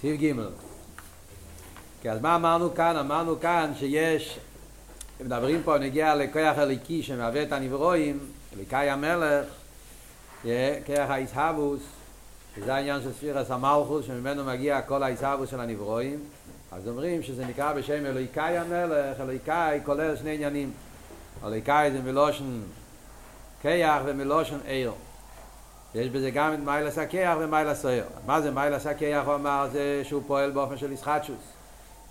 סעיף 0.00 0.20
ג' 0.20 0.32
כי 2.02 2.10
אז 2.10 2.20
מה 2.20 2.36
אמרנו 2.36 2.74
כאן? 2.74 2.96
אמרנו 2.96 3.40
כאן 3.40 3.72
שיש, 3.78 4.38
מדברים 5.20 5.62
פה, 5.62 5.78
נגיע 5.78 6.14
לכוח 6.14 6.58
הליקי 6.58 7.02
שמהווה 7.02 7.42
את 7.42 7.52
הנברואים, 7.52 8.18
אליקאי 8.56 8.90
המלך, 8.90 9.46
כוח 10.86 11.10
האיסהבוס, 11.10 11.80
שזה 12.56 12.74
העניין 12.74 13.02
של 13.02 13.12
ספירס 13.12 13.50
המלכוס, 13.50 14.06
שממנו 14.06 14.44
מגיע 14.44 14.80
כל 14.82 15.02
האיסהבוס 15.02 15.50
של 15.50 15.60
הנברואים, 15.60 16.18
אז 16.72 16.88
אומרים 16.88 17.22
שזה 17.22 17.46
נקרא 17.46 17.72
בשם 17.72 18.06
אליקאי 18.06 18.58
המלך, 18.58 19.20
אליקאי 19.20 19.80
כולל 19.84 20.16
שני 20.16 20.34
עניינים. 20.34 20.72
אליקאי 21.44 21.90
זה 21.90 22.02
מלושן 22.02 22.60
כיח 23.62 24.02
ומלושן 24.06 24.58
עיר. 24.66 24.92
יש 25.98 26.08
בזה 26.08 26.30
גם 26.30 26.54
את 26.54 26.58
מיילס 26.58 26.98
הכיח 26.98 27.36
ומיילס 27.40 27.84
העיר. 27.84 28.04
מה 28.26 28.40
זה 28.40 28.50
מיילס 28.50 28.86
הכיח? 28.86 29.26
הוא 29.26 29.34
אמר 29.34 29.68
זה 29.72 30.00
שהוא 30.04 30.22
פועל 30.26 30.50
באופן 30.50 30.76
של 30.76 30.92
ישחטשוס. 30.92 31.58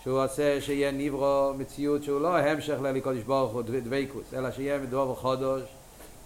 שהוא 0.08 0.24
עושה 0.24 0.62
שיהיה 0.62 0.92
ניברו 0.92 1.54
מציאות 1.58 2.04
שהוא 2.04 2.22
לא 2.22 2.38
המשך 2.38 2.78
ללקודש 2.82 3.22
ברוך 3.24 3.54
הוא 3.54 3.62
דבייקוס, 3.62 4.34
אלא 4.34 4.52
שיהיה 4.52 4.78
מדור 4.78 5.10
וחודש, 5.10 5.62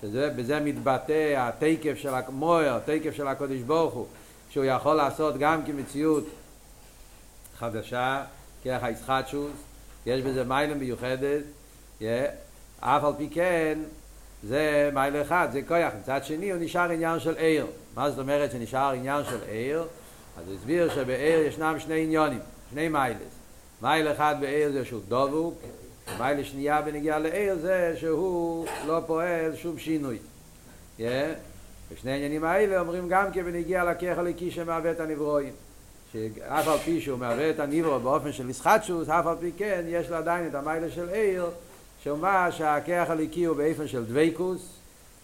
שבזה 0.02 0.60
מתבטא 0.60 1.34
התקף 1.38 1.98
של 1.98 2.14
המויר, 2.14 2.74
התקף 2.76 3.12
של 3.16 3.28
הקודש 3.28 3.60
ברוך 3.62 3.94
הוא, 3.94 4.05
שהוא 4.50 4.66
יכול 4.66 4.96
לעשות 4.96 5.38
גם 5.38 5.66
כמציאות 5.66 6.24
חדשה, 7.58 8.24
כרך 8.64 8.84
הישחטשוס, 8.84 9.52
יש 10.05 10.22
בזה 10.22 10.44
מיילה 10.44 10.74
מיוחדת, 10.74 11.41
אף 12.80 13.04
על 13.04 13.14
פי 13.18 13.30
כן 13.30 13.80
זה 14.44 14.90
מיילה 14.94 15.22
אחד, 15.22 15.48
זה 15.52 15.62
כוח, 15.62 15.94
מצד 16.02 16.23
שני 16.23 16.52
הוא 16.52 16.62
נשאר 16.62 16.91
עניין 16.91 17.20
של 17.20 17.36
עיר. 17.36 17.66
מה 17.95 18.09
זאת 18.09 18.20
אומרת 18.20 18.52
שנשאר 18.52 18.91
עניין 18.91 19.23
של 19.30 19.40
עיר? 19.49 19.84
אז 20.38 20.48
הוא 20.48 20.55
הסביר 20.55 20.90
שבעיר 20.95 21.40
ישנם 21.40 21.76
שני 21.80 22.04
עניונים, 22.04 22.40
שני 22.72 22.90
מיילס. 22.90 23.18
מייל 23.82 24.12
אחד 24.12 24.35
בעיר 24.40 24.71
זה 24.71 24.85
שהוא 24.85 25.01
דבוק, 25.07 25.62
מייל 26.20 26.43
שנייה 26.43 26.82
בנגיעה 26.82 27.20
לעיר 27.20 27.55
זה 27.55 27.93
שהוא 27.98 28.66
לא 28.88 28.99
פועל 29.07 29.55
שום 29.55 29.79
שינוי. 29.79 30.18
ושני 30.99 32.12
העניינים 32.12 32.44
האלה 32.44 32.79
אומרים 32.79 33.07
גם 33.10 33.32
כי 33.32 33.44
בנגיעה 33.44 33.85
לכך 33.85 34.18
הליקי 34.18 34.51
שמהווה 34.51 34.91
את 34.91 34.99
הנברואים. 34.99 35.54
שאף 36.13 36.68
על 36.68 36.77
פי 36.77 37.01
שהוא 37.01 37.20
מהווה 37.20 37.49
את 37.49 37.60
הנברו 37.60 37.99
באופן 37.99 38.32
של 38.32 38.49
ישחטשוס, 38.49 39.10
אף 39.10 39.27
על 39.27 39.35
פי 39.40 39.51
כן 39.57 39.84
יש 39.88 40.10
לו 40.10 40.16
עדיין 40.16 40.48
את 40.48 40.55
המיילה 40.55 40.90
של 40.90 41.10
עיר, 41.10 41.46
שאומר 42.04 42.52
שהכח 42.52 43.05
הליקי 43.10 43.46
הוא 43.46 43.57
באופן 43.57 43.88
של 43.88 44.05
דוויקוס 44.05 44.62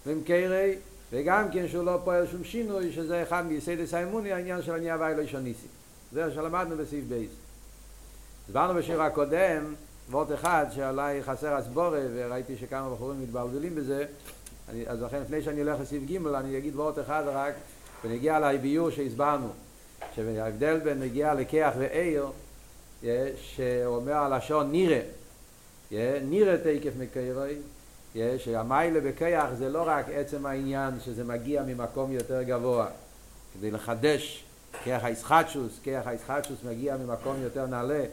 ומקרי, 0.08 0.76
וגם 1.12 1.52
כן 1.52 1.68
שהוא 1.68 1.86
לא 1.86 2.00
פועל 2.04 2.28
שום 2.28 2.44
שינוי, 2.44 2.92
שזה 2.94 3.24
אחד 3.24 3.46
מיסיידס 3.46 3.94
האמוני, 3.94 4.34
העניין 4.34 4.62
של 4.62 4.74
ענייה 4.74 4.98
ואילו 5.00 5.22
אישוניסי. 5.22 5.68
זה 6.12 6.32
שלמדנו 6.34 6.78
בסעיף 6.78 7.06
בייס. 7.10 7.32
הסברנו 8.48 8.80
בשיר 8.80 9.02
הקודם, 9.02 9.74
וורט 10.12 10.32
אחד 10.34 10.66
שעלי 10.76 11.24
חסר 11.24 11.54
הסבורה, 11.54 12.00
וראיתי 12.16 12.58
שכמה 12.58 12.90
בחורים 12.90 13.22
מתבלבלים 13.22 13.76
בזה, 13.76 14.06
אני, 14.70 14.84
אז 14.88 15.02
לכן 15.02 15.22
לפני 15.22 15.42
שאני 15.42 15.62
הולך 15.62 15.80
לסעיף 15.82 16.04
ג' 16.04 16.28
אני 16.28 16.58
אגיד 16.58 16.76
וורט 16.76 17.00
אחד 17.00 17.24
רק, 17.28 17.54
ונגיע 18.04 18.40
להביור 18.40 18.90
שהסברנו, 18.90 19.48
שההבדל 20.16 20.80
בין 20.80 21.00
נגיע 21.00 21.34
לכיח 21.34 21.74
ועיר, 21.78 22.28
שאומר 23.38 24.14
הלשון 24.14 24.72
נירה, 24.72 25.00
נירה 25.92 26.58
תקף 26.58 26.92
מקיירוי, 27.00 27.56
שהמיילה 28.38 29.00
בכיח 29.02 29.54
זה 29.58 29.70
לא 29.70 29.84
רק 29.86 30.06
עצם 30.14 30.46
העניין 30.46 31.00
שזה 31.00 31.24
מגיע 31.24 31.64
ממקום 31.64 32.12
יותר 32.12 32.44
גבוה, 32.44 32.88
כדי 33.54 33.72
לחדש 33.72 34.44
כיח 34.84 35.04
הישחטשוס, 35.04 35.80
כיח 35.84 36.08
הישחטשוס 36.08 36.58
מגיע 36.64 36.98
ממקום 36.98 37.36
יותר 37.44 37.66
נעלה, 37.66 38.04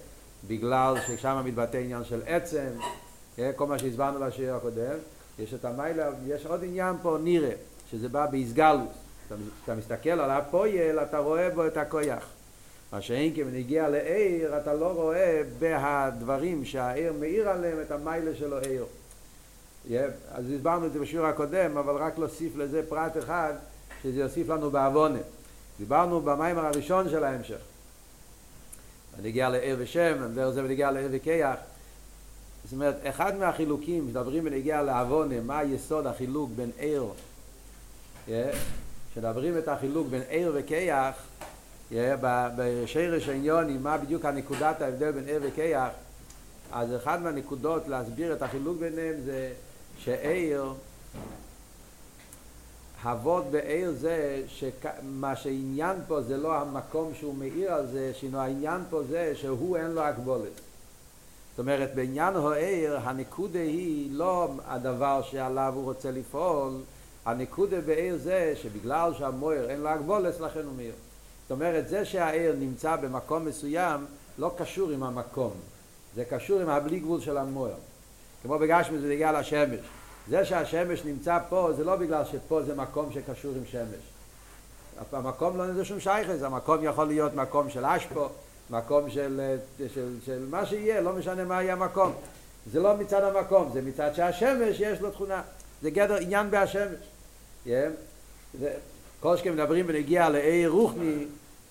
בגלל 0.47 0.95
ששם 1.07 1.43
מתבטא 1.45 1.77
עניין 1.77 2.05
של 2.05 2.23
עצם, 2.27 2.69
כל 3.57 3.67
מה 3.67 3.79
שהסברנו 3.79 4.21
בשיר 4.27 4.55
הקודם, 4.55 4.97
יש 5.39 5.55
את 5.55 5.65
המיילה, 5.65 6.11
יש 6.27 6.47
עוד 6.47 6.65
עניין 6.65 6.97
פה 7.03 7.19
נירה, 7.23 7.51
שזה 7.91 8.09
בא 8.09 8.27
באיסגלוס. 8.27 8.89
כשאתה 9.27 9.75
מסתכל 9.75 10.11
על 10.11 10.31
הפויל, 10.31 10.99
אתה 10.99 11.19
רואה 11.19 11.51
בו 11.51 11.67
את 11.67 11.77
הכויח. 11.77 12.34
מה 12.95 13.01
שאין 13.01 13.35
כמנגיע 13.35 13.89
לעיר, 13.89 14.59
אתה 14.59 14.75
לא 14.75 14.87
רואה 14.87 15.43
בהדברים 15.59 16.65
שהעיר 16.65 17.13
מאיר 17.13 17.49
עליהם 17.49 17.81
את 17.81 17.91
המיילה 17.91 18.35
שלו 18.35 18.59
עיר. 18.59 18.85
אז 20.31 20.51
הסברנו 20.51 20.87
את 20.87 20.93
זה 20.93 21.01
בשיעור 21.01 21.27
הקודם, 21.27 21.77
אבל 21.77 21.97
רק 21.97 22.19
להוסיף 22.19 22.57
לזה 22.57 22.83
פרט 22.89 23.17
אחד, 23.19 23.53
שזה 24.03 24.21
יוסיף 24.21 24.49
לנו 24.49 24.71
בעוונה. 24.71 25.19
דיברנו 25.79 26.21
במיימר 26.21 26.67
הראשון 26.67 27.11
של 27.11 27.25
ההמשך. 27.25 27.61
ונגיע 29.19 29.49
לעיר 29.49 29.77
ושם, 29.79 30.15
ודרך 30.21 30.51
זה 30.51 30.65
ונגיע 30.65 30.91
לעיר 30.91 31.09
וכיח. 31.13 31.57
זאת 32.65 32.73
אומרת, 32.73 32.95
אחד 33.05 33.37
מהחילוקים, 33.37 34.07
מדברים 34.07 34.43
ונגיע 34.47 34.83
לעוונה, 34.83 35.41
מה 35.41 35.65
יסוד 35.65 36.07
החילוק 36.07 36.51
בין 36.57 36.71
עיר, 36.79 37.05
כשמדברים 39.13 39.59
את 39.59 39.69
החילוק 39.69 40.07
בין 40.07 40.23
עיר 40.29 40.53
וכיח, 40.55 41.15
בשרש 42.57 43.29
העניוני, 43.29 43.79
מה 43.79 43.99
בדיוק 43.99 44.25
הנקודת 44.25 44.83
ההבדל 44.83 45.11
בין 45.11 45.29
עיר 45.29 45.41
וכיח, 45.43 45.89
אז 46.73 46.97
אחד 46.97 47.23
מהנקודות 47.23 47.89
להסביר 47.89 48.33
את 48.33 48.43
החילוק 48.43 48.79
ביניהם 48.79 49.15
זה 49.25 49.53
שעיר 49.99 50.73
הוות 53.03 53.45
בעיר 53.51 53.93
זה 53.93 54.43
שמה 54.47 55.37
שעניין 55.37 55.97
פה 56.09 56.23
זה 56.23 56.37
לא 56.37 56.55
המקום 56.55 57.13
שהוא 57.15 57.35
מאיר 57.35 57.73
על 57.73 57.87
זה, 57.87 58.13
שינו 58.15 58.39
העניין 58.39 58.81
פה 58.91 59.03
זה 59.03 59.33
שהוא 59.35 59.77
אין 59.77 59.91
לו 59.91 60.01
הגבולת. 60.01 60.53
זאת 61.51 61.59
אומרת, 61.59 61.95
בעניין 61.95 62.37
העיר, 62.37 62.99
הנקודה 63.03 63.59
היא 63.59 64.09
לא 64.13 64.49
הדבר 64.67 65.23
שעליו 65.23 65.73
הוא 65.77 65.85
רוצה 65.85 66.11
לפעול, 66.11 66.73
הנקודה 67.25 67.81
בעיר 67.81 68.17
זה 68.17 68.55
שבגלל 68.57 69.15
שהמויר 69.19 69.71
אין 69.71 69.81
לו 69.81 69.89
הגבולת, 69.89 70.41
לכן 70.41 70.65
הוא 70.65 70.73
מאיר. 70.77 70.95
זאת 71.45 71.51
אומרת, 71.51 71.89
זה 71.89 72.05
שהעיר 72.05 72.57
נמצא 72.59 72.97
במקום 72.97 73.45
מסוים 73.45 74.07
לא 74.39 74.55
קשור 74.59 74.91
עם 74.91 75.03
המקום, 75.03 75.53
זה 76.15 76.25
קשור 76.25 76.61
עם 76.61 76.69
הבלי 76.69 77.01
גבול 77.01 77.21
של 77.21 77.37
המויר. 77.37 77.75
כמו 78.43 78.59
בגשמי 78.59 78.99
זה 78.99 79.09
נגיע 79.09 79.41
לשמש. 79.41 79.81
זה 80.29 80.45
שהשמש 80.45 81.05
נמצא 81.05 81.39
פה 81.49 81.71
זה 81.77 81.85
לא 81.85 81.97
בגלל 81.97 82.25
שפה 82.25 82.63
זה 82.63 82.75
מקום 82.75 83.13
שקשור 83.13 83.53
עם 83.57 83.65
שמש. 83.67 84.05
המקום 85.13 85.57
לא 85.57 85.67
נזה 85.67 85.85
שום 85.85 86.01
שייכס, 86.01 86.43
המקום 86.43 86.85
יכול 86.85 87.07
להיות 87.07 87.35
מקום 87.35 87.71
של 87.71 87.85
אשפו, 87.85 88.29
מקום 88.71 89.11
של, 89.11 89.57
של, 89.79 89.89
של, 89.95 90.17
של 90.27 90.47
מה 90.51 90.67
שיהיה, 90.67 91.01
לא 91.01 91.13
משנה 91.13 91.45
מה 91.45 91.63
יהיה 91.63 91.73
המקום. 91.73 92.13
זה 92.73 92.81
לא 92.81 92.97
מצד 92.97 93.23
המקום, 93.23 93.71
זה 93.73 93.83
מצד 93.83 94.15
שהשמש 94.15 94.81
יש 94.81 95.01
לו 95.01 95.11
תכונה. 95.11 95.43
זה 95.83 95.91
גדר 95.91 96.17
עניין 96.17 96.51
בהשמש. 96.51 96.99
Yeah. 97.67 97.69
כל 99.25 99.37
שכם 99.37 99.53
מדברים 99.53 99.87
בנגיע 99.87 100.29
לעיר 100.29 100.71
רוחני, 100.71 101.25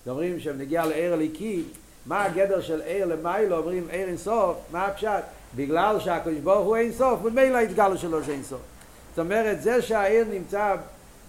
אומרים 0.06 0.40
שנגיע 0.40 0.86
לעיר 0.86 1.12
הליקי, 1.12 1.62
מה 2.06 2.24
הגדר 2.24 2.60
של 2.60 2.80
עיר 2.80 3.06
למיילו, 3.06 3.58
אומרים 3.58 3.86
עיר 3.90 4.08
אינסוף, 4.08 4.56
מה 4.72 4.86
הפשט? 4.86 5.24
בגלל 5.56 6.00
שהקדוש 6.00 6.38
ברוך 6.38 6.66
הוא 6.66 6.76
אין 6.76 6.92
סוף, 6.92 7.20
ומילא 7.24 7.58
התגלו 7.58 7.98
שלו 7.98 8.22
זה 8.22 8.32
אין 8.32 8.42
סוף. 8.42 8.60
זאת 9.10 9.18
אומרת, 9.18 9.62
זה 9.62 9.82
שהעיר 9.82 10.24
נמצא, 10.30 10.74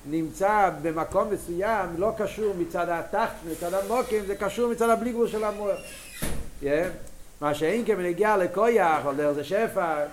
נמצא 0.10 0.70
במקום 0.82 1.28
מסוים 1.32 1.90
לא 1.98 2.12
קשור 2.18 2.54
מצד 2.60 2.86
התחת, 2.90 3.36
מצד 3.52 3.74
המוקים, 3.74 4.26
זה 4.26 4.36
קשור 4.36 4.72
מצד 4.72 4.90
הבלי 4.90 5.12
גבול 5.12 5.28
של 5.28 5.44
המוח. 5.44 5.78
Yeah. 6.64 6.66
מה 7.42 7.54
שאין 7.54 7.86
כמנגיע 7.86 8.38
לכויח, 8.38 9.06
או 9.06 9.14
דרך 9.14 9.46
שפע, 9.46 10.06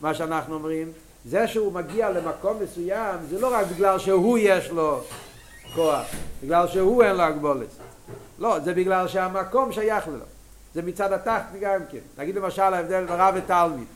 מה 0.00 0.14
שאנחנו 0.14 0.54
אומרים, 0.54 0.92
זה 1.24 1.48
שהוא 1.48 1.72
מגיע 1.72 2.10
למקום 2.10 2.56
מסוים, 2.62 3.16
זה 3.30 3.40
לא 3.40 3.54
רק 3.54 3.66
בגלל 3.66 3.98
שהוא 3.98 4.38
יש 4.38 4.70
לו 4.70 5.00
כוח, 5.74 6.06
בגלל 6.42 6.68
שהוא 6.68 7.02
אין 7.02 7.16
לו 7.16 7.22
הגבולת. 7.22 7.68
לא, 8.38 8.60
זה 8.60 8.74
בגלל 8.74 9.08
שהמקום 9.08 9.72
שייך 9.72 10.08
לו. 10.08 10.24
זה 10.74 10.82
מצד 10.82 11.12
התחת 11.12 11.52
גם 11.60 11.80
כן. 11.90 11.98
נגיד 12.18 12.36
למשל 12.36 12.62
ההבדל 12.62 13.06
בין 13.06 13.16
רב 13.18 13.34
ותלמיד. 13.36 13.86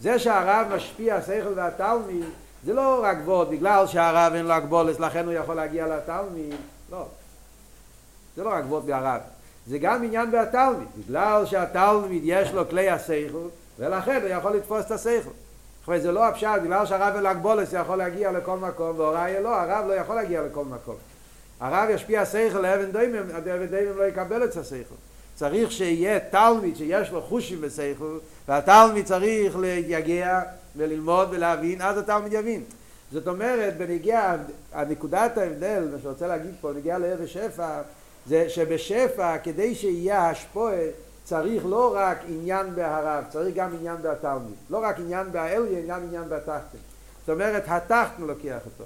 זה 0.00 0.18
שהרב 0.18 0.66
משפיע 0.74 1.14
השכל 1.14 1.52
והתלמיד, 1.54 2.24
זה 2.64 2.72
לא 2.72 3.00
רק 3.02 3.16
ועוד 3.24 3.50
בגלל 3.50 3.86
שהרב 3.86 4.32
אין 4.34 4.46
לו 4.46 4.52
הגבולת, 4.52 5.00
לכן 5.00 5.24
הוא 5.24 5.32
יכול 5.32 5.54
להגיע 5.54 5.86
לתלמיד. 5.86 6.54
לא. 6.90 7.06
זה 8.36 8.44
לא 8.44 8.50
רק 8.50 8.64
ועוד 8.68 8.86
בהרב. 8.86 9.20
זה 9.66 9.78
גם 9.78 10.04
עניין 10.04 10.30
בהתלמיד. 10.30 10.88
בגלל 10.98 11.46
שהתלמיד 11.46 12.22
יש 12.24 12.52
לו 12.52 12.68
כלי 12.68 12.90
השכל, 12.90 13.48
ולכן 13.78 14.20
הוא 14.22 14.28
יכול 14.28 14.52
לתפוס 14.52 14.86
את 14.86 14.90
השכל. 14.90 15.30
אחרי 15.84 16.00
זה 16.00 16.12
לא 16.12 16.28
הפשט, 16.28 16.48
בגלל 16.64 16.86
שהרב 16.86 17.14
אין 17.14 17.22
לו 17.22 17.62
יכול 17.78 17.98
להגיע 17.98 18.32
לכל 18.32 18.56
מקום, 18.56 18.98
והוראי 18.98 19.42
לא, 19.42 19.60
הרב 19.60 19.86
לא 19.88 19.92
יכול 19.92 20.16
להגיע 20.16 20.42
לכל 20.42 20.64
מקום. 20.64 20.96
הרב 21.60 21.90
ישפיע 21.90 22.20
השכל 22.20 22.60
לאבן 22.60 22.92
דיימם, 22.92 23.30
אבן 23.36 23.66
דיימם 23.66 23.98
לא 23.98 24.04
יקבל 24.04 24.44
את 24.44 24.56
השכל. 24.56 24.94
צריך 25.34 25.72
שיהיה 25.72 26.20
תלמיד 26.20 26.76
שיש 26.76 27.10
לו 27.10 27.22
חושים 27.22 27.58
ושכל, 27.60 28.18
והתלמיד 28.48 29.04
צריך 29.04 29.56
להגיע 29.58 30.40
וללמוד 30.76 31.28
ולהבין, 31.30 31.82
אז 31.82 31.98
התלמיד 31.98 32.32
יבין. 32.32 32.64
זאת 33.12 33.28
אומרת, 33.28 33.76
בנגיע, 33.76 34.36
הנקודת 34.72 35.38
ההבדל, 35.38 35.88
מה 35.92 35.98
שרוצה 36.02 36.26
להגיד 36.26 36.54
פה, 36.60 36.72
נגיע 36.76 36.98
לערב 36.98 37.26
שפע, 37.26 37.80
זה 38.26 38.48
שבשפע, 38.48 39.38
כדי 39.38 39.74
שיהיה 39.74 40.30
השפועה, 40.30 40.82
צריך 41.30 41.62
לא 41.66 41.92
רק 41.96 42.18
עניין 42.28 42.74
בהרב, 42.74 43.24
צריך 43.28 43.56
גם 43.56 43.74
עניין 43.74 43.96
בתלמיד. 44.02 44.54
לא 44.70 44.78
רק 44.78 44.98
עניין 44.98 45.32
באליין, 45.32 45.86
גם 45.86 46.02
עניין 46.02 46.28
בתחתן. 46.28 46.78
זאת 47.20 47.28
אומרת, 47.28 47.62
התחתן 47.62 48.04
לוקח 48.18 48.58
אותו. 48.64 48.84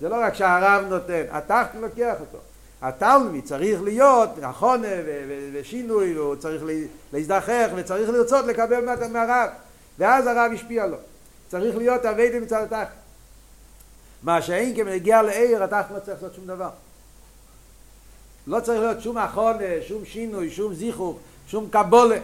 זה 0.00 0.08
לא 0.08 0.16
רק 0.20 0.34
שהרב 0.34 0.84
נותן, 0.88 1.22
התחתן 1.30 1.78
לוקח 1.80 2.14
אותו. 2.20 2.38
התלמיד 2.82 3.44
צריך 3.44 3.82
להיות 3.82 4.30
נכון 4.40 4.82
ושינוי, 5.52 6.14
הוא 6.14 6.36
צריך 6.36 6.62
להזדחך 7.12 7.68
וצריך 7.76 8.10
לרצות 8.10 8.46
לקבל 8.46 9.08
מהרב, 9.08 9.50
ואז 9.98 10.26
הרב 10.26 10.50
השפיע 10.54 10.86
לו. 10.86 10.96
צריך 11.48 11.76
להיות 11.76 12.04
אביידי 12.04 12.38
מצד 12.40 12.62
התחת. 12.62 12.94
מה 14.22 14.42
שאין 14.42 14.76
כמגיע 14.76 15.22
לעיר, 15.22 15.64
התחת 15.64 15.90
לא 15.94 15.98
צריך 15.98 16.22
לעשות 16.22 16.34
שום 16.34 16.46
דבר. 16.46 16.70
לא 18.46 18.60
צריך 18.60 18.80
להיות 18.80 19.02
שום 19.02 19.18
אחונה, 19.18 19.64
שום 19.88 20.04
שינוי, 20.04 20.50
שום 20.50 20.74
זיכוך, 20.74 21.18
שום 21.48 21.68
קבולה. 21.70 22.18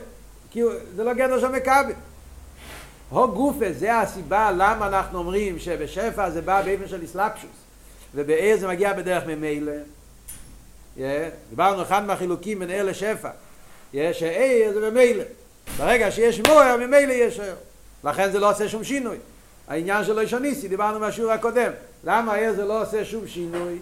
כי 0.51 0.63
זה 0.97 1.05
לא 1.05 1.13
גדר 1.13 1.41
של 1.41 1.49
מכבל. 1.49 1.93
הו 3.11 3.29
גופה, 3.29 3.73
זה 3.73 3.99
הסיבה 3.99 4.51
למה 4.51 4.87
אנחנו 4.87 5.19
אומרים 5.19 5.59
שבשפע 5.59 6.31
זה 6.31 6.43
בא 6.43 6.63
באופן 6.63 6.89
של 6.89 7.05
אסלאפשוס, 7.05 7.51
ובעיר 8.15 8.57
זה 8.57 8.69
מגיע 8.69 8.93
בדרך 8.93 9.27
ממילא. 9.27 9.73
Yeah, 10.97 11.01
דיברנו 11.51 11.83
אחד 11.83 12.05
מהחילוקים 12.05 12.59
בין 12.59 12.71
עיר 12.71 12.83
לשפע. 12.83 13.31
Yeah, 13.95 13.97
שעיר 14.13 14.73
זה 14.73 14.91
ממילא. 14.91 15.25
ברגע 15.77 16.11
שיש 16.11 16.41
מוער, 16.41 16.77
ממילא 16.77 17.13
יש 17.13 17.41
עיר. 17.41 17.55
לכן 18.05 18.31
זה 18.31 18.39
לא 18.39 18.51
עושה 18.51 18.69
שום 18.69 18.85
שינוי. 18.85 19.17
העניין 19.69 20.05
של 20.05 20.19
אישוניסי, 20.19 20.69
דיברנו 20.69 21.01
מהשיעור 21.01 21.33
הקודם. 21.33 21.73
למה 22.05 22.33
העיר 22.33 22.53
זה 22.53 22.65
לא 22.65 22.83
עושה 22.83 23.05
שום 23.05 23.27
שינוי? 23.27 23.79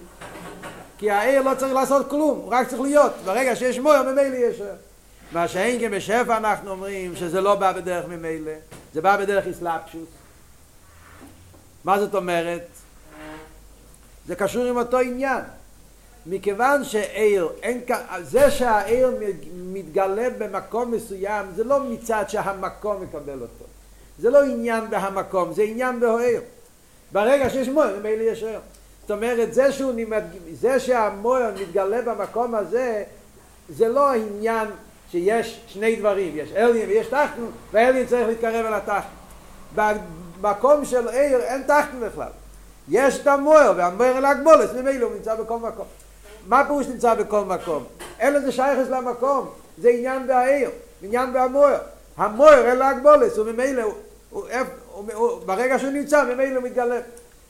כי 0.99 1.11
העיר 1.11 1.43
לא 1.43 1.55
צריך 1.59 1.75
לעשות 1.75 2.11
כלום, 2.11 2.39
הוא 2.39 2.49
רק 2.51 2.69
צריך 2.69 2.83
להיות. 2.83 3.13
ברגע 3.25 3.57
שיש 3.57 3.79
מוער, 3.79 4.03
ממילא 4.03 4.37
יש. 4.37 4.61
מה 5.33 5.49
שאין 5.49 5.81
כן 5.81 5.91
בשפע 5.91 6.37
אנחנו 6.37 6.71
אומרים 6.71 7.17
שזה 7.17 7.41
לא 7.41 7.55
בא 7.55 7.73
בדרך 7.73 8.05
ממילא, 8.09 8.53
זה 8.95 9.01
בא 9.01 9.17
בדרך 9.17 9.47
אסלאפשוס. 9.47 10.09
מה 11.85 11.99
זאת 12.01 12.15
אומרת? 12.15 12.67
זה 14.27 14.37
קשור 14.37 14.65
עם 14.65 14.77
אותו 14.77 14.99
עניין. 14.99 15.41
מכיוון 16.27 16.85
שעיר, 16.85 17.49
אין, 17.63 17.81
זה 18.23 18.51
שהעיר 18.51 19.11
מתגלה 19.55 20.29
במקום 20.39 20.91
מסוים, 20.91 21.47
זה 21.57 21.65
לא 21.65 21.81
מצד 21.81 22.25
שהמקום 22.29 23.03
מקבל 23.03 23.41
אותו. 23.43 23.65
זה 24.19 24.31
לא 24.31 24.45
עניין 24.45 24.91
בהמקום, 24.91 25.53
זה 25.53 25.63
עניין 25.63 26.01
בהעיר. 26.01 26.41
ברגע 27.13 27.51
שיש 27.51 27.69
מויר, 27.69 27.99
ממילא 28.01 28.23
יש 28.23 28.43
עיר. 28.43 28.61
זאת 29.09 29.17
אומרת, 29.17 29.55
זה, 29.55 29.73
שהוא, 29.73 29.93
זה 30.53 30.81
שהמויר 30.81 31.51
מתגלה 31.61 32.03
במקום 32.03 32.55
הזה, 32.55 33.05
זה 33.69 33.89
לא 33.89 34.13
עניין 34.13 34.69
שיש 35.11 35.61
שני 35.67 35.97
דברים, 35.97 36.33
יש 36.37 36.53
אליין 36.53 36.89
ויש 36.89 37.07
תחתן, 37.07 37.43
והאליין 37.73 38.07
צריך 38.07 38.29
להתקרב 38.29 38.67
אל 38.67 38.75
התחתן. 38.75 39.99
במקום 40.41 40.85
של 40.85 41.09
עיר 41.09 41.41
אין 41.41 41.63
תחתן 41.63 42.01
בכלל. 42.01 42.29
יש 42.89 43.21
את 43.21 43.27
המויר, 43.27 43.73
והמויר 43.77 44.21
להגבולת, 44.21 44.75
ממילא 44.75 45.07
הוא 45.07 45.15
נמצא 45.15 45.35
בכל 45.35 45.59
מקום. 45.59 45.87
מה 46.47 46.65
פירוש 46.67 46.87
נמצא 46.87 47.15
בכל 47.15 47.45
מקום? 47.45 47.85
אין 48.19 48.35
לזה 48.35 48.53
שייכס 48.53 48.91
למקום, 48.91 49.49
זה 49.79 49.89
עניין 49.89 50.27
בעיר, 50.27 50.71
עניין 51.03 51.33
בהמויר. 51.33 51.79
המויר 52.17 52.67
אין 52.67 52.79
להגבולת, 52.79 53.39
וממילא, 53.39 53.95
ברגע 55.47 55.79
שהוא 55.79 55.91
נמצא, 55.91 56.25
ממילא 56.25 56.57
הוא 56.57 56.65
מתגלה. 56.65 57.01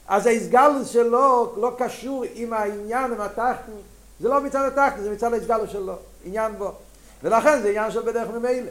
אז 0.09 0.27
ההסגלוס 0.27 0.89
שלו 0.89 1.55
לא 1.57 1.73
קשור 1.79 2.25
עם 2.35 2.53
העניין, 2.53 3.13
עם 3.13 3.21
התחתן, 3.21 3.73
זה 4.21 4.29
לא 4.29 4.41
מצד 4.41 4.67
התחתן, 4.67 5.03
זה 5.03 5.11
מצד 5.11 5.33
ההסגלוס 5.33 5.71
שלו, 5.71 5.95
עניין 6.25 6.53
בו. 6.59 6.73
ולכן 7.23 7.63
זה 7.63 7.69
עניין 7.69 7.91
של 7.91 8.01
בדרך 8.01 8.29
ממילא. 8.29 8.71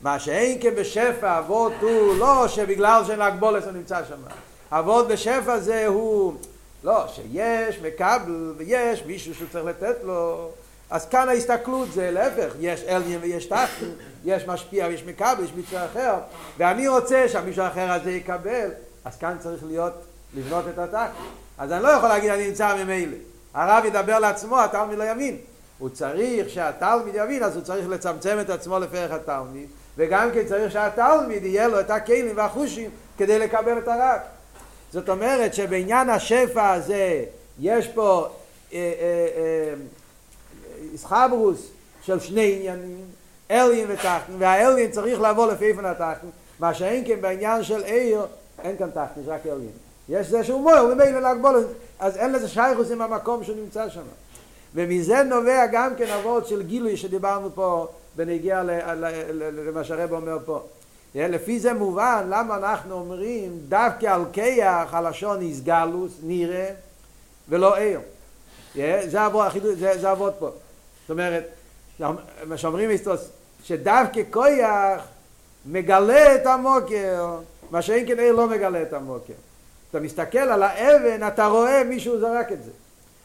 מה 0.00 0.18
שאין 0.18 0.58
כן 0.60 0.74
בשפע, 0.74 1.38
אבות 1.38 1.72
הוא 1.80 2.16
לא 2.16 2.48
שבגלל 2.48 3.02
שאין 3.06 3.18
להגבולת 3.18 3.64
הוא 3.64 3.72
נמצא 3.72 4.04
שם. 4.08 4.16
אבות 4.70 5.08
בשפע 5.08 5.58
זה 5.58 5.86
הוא, 5.86 6.34
לא, 6.84 7.04
שיש 7.08 7.78
מקבל 7.78 8.52
ויש 8.56 9.02
מישהו 9.06 9.34
שצריך 9.34 9.64
לתת 9.64 9.96
לו. 10.02 10.50
אז 10.90 11.08
כאן 11.08 11.28
ההסתכלות 11.28 11.92
זה 11.92 12.10
להפך, 12.10 12.52
יש 12.60 12.82
אליין 12.82 13.18
ויש 13.22 13.46
תחתן, 13.46 13.86
יש 14.24 14.46
משפיע 14.46 14.86
ויש 14.86 15.04
מקבל, 15.04 15.44
יש 15.44 15.50
מישהו 15.56 15.78
אחר, 15.92 16.14
ואני 16.58 16.88
רוצה 16.88 17.28
שהמישהו 17.28 17.62
האחר 17.62 17.92
הזה 17.92 18.10
יקבל, 18.10 18.70
אז 19.04 19.16
כאן 19.16 19.36
צריך 19.40 19.64
להיות, 19.64 19.92
לבנות 20.34 20.64
את 20.68 20.78
התחתן. 20.78 21.06
אז 21.58 21.72
אני 21.72 21.82
לא 21.82 21.88
יכול 21.88 22.08
להגיד 22.08 22.30
אני 22.30 22.48
נמצא 22.48 22.76
ממילא. 22.84 23.16
הרב 23.54 23.84
ידבר 23.84 24.18
לעצמו, 24.18 24.60
התלמיד 24.60 24.98
לא 24.98 25.04
ימין. 25.04 25.36
הוא 25.78 25.88
צריך 25.88 26.48
שהתלמיד 26.48 27.14
יבין, 27.14 27.42
אז 27.42 27.56
הוא 27.56 27.64
צריך 27.64 27.88
לצמצם 27.88 28.38
את 28.40 28.50
עצמו 28.50 28.78
לפרח 28.78 29.10
התלמיד, 29.10 29.66
וגם 29.96 30.30
כן 30.34 30.46
צריך 30.46 30.72
שהתלמיד 30.72 31.44
יהיה 31.44 31.68
לו 31.68 31.80
את 31.80 31.90
הכלים 31.90 32.36
והחושים 32.36 32.90
כדי 33.18 33.38
לקבל 33.38 33.78
את 33.78 33.88
הרב. 33.88 34.18
זאת 34.92 35.08
אומרת 35.08 35.54
שבעניין 35.54 36.10
השפע 36.10 36.72
הזה 36.72 37.24
יש 37.60 37.88
פה 37.88 38.28
איסחברוס 40.92 41.58
אה, 41.58 41.62
אה, 41.62 41.68
אה, 41.68 42.06
של 42.06 42.20
שני 42.20 42.56
עניינים, 42.56 43.04
אליין 43.50 43.86
ותחתן, 43.90 44.32
והאליין 44.38 44.90
צריך 44.90 45.20
לבוא 45.20 45.52
לפי 45.52 45.66
איפן 45.66 45.84
התחתן, 45.84 46.28
מה 46.58 46.74
שאין 46.74 47.04
כן 47.06 47.20
בעניין 47.20 47.62
של 47.62 47.84
עיר, 47.84 48.26
אין 48.62 48.76
כאן 48.76 48.88
יש 49.22 49.28
רק 49.28 49.46
אליין. 49.46 49.81
יש 50.08 50.26
זה 50.26 50.44
שהוא 50.44 50.60
מויר, 50.60 50.84
ומילא 50.84 51.20
להגבול, 51.20 51.64
אז 51.98 52.16
אין 52.16 52.32
לזה 52.32 52.48
שייכוס 52.48 52.90
עם 52.90 53.02
המקום 53.02 53.44
שהוא 53.44 53.56
נמצא 53.56 53.88
שם. 53.88 54.02
ומזה 54.74 55.22
נובע 55.22 55.66
גם 55.72 55.94
כן 55.96 56.10
אבות 56.10 56.46
של 56.46 56.62
גילוי 56.62 56.96
שדיברנו 56.96 57.50
פה 57.54 57.86
בנגיע 58.16 58.62
למה 59.32 59.84
שהרב 59.84 60.12
אומר 60.12 60.38
פה. 60.44 60.62
לפי 61.14 61.60
זה 61.60 61.72
מובן 61.72 62.26
למה 62.30 62.56
אנחנו 62.56 62.94
אומרים 62.94 63.58
דווקא 63.68 64.06
על 64.06 64.22
כיח 64.32 64.94
הלשון 64.94 65.40
איסגלוס, 65.40 66.12
נראה, 66.22 66.68
ולא 67.48 67.76
עיר. 67.76 68.00
זה 69.10 70.12
אבות, 70.12 70.34
פה. 70.38 70.50
זאת 71.00 71.10
אומרת, 71.10 71.44
מה 72.46 72.56
שאומרים 72.56 72.90
שדווקא 73.64 74.20
כויח 74.30 75.02
מגלה 75.66 76.34
את 76.34 76.46
המוקר, 76.46 77.38
מה 77.70 77.82
שאין 77.82 78.06
כן 78.06 78.18
עיר 78.18 78.32
לא 78.32 78.48
מגלה 78.48 78.82
את 78.82 78.92
המוקר. 78.92 79.32
אתה 79.92 80.00
מסתכל 80.00 80.38
על 80.38 80.62
האבן, 80.62 81.26
אתה 81.26 81.46
רואה 81.46 81.84
מישהו 81.84 82.20
זרק 82.20 82.52
את 82.52 82.62
זה. 82.64 82.70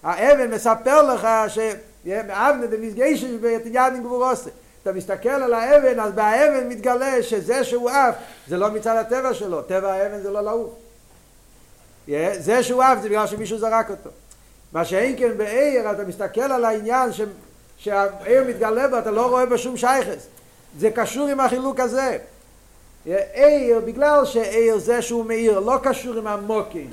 האבן 0.04 0.52
מספר 0.52 1.14
לך 1.14 1.28
שאבנה 1.48 2.52
דמסגיישש 2.69 3.30
ביתיאנים 3.42 4.04
גבורוסה. 4.04 4.50
אתה 4.83 4.92
מסתכל 4.92 5.30
על 5.30 5.54
האבן, 5.54 6.00
אז 6.00 6.12
באבן 6.12 6.69
מתגלה 6.69 7.24
שזה 7.24 7.64
שהוא 7.64 7.90
עף, 7.90 8.16
זה 8.47 8.57
לא 8.57 8.71
מצד 8.71 8.95
הטבע 8.95 9.33
שלו, 9.33 9.62
טבע 9.62 9.94
האבן 9.94 10.21
זה 10.21 10.31
לא 10.31 10.42
לעוף. 10.42 10.69
זה 12.40 12.64
שהוא 12.64 12.83
עף 12.83 13.02
זה 13.02 13.09
בגלל 13.09 13.28
שמישהו 13.28 13.57
זרק 13.57 13.90
אותו. 13.90 14.09
מה 14.74 14.86
שאין 14.86 15.16
כן 15.18 15.38
בעיר, 15.38 15.92
אתה 15.92 16.04
מסתכל 16.04 16.42
על 16.42 16.66
העניין 16.66 17.14
ש... 17.14 17.21
שהעיר 17.78 18.44
מתגלה 18.47 18.88
בו, 18.88 18.97
אתה 18.97 19.12
לא 19.12 19.30
רואה 19.30 19.45
בשום 19.45 19.78
שייכס. 19.78 20.28
זה 20.80 20.92
קשור 20.92 21.28
עם 21.28 21.40
החילוק 21.40 21.80
הזה. 21.80 22.18
עיר, 23.33 23.81
בגלל 23.85 24.26
שעיר 24.26 24.78
זה 24.78 25.02
שהוא 25.02 25.26
מאיר, 25.26 25.59
לא 25.59 25.78
קשור 25.83 26.18
עם 26.18 26.28
המוקים. 26.28 26.90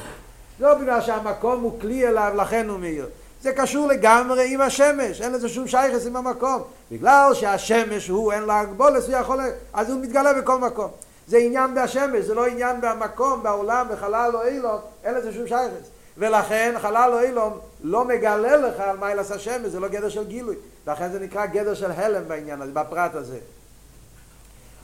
לא 0.61 0.75
בגלל 0.75 1.01
שהמקום 1.01 1.63
הוא 1.63 1.81
כלי 1.81 2.09
אליו, 2.09 2.33
לכן 2.37 2.69
הוא 2.69 2.79
מאיר. 2.79 3.07
זה 3.43 3.53
קשור 3.53 3.89
לגמרי 3.89 4.55
עם 4.55 4.61
השמש, 4.61 5.21
אין 5.21 5.33
לזה 5.33 5.49
שום 5.49 5.69
שייכס 5.69 6.07
עם 6.07 6.17
המקום. 6.17 6.63
בגלל 6.93 7.31
שהשמש 7.35 8.09
הוא, 8.09 8.33
אין 8.33 8.43
לה 8.43 8.61
הגבולת, 8.61 9.05
הוא 9.05 9.15
יכול, 9.15 9.41
אז 9.73 9.91
הוא 9.91 10.01
מתגלה 10.01 10.33
בכל 10.35 10.59
מקום. 10.59 10.89
זה 11.27 11.39
עניין 11.39 11.75
בהשמש, 11.75 12.25
זה 12.25 12.35
לא 12.35 12.47
עניין 12.47 12.77
במקום, 12.81 13.43
בעולם, 13.43 13.87
בחלל 13.91 14.31
או 14.35 14.47
אילום, 14.47 14.79
אין 15.05 15.15
לזה 15.15 15.33
שום 15.33 15.47
שייכס. 15.47 15.89
ולכן 16.19 16.75
חלל 16.83 17.11
או 17.13 17.21
אילום 17.21 17.59
לא 17.83 18.05
מגלה 18.05 18.57
לך 18.57 18.81
על 18.81 18.97
מה 18.97 19.09
השמש, 19.35 19.67
זה 19.67 19.81
לא 19.81 19.89
גדר 19.89 20.09
של 20.09 20.25
גילוי. 20.25 20.57
לכן 20.87 21.13
זה 21.13 21.19
נקרא 21.19 21.47
גדר 21.47 21.75
של 21.75 21.91
הלם 21.91 22.29
בעניין 22.29 22.63
הזה, 22.63 22.73
בפרט 22.73 23.15
הזה. 23.15 23.39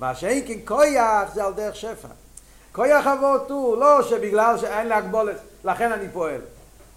מה 0.01 0.15
שאין 0.15 0.45
כן 0.47 0.59
כויח 0.65 1.35
זה 1.35 1.45
על 1.45 1.53
דרך 1.53 1.77
שפע. 1.77 2.09
כויח 2.73 3.07
אבות 3.07 3.51
הוא, 3.51 3.77
לא 3.77 4.03
שבגלל 4.03 4.59
שאין 4.59 4.87
להגבולת, 4.87 5.37
לכן 5.65 5.93
אני 5.93 6.09
פועל. 6.13 6.41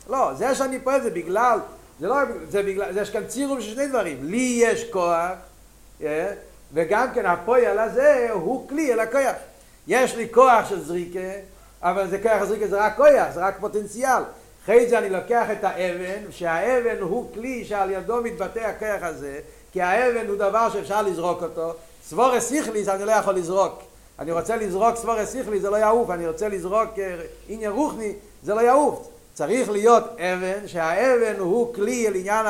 לא, 0.09 0.33
זה 0.33 0.55
שאני 0.55 0.79
פועל 0.79 1.01
זה 1.01 1.09
בגלל, 1.09 1.59
זה 1.99 2.07
לא, 2.07 2.15
זה 2.49 2.63
בגלל, 2.63 2.93
זה 2.93 3.01
יש 3.01 3.09
כאן 3.09 3.27
צירוף 3.27 3.59
של 3.59 3.73
שני 3.73 3.87
דברים. 3.87 4.17
לי 4.23 4.59
יש 4.61 4.91
כוח, 4.91 5.31
yeah, 6.01 6.03
וגם 6.73 7.07
כן 7.13 7.25
הפועל 7.25 7.79
הזה 7.79 8.27
הוא 8.31 8.69
כלי 8.69 8.93
אל 8.93 8.99
הכוח. 8.99 9.35
יש 9.87 10.15
לי 10.15 10.27
כוח 10.33 10.69
של 10.69 10.83
זריקה, 10.83 11.19
אבל 11.81 12.07
זה 12.07 12.19
כוח 12.23 12.43
זריקה 12.43 12.67
זה 12.67 12.85
רק 12.85 12.95
כוח, 12.97 13.31
זה 13.33 13.45
רק 13.45 13.55
פוטנציאל. 13.59 14.23
אחרי 14.63 14.89
זה 14.89 14.97
אני 14.97 15.09
לוקח 15.09 15.51
את 15.51 15.63
האבן, 15.63 16.31
שהאבן 16.31 17.01
הוא 17.01 17.33
כלי 17.33 17.65
שעל 17.65 17.91
ידו 17.91 18.21
מתבטא 18.21 18.59
הכוח 18.59 19.03
הזה, 19.03 19.39
כי 19.71 19.81
האבן 19.81 20.27
הוא 20.27 20.35
דבר 20.35 20.69
שאפשר 20.69 21.01
לזרוק 21.01 21.43
אותו. 21.43 21.73
סבורי 22.09 22.41
סיכליס 22.41 22.87
אני 22.87 23.05
לא 23.05 23.11
יכול 23.11 23.35
לזרוק. 23.35 23.81
אני 24.19 24.31
רוצה 24.31 24.55
לזרוק 24.55 24.95
סבורי 24.95 25.25
סיכלי, 25.25 25.59
זה 25.59 25.69
לא 25.69 25.75
יעוף, 25.75 26.09
אני 26.09 26.27
רוצה 26.27 26.47
לזרוק 26.47 26.89
עניין 27.49 27.71
רוחני, 27.71 28.13
זה 28.43 28.53
לא 28.53 28.61
יעוף. 28.61 29.07
צריך 29.33 29.69
להיות 29.69 30.03
אבן, 30.03 30.67
שהאבן 30.67 31.39
הוא 31.39 31.73
כלי 31.73 32.09
לעניין 32.09 32.45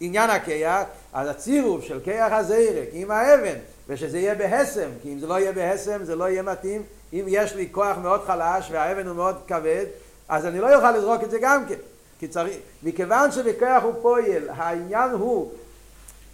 עניין 0.00 0.30
הכיח, 0.30 0.82
אז 1.12 1.28
הצירוף 1.28 1.84
של 1.84 2.00
כיח 2.04 2.32
הזרק 2.32 2.88
עם 2.92 3.10
האבן, 3.10 3.58
ושזה 3.88 4.18
יהיה 4.18 4.34
בהסם, 4.34 4.88
כי 5.02 5.12
אם 5.12 5.18
זה 5.18 5.26
לא 5.26 5.38
יהיה 5.38 5.52
בהסם 5.52 6.04
זה 6.04 6.16
לא 6.16 6.28
יהיה 6.28 6.42
מתאים, 6.42 6.82
אם 7.12 7.24
יש 7.28 7.54
לי 7.54 7.68
כוח 7.72 7.96
מאוד 8.02 8.20
חלש 8.26 8.68
והאבן 8.70 9.06
הוא 9.06 9.16
מאוד 9.16 9.36
כבד, 9.48 9.84
אז 10.28 10.46
אני 10.46 10.60
לא 10.60 10.76
אוכל 10.76 10.92
לזרוק 10.92 11.22
את 11.22 11.30
זה 11.30 11.38
גם 11.40 11.64
כן. 11.68 11.78
כי 12.18 12.28
צריך, 12.28 12.56
מכיוון 12.82 13.32
שבכוח 13.32 13.82
הוא 13.82 13.92
פועל, 14.02 14.48
העניין 14.48 15.10
הוא, 15.10 15.50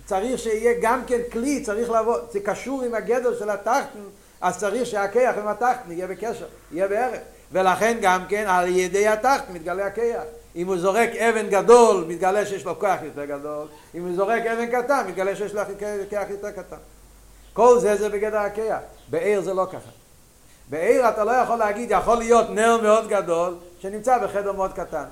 צריך 0.06 0.38
שיהיה 0.38 0.74
גם 0.82 1.02
כן 1.06 1.20
כלי, 1.32 1.62
צריך 1.62 1.90
לבוא, 1.90 2.16
זה 2.32 2.40
קשור 2.40 2.82
עם 2.82 2.94
הגדר 2.94 3.38
של 3.38 3.50
התחתן, 3.50 4.00
אז 4.40 4.58
צריך 4.58 4.86
שהכיח 4.86 5.38
עם 5.38 5.48
התחתן 5.48 5.90
יהיה 5.92 6.06
בקשר, 6.06 6.46
יהיה 6.72 6.88
בערך. 6.88 7.20
ולכן 7.52 7.98
גם 8.02 8.24
כן 8.28 8.44
על 8.48 8.68
ידי 8.68 9.08
התחתן 9.08 9.52
מתגלה 9.52 9.86
הכיח. 9.86 10.22
אם 10.56 10.66
הוא 10.66 10.78
זורק 10.78 11.10
אבן 11.16 11.48
גדול, 11.48 12.04
מתגלה 12.08 12.46
שיש 12.46 12.64
לו 12.64 12.78
כוח 12.78 12.98
יותר 13.02 13.24
גדול. 13.24 13.66
אם 13.94 14.06
הוא 14.06 14.16
זורק 14.16 14.46
אבן 14.46 14.66
קטן, 14.66 15.04
מתגלה 15.08 15.36
שיש 15.36 15.54
לו 15.54 15.60
כוח 16.10 16.30
יותר 16.30 16.50
קטן. 16.50 16.76
כל 17.52 17.78
זה 17.78 17.96
זה 17.96 18.08
בגדר 18.08 18.38
הכיח. 18.38 18.78
בעיר 19.10 19.40
זה 19.40 19.54
לא 19.54 19.66
ככה. 19.68 19.90
בעיר 20.70 21.08
אתה 21.08 21.24
לא 21.24 21.30
יכול 21.30 21.56
להגיד, 21.56 21.90
יכול 21.90 22.18
להיות 22.18 22.50
נר 22.50 22.78
מאוד 22.82 23.08
גדול 23.08 23.54
שנמצא 23.78 24.18
בחדר 24.18 24.52
מאוד 24.52 24.72
קטן. 24.72 25.04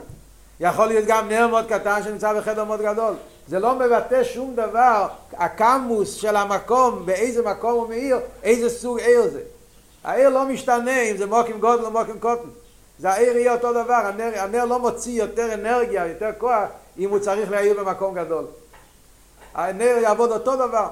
יכול 0.60 0.86
להיות 0.86 1.04
גם 1.06 1.28
נר 1.28 1.46
מאוד 1.46 1.68
קטן 1.68 2.02
שנמצא 2.02 2.40
בחדר 2.40 2.64
מאוד 2.64 2.82
גדול. 2.82 3.14
זה 3.50 3.58
לא 3.58 3.74
מבטא 3.74 4.24
שום 4.24 4.54
דבר, 4.54 5.08
הקמוס 5.32 6.14
של 6.14 6.36
המקום, 6.36 7.06
באיזה 7.06 7.42
מקום 7.42 7.72
הוא 7.72 7.88
מאיר, 7.88 8.18
איזה 8.42 8.70
סוג 8.70 8.98
עיר 8.98 9.28
זה. 9.28 9.40
העיר 10.04 10.28
לא 10.28 10.44
משתנה 10.46 11.00
אם 11.00 11.16
זה 11.16 11.26
מוקים 11.26 11.60
גודל 11.60 11.84
או 11.84 11.90
מוקים 11.90 12.20
קוטן. 12.20 12.48
זה 12.98 13.10
העיר 13.10 13.36
יהיה 13.36 13.54
אותו 13.54 13.72
דבר, 13.72 13.94
הנר, 13.94 14.30
הנר 14.34 14.64
לא 14.64 14.78
מוציא 14.78 15.22
יותר 15.22 15.54
אנרגיה, 15.54 16.06
יותר 16.06 16.30
כוח, 16.38 16.68
אם 16.98 17.10
הוא 17.10 17.18
צריך 17.18 17.50
להעיר 17.50 17.80
במקום 17.80 18.14
גדול. 18.14 18.44
הנר 19.54 19.96
יעבוד 20.02 20.30
אותו 20.30 20.56
דבר. 20.56 20.88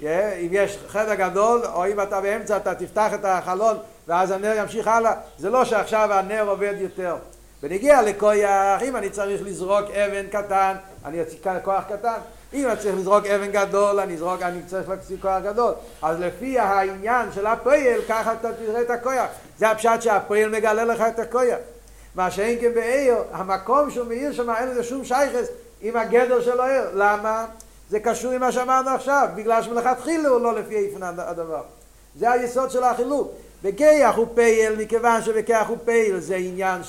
Yeah, 0.00 0.04
אם 0.40 0.48
יש 0.50 0.78
חדר 0.88 1.14
גדול, 1.14 1.62
או 1.74 1.86
אם 1.86 2.00
אתה 2.00 2.20
באמצע 2.20 2.56
אתה 2.56 2.74
תפתח 2.74 3.14
את 3.14 3.24
החלון 3.24 3.76
ואז 4.08 4.30
הנר 4.30 4.52
ימשיך 4.56 4.88
הלאה, 4.88 5.12
זה 5.38 5.50
לא 5.50 5.64
שעכשיו 5.64 6.12
הנר 6.12 6.48
עובד 6.48 6.74
יותר. 6.78 7.16
ונגיע 7.62 8.02
לכויח, 8.02 8.82
אם 8.82 8.96
אני 8.96 9.10
צריך 9.10 9.42
לזרוק 9.44 9.90
אבן 9.90 10.26
קטן, 10.26 10.74
אני 11.04 11.22
אציג 11.22 11.38
כוח 11.64 11.84
קטן. 11.88 12.18
אם 12.54 12.68
אני 12.68 12.76
צריך 12.76 12.94
לזרוק 12.96 13.26
אבן 13.26 13.50
גדול, 13.50 14.00
אני, 14.00 14.16
זרוק, 14.16 14.42
אני 14.42 14.60
צריך 14.66 14.88
להציג 14.88 15.20
כוח 15.20 15.42
גדול. 15.44 15.72
אז 16.02 16.20
לפי 16.20 16.58
העניין 16.58 17.32
של 17.32 17.46
הפועל, 17.46 18.00
ככה 18.08 18.32
אתה 18.32 18.52
תראה 18.52 18.80
את 18.80 18.90
הכויח. 18.90 19.26
זה 19.58 19.70
הפשט 19.70 20.02
שהפועל 20.02 20.50
מגלה 20.50 20.84
לך 20.84 21.00
את 21.00 21.18
הכויח. 21.18 21.58
מה 22.14 22.30
שאין 22.30 22.60
כן 22.60 22.74
בעיר, 22.74 23.16
המקום 23.32 23.90
שהוא 23.90 24.06
מאיר 24.06 24.32
שם, 24.32 24.50
אין 24.50 24.68
לזה 24.68 24.84
שום 24.84 25.04
שייכס 25.04 25.48
עם 25.82 25.96
הגדר 25.96 26.40
של 26.40 26.60
העיר. 26.60 26.82
למה? 26.94 27.46
זה 27.90 28.00
קשור 28.00 28.32
עם 28.32 28.40
מה 28.40 28.52
שאמרנו 28.52 28.90
עכשיו, 28.90 29.28
בגלל 29.34 29.62
שמלכתחילה 29.62 30.28
הוא 30.28 30.40
לא 30.40 30.54
לפי 30.54 30.76
איפן 30.76 31.02
הדבר. 31.02 31.62
זה 32.18 32.30
היסוד 32.30 32.70
של 32.70 32.84
החילוק. 32.84 33.32
בכח 33.62 34.16
הפועל, 34.16 34.76
מכיוון 34.76 35.22
שבכח 35.22 35.68
הפועל 35.68 36.20
זה 36.20 36.36
עניין 36.36 36.84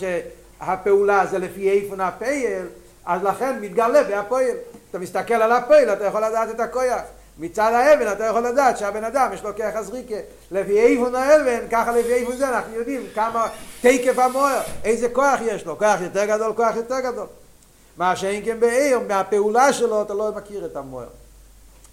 שהפעולה 0.66 1.26
זה 1.26 1.40
לפי 1.40 1.70
אופן 1.70 2.02
הפועל, 2.02 2.66
אז 3.06 3.24
לכן 3.24 3.60
מתגלה 3.62 4.04
בהפועל. 4.04 4.56
אתה 4.90 5.00
מסתכל 5.00 5.34
על 5.34 5.52
הפועל, 5.52 5.90
אתה 5.90 6.06
יכול 6.06 6.26
לדעת 6.26 6.50
את 6.50 6.60
הכח. 6.60 7.02
מצד 7.40 7.74
האבן 7.74 8.12
אתה 8.12 8.24
יכול 8.24 8.48
לדעת 8.48 8.78
שהבן 8.78 9.04
אדם 9.04 9.30
יש 9.34 9.44
לו 9.44 9.56
כח 9.56 9.76
הזריקה. 9.76 10.16
לפי 10.52 10.80
אופן 10.80 11.16
האבן, 11.16 11.68
ככה 11.72 11.92
לפי 11.92 12.14
אופן 12.14 12.38
זה 12.38 12.50
אנחנו 12.50 12.76
יודעים 12.76 13.02
כמה 13.16 13.48
תקף 13.82 14.20
המאור, 14.20 14.62
איזה 14.84 15.10
כוח 15.10 15.40
יש 15.46 15.66
לו, 15.66 15.78
כוח 15.78 16.02
יותר 16.02 16.26
גדול, 16.26 16.54
כוח 16.56 16.76
יותר 16.76 17.00
גדול. 17.00 17.28
מה 17.98 18.16
שאין 18.16 18.46
כן 18.46 18.60
באור, 18.60 19.00
מהפעולה 19.08 19.74
שלו 19.74 20.02
אתה 20.02 20.14
לא 20.14 20.32
מכיר 20.36 20.66
את 20.66 20.76
המאור. 20.76 21.08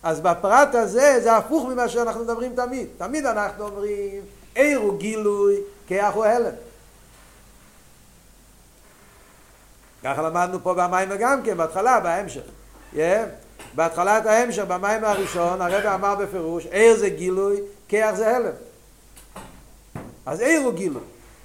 אז 0.03 0.21
בפרט 0.21 0.75
הזה 0.75 1.21
זה 1.23 1.37
הפוך 1.37 1.69
ממה 1.69 1.89
שאנחנו 1.89 2.25
מדברים 2.25 2.53
תמיד. 2.55 2.87
תמיד 2.99 3.27
אנחנו 3.27 3.65
אומרים, 3.65 4.23
עיר 4.55 4.79
הוא 4.79 4.99
גילוי, 4.99 5.57
כיח 5.87 6.15
הוא 6.15 6.25
הלם. 6.25 6.53
ככה 10.09 10.23
למדנו 10.23 10.59
פה 10.62 10.75
במים 10.75 11.09
גם 11.19 11.43
כן, 11.43 11.57
בהתחלה, 11.57 12.00
בהמשך. 12.00 12.41
Yeah. 12.95 12.99
בהתחלת 13.75 14.27
ההמשך, 14.27 14.65
במים 14.69 15.05
הראשון, 15.05 15.62
הרב 15.62 15.87
אמר 15.87 16.15
בפירוש, 16.15 16.67
עיר 16.67 16.97
זה 16.97 17.09
גילוי, 17.09 17.61
כיח 17.88 18.15
זה 18.15 18.37
הלם. 18.37 18.53
אז 20.27 20.41
עיר 20.41 20.61
הוא 20.61 20.73
גילוי. 20.73 21.03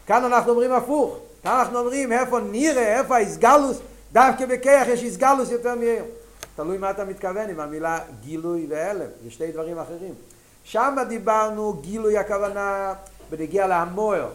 כאן 0.07 0.23
אנחנו 0.23 0.51
אומרים 0.51 0.71
הפוך. 0.71 1.17
כאן 1.43 1.51
אנחנו 1.51 1.79
אומרים 1.79 2.11
איפה 2.11 2.39
נראה, 2.39 2.99
איפה 2.99 3.15
האיסגלוס, 3.15 3.77
דווקא 4.13 4.45
בכיח 4.45 4.87
יש 4.87 5.03
איסגלוס 5.03 5.51
יותר 5.51 5.75
מעיר. 5.75 6.03
תלוי 6.55 6.77
מה 6.77 6.91
אתה 6.91 7.05
מתכוון 7.05 7.49
עם 7.49 7.59
המילה 7.59 7.99
גילוי 8.21 8.67
והלם, 8.69 9.07
זה 9.23 9.31
שתי 9.31 9.51
דברים 9.51 9.79
אחרים. 9.79 10.13
שם 10.63 10.97
דיברנו 11.09 11.73
גילוי 11.73 12.17
הכוונה 12.17 12.93
בנגיע 13.29 13.67
להמוער, 13.67 14.29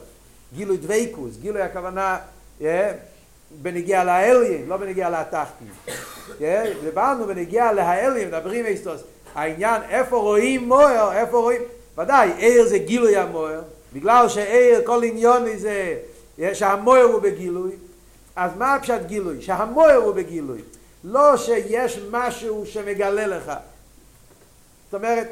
גילוי 0.54 0.76
דוויקוס, 0.76 1.36
גילוי 1.36 1.62
הכוונה 1.62 2.18
yeah, 2.60 2.64
בנגיע 3.50 4.04
לאליין, 4.04 4.64
לא 4.68 4.76
בנגיע 4.76 5.10
לתחתים. 5.10 5.68
דיברנו 6.84 7.26
בנגיע 7.26 7.72
להאליין, 7.72 8.28
מדברים 8.28 8.66
איסטוס, 8.66 9.00
העניין 9.34 9.82
איפה 9.88 10.16
רואים 10.16 10.68
מוער, 10.68 11.12
איפה 11.12 11.38
רואים, 11.38 11.62
ודאי, 11.98 12.30
עיר 12.36 12.66
זה 12.68 12.78
גילוי 12.78 13.16
המוער, 13.16 13.60
בגלל 13.92 14.28
שעיר 14.28 14.82
כל 14.86 15.02
עניון 15.04 15.44
זה 15.56 15.96
שהמוער 16.52 17.02
הוא 17.02 17.20
בגילוי, 17.20 17.72
אז 18.36 18.50
מה 18.56 18.74
הפשט 18.74 19.00
גילוי? 19.06 19.42
שהמוער 19.42 19.96
הוא 19.96 20.14
בגילוי, 20.14 20.60
לא 21.04 21.36
שיש 21.36 22.00
משהו 22.10 22.66
שמגלה 22.66 23.26
לך. 23.26 23.52
זאת 24.84 24.94
אומרת, 24.94 25.28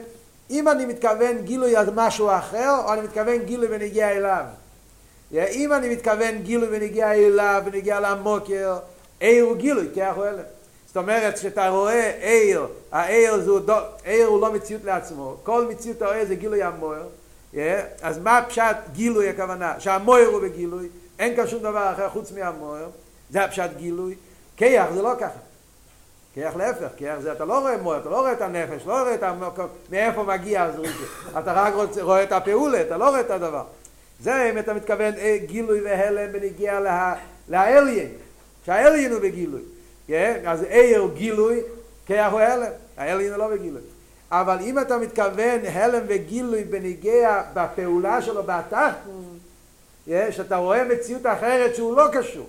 אם 0.51 0.69
אני 0.69 0.87
מתכוון 0.87 1.39
גילוי 1.39 1.77
על 1.77 1.87
משהו 1.95 2.31
אחר, 2.31 2.75
או 2.85 2.93
אני 2.93 3.01
מתכוון 3.01 3.39
גילוי 3.39 3.69
ונגיע 3.71 4.11
אליו. 4.11 4.45
אם 5.33 5.73
אני 5.73 5.88
מתכוון 5.88 6.38
גילוי 6.42 6.68
ונגיע 6.71 7.12
אליו 7.12 7.62
ונגיע 7.66 8.00
למוקר, 8.00 8.78
עיר 9.21 9.45
הוא 9.45 9.56
גילוי, 9.56 9.88
כיח 9.95 10.16
הוא 10.16 10.25
הלם. 10.25 10.42
זאת 10.87 10.97
אומרת, 10.97 11.35
כשאתה 11.35 11.68
רואה 11.68 12.12
עיר, 12.21 12.66
העיר 12.92 13.40
זה, 13.40 13.50
עיר 14.04 14.26
הוא 14.26 14.40
לא 14.40 14.52
מציאות 14.52 14.85
לעצמו, 14.85 15.37
כל 15.42 15.66
מציאות 15.71 16.02
העיר 16.02 16.26
זה 16.26 16.35
גילוי 16.35 16.62
המוער, 16.62 17.06
אז 18.02 18.18
מה 18.18 18.40
פשט 18.49 18.76
גילוי 18.92 19.28
הכוונה? 19.28 19.75
שהמוער 19.78 20.26
הוא 20.26 20.42
בגילוי, 20.42 20.88
אין 21.18 21.37
כאן 21.37 21.47
שום 21.47 21.59
דבר 21.59 21.92
אחר 21.92 22.09
חוץ 22.09 22.33
מהמוער, 22.33 22.87
זה 23.30 23.45
הפשט 23.45 23.71
גילוי, 23.76 24.14
כיח 24.56 24.87
זה 24.95 25.02
לא 25.02 25.12
ככה. 25.21 25.38
כיח 26.35 26.56
להפך, 26.56 26.87
כיח 26.97 27.18
זה 27.18 27.33
אתה 27.33 27.45
לא 27.45 27.59
רואה 27.59 27.76
מוער, 27.76 27.99
אתה 27.99 28.09
לא 28.09 28.21
רואה 28.21 28.33
את 28.33 28.40
הנפש, 28.40 28.87
לא 28.87 29.00
רואה 29.00 29.14
את 29.14 29.23
המקום, 29.23 29.66
מאיפה 29.90 30.23
מגיע 30.23 30.62
הזריקה, 30.62 31.38
אתה 31.38 31.52
רק 31.52 31.75
רואה 32.00 32.23
את 32.23 32.33
הפעולה, 32.33 32.80
אתה 32.80 32.97
לא 32.97 33.09
רואה 33.09 33.21
את 33.21 33.30
הדבר. 33.30 33.64
זה 34.21 34.51
אם 34.53 34.59
אתה 34.59 34.75
מתכוון 34.75 35.15
גילוי 35.47 35.81
והלם 35.81 36.33
בנגיע 36.33 36.81
לה, 36.81 37.15
לאליין, 37.49 38.09
שהאליין 38.67 39.13
הוא 39.13 39.21
בגילוי. 39.21 39.61
אז 40.47 40.63
איר 40.63 41.01
הוא 41.01 41.11
גילוי, 41.15 41.61
כיח 42.07 42.33
הוא 42.33 42.41
הלם, 42.41 42.71
האליין 42.97 43.33
הוא 43.33 43.39
לא 43.39 43.49
בגילוי. 43.49 43.83
אבל 44.31 44.57
אם 44.61 44.79
אתה 44.79 44.99
מתכוון 44.99 45.61
הלם 45.73 46.03
וגילוי 46.09 46.65
בנגיע 46.65 47.43
בפעולה 47.55 48.23
שלו 48.23 48.43
בתחתון, 48.43 49.39
שאתה 50.31 50.57
רואה 50.57 50.85
מציאות 50.85 51.27
אחרת 51.27 51.75
שהוא 51.75 51.97
לא 51.97 52.05
קשור, 52.13 52.47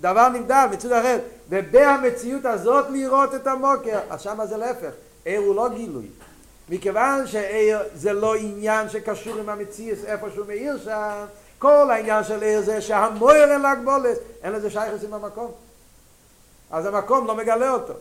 דבר 0.00 0.28
נבדל, 0.28 0.66
מציאות 0.72 1.00
אחרת, 1.00 1.20
ובמציאות 1.48 2.44
הזאת 2.44 2.84
לראות 2.90 3.34
את 3.34 3.46
המוקר, 3.46 3.98
אז 4.10 4.20
שמה 4.20 4.46
זה 4.46 4.56
להפך, 4.56 4.90
עיר 5.24 5.40
הוא 5.40 5.56
לא 5.56 5.68
גילוי. 5.68 6.06
מכיוון 6.70 7.26
שעיר 7.26 7.78
זה 7.94 8.12
לא 8.12 8.34
עניין 8.34 8.88
שקשור 8.88 9.38
עם 9.38 9.48
המציאות 9.48 10.04
איפה 10.06 10.30
שהוא 10.34 10.46
מאיר 10.46 10.78
שם, 10.84 11.24
כל 11.58 11.90
העניין 11.90 12.24
של 12.24 12.42
עיר 12.42 12.60
זה 12.60 12.80
שהמויר 12.80 13.52
אין 13.52 13.60
להגבולת, 13.60 14.18
אין 14.42 14.52
לזה 14.52 14.70
שייכס 14.70 15.04
עם 15.04 15.14
המקום. 15.14 15.52
אז 16.70 16.86
המקום 16.86 17.26
לא 17.26 17.34
מגלה 17.34 17.70
אותו. 17.70 17.92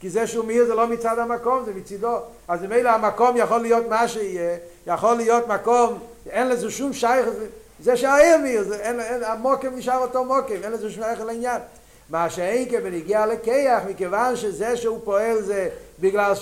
כי 0.00 0.10
זה 0.10 0.26
שהוא 0.26 0.44
מאיר 0.44 0.66
זה 0.66 0.74
לא 0.74 0.86
מצד 0.86 1.18
המקום, 1.18 1.64
זה 1.64 1.74
מצידו. 1.74 2.18
אז 2.48 2.62
ממילא 2.62 2.88
המקום 2.88 3.36
יכול 3.36 3.60
להיות 3.60 3.88
מה 3.88 4.08
שיהיה, 4.08 4.56
יכול 4.86 5.16
להיות 5.16 5.48
מקום, 5.48 5.98
אין 6.30 6.48
לזה 6.48 6.70
שום 6.70 6.92
שייכס, 6.92 7.32
זה 7.80 7.96
שהעיר 7.96 8.36
מאיר, 8.38 8.62
זה, 8.62 8.76
אין, 8.76 9.00
אין, 9.00 9.24
המוקם 9.24 9.76
נשאר 9.76 9.98
אותו 9.98 10.24
מוקם, 10.24 10.62
אין 10.62 10.72
לזה 10.72 10.90
שום 10.90 11.02
שייכס 11.04 11.22
לעניין. 11.22 11.60
מה 12.10 12.30
שאין 12.30 12.68
כבן 12.68 12.94
הגיע 12.94 13.26
לכיח, 13.26 13.82
מכיוון 13.88 14.36
שזה 14.36 14.76
שהוא 14.76 15.00
פועל 15.04 15.42
זה 15.42 15.68
בגלל 16.00 16.34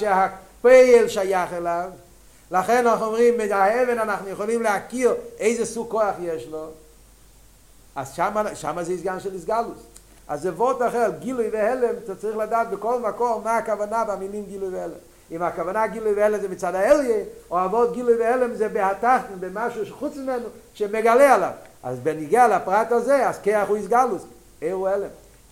שהפייל 0.62 1.08
שייך 1.08 1.52
אליו, 1.52 1.90
לכן 2.50 2.86
אנחנו 2.86 3.06
אומרים, 3.06 3.36
מהאבן 3.36 3.98
אנחנו 3.98 4.28
יכולים 4.28 4.62
להכיר 4.62 5.14
איזה 5.38 5.66
סוג 5.66 5.90
כוח 5.90 6.14
יש 6.22 6.46
לו, 6.46 6.66
אז 7.96 8.12
שמה, 8.14 8.54
שמה 8.54 8.84
זה 8.84 8.92
הסגן 8.92 9.20
של 9.20 9.34
הסגלוס. 9.34 9.78
אז 10.28 10.42
זה 10.42 10.52
וורט 10.52 10.82
אחר, 10.88 11.10
גילוי 11.18 11.48
והלם, 11.52 11.94
אתה 12.04 12.14
צריך 12.14 12.36
לדעת 12.36 12.70
בכל 12.70 13.00
מקום 13.00 13.44
מה 13.44 13.56
הכוונה 13.56 14.04
במילים 14.04 14.44
גילוי 14.44 14.68
והלם. 14.68 14.94
אם 15.30 15.42
הכוונה 15.42 15.86
גילוי 15.86 16.12
והלם 16.12 16.40
זה 16.40 16.48
מצד 16.48 16.74
האליה, 16.74 17.24
או 17.50 17.64
אבות 17.64 17.92
גילוי 17.92 18.16
והלם 18.16 18.54
זה 18.54 18.68
בהתחתן, 18.68 19.18
במשהו 19.40 19.86
שחוץ 19.86 20.16
ממנו, 20.16 20.46
שמגלה 20.74 21.34
עליו. 21.34 21.50
אז 21.82 21.98
בניגיע 21.98 22.48
לפרט 22.48 22.92
הזה, 22.92 23.28
אז 23.28 23.38
כיח 23.38 23.68
הוא 23.68 23.76
איסגלוס, 23.76 24.22
עיר 24.60 24.74
הוא 24.74 24.88
הלם. 24.88 25.08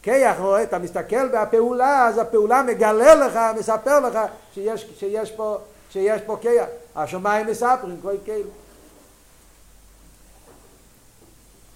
כיח, 0.06 0.36
אתה 0.62 0.78
מסתכל 0.78 1.28
בפעולה, 1.28 2.06
אז 2.08 2.18
הפעולה 2.18 2.62
מגלה 2.62 3.14
לך, 3.14 3.38
מספר 3.58 4.00
לך 4.00 4.18
שיש, 4.54 4.86
שיש 4.98 5.30
פה, 5.30 5.58
שיש 5.90 6.22
פה 6.26 6.36
כיח. 6.40 6.66
השמיים 6.96 7.46
מספרים, 7.46 7.96
כל 8.02 8.14
כאילו. 8.24 8.48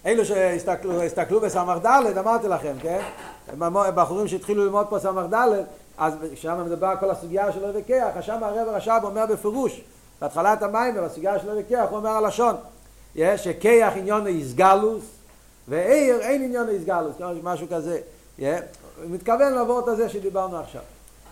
אלו 0.07 0.25
שהסתכלו 0.25 1.41
בסמ"ך 1.41 1.87
ד', 1.87 2.19
אמרתי 2.19 2.49
לכם, 2.49 2.73
כן? 2.83 3.01
בחורים 3.69 4.29
שהתחילו 4.29 4.65
ללמוד 4.65 4.87
פה 4.87 4.99
סמ"ך 4.99 5.35
ד', 5.35 5.65
אז 5.99 6.15
שם 6.35 6.63
מדבר 6.67 6.93
כל 7.01 7.11
הסוגיה 7.11 7.53
של 7.53 7.65
אוהבי 7.65 7.85
כיח, 7.87 8.17
אז 8.17 8.25
שם 8.25 8.45
הרב 8.45 8.69
הרש"ב 8.69 9.01
אומר 9.03 9.27
בפירוש, 9.27 9.81
בהתחלת 10.21 10.63
המים, 10.63 10.95
בסוגיה 10.95 11.39
של 11.39 11.49
אוהבי 11.49 11.63
כיח, 11.69 11.89
הוא 11.91 11.97
אומר 11.99 12.11
הלשון, 12.11 12.57
שכיח 13.37 13.93
עניון 13.97 14.27
איסגלוס, 14.27 15.05
ועיר 15.69 16.21
אין 16.21 16.43
עניון 16.43 16.69
איסגלוס, 16.69 17.15
משהו 17.43 17.67
כזה. 17.71 18.01
הוא 18.41 19.11
מתכוון 19.11 19.53
לעבור 19.53 19.81
את 19.81 19.89
הזה 19.89 20.09
שדיברנו 20.09 20.57
עכשיו. 20.57 20.83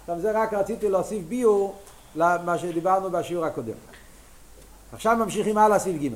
עכשיו 0.01 0.21
זה 0.21 0.43
רק 0.43 0.55
רציתי 0.55 0.89
להוסיף 0.89 1.23
ביור 1.29 1.77
למה 2.17 2.59
שדיברנו 2.59 3.11
בשיעור 3.11 3.45
הקודם. 3.45 3.73
עכשיו 4.93 5.17
ממשיכים 5.17 5.59
הלאה 5.59 5.79
סעיף 5.79 6.03
ג' 6.03 6.09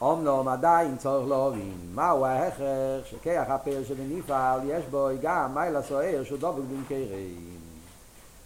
אומנום 0.00 0.48
עדיין 0.48 0.96
צורך 0.96 1.28
להבין 1.28 1.74
מהו 1.94 2.24
ההכרח 2.24 3.04
שכיח 3.04 3.50
הפעל 3.50 3.84
שבנפעל 3.84 4.60
יש 4.64 4.84
בו 4.90 5.08
גם 5.22 5.54
מיילה 5.54 5.82
סוער 5.82 6.24
שהוא 6.24 6.38
דבק 6.38 6.62
במקרים 6.70 7.58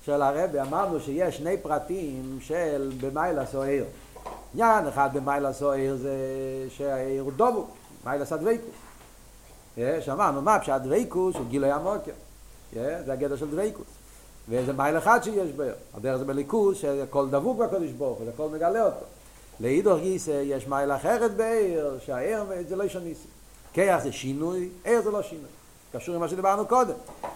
של 0.04 0.22
הרבי 0.22 0.60
אמרנו 0.60 1.00
שיש 1.00 1.36
שני 1.36 1.56
פרטים 1.56 2.38
של 2.40 2.92
במיילה 3.00 3.46
סוער 3.46 3.84
עניין 4.54 4.86
אחד 4.88 5.10
במיילה 5.12 5.52
סוער 5.52 5.96
זה 5.96 6.16
שהעיר 6.68 7.22
הוא 7.22 7.32
דבוק 7.36 7.79
מיילה 8.04 8.24
סדוויקוס 8.24 8.74
שאמרנו 9.76 10.42
מה 10.42 10.58
פשט 10.58 10.72
דוויקוס 10.82 11.36
הוא 11.36 11.46
גילוי 11.48 11.70
המוקר 11.70 12.12
זה 12.72 13.12
הגדר 13.12 13.36
של 13.36 13.50
דוויקוס 13.50 13.86
וזה 14.48 14.72
מייל 14.72 14.98
אחד 14.98 15.20
שיש 15.22 15.52
בו 15.52 15.62
הדרך 15.94 16.16
זה 16.16 16.24
בליכוס 16.24 16.78
שהכל 16.78 17.28
דבוק 17.30 17.58
בקודש 17.58 17.90
ברוך 17.90 18.18
הוא, 18.18 18.28
הכל 18.34 18.48
מגלה 18.48 18.84
אותו 18.84 19.06
לאידור 19.60 19.98
גיסא 19.98 20.42
יש 20.44 20.68
מייל 20.68 20.92
אחרת 20.92 21.36
בעיר, 21.36 21.98
שהעיר 22.04 22.44
זה 22.68 22.76
לא 22.76 22.84
ישניסי. 22.84 23.28
כיח 23.72 24.02
זה 24.02 24.12
שינוי, 24.12 24.68
עיר 24.84 25.02
זה 25.02 25.10
לא 25.10 25.22
שינוי. 25.22 25.44
קשור 25.92 26.14
עם 26.14 26.20
מה 26.20 26.28
שדיברנו 26.28 26.66
קודם. 26.66 26.94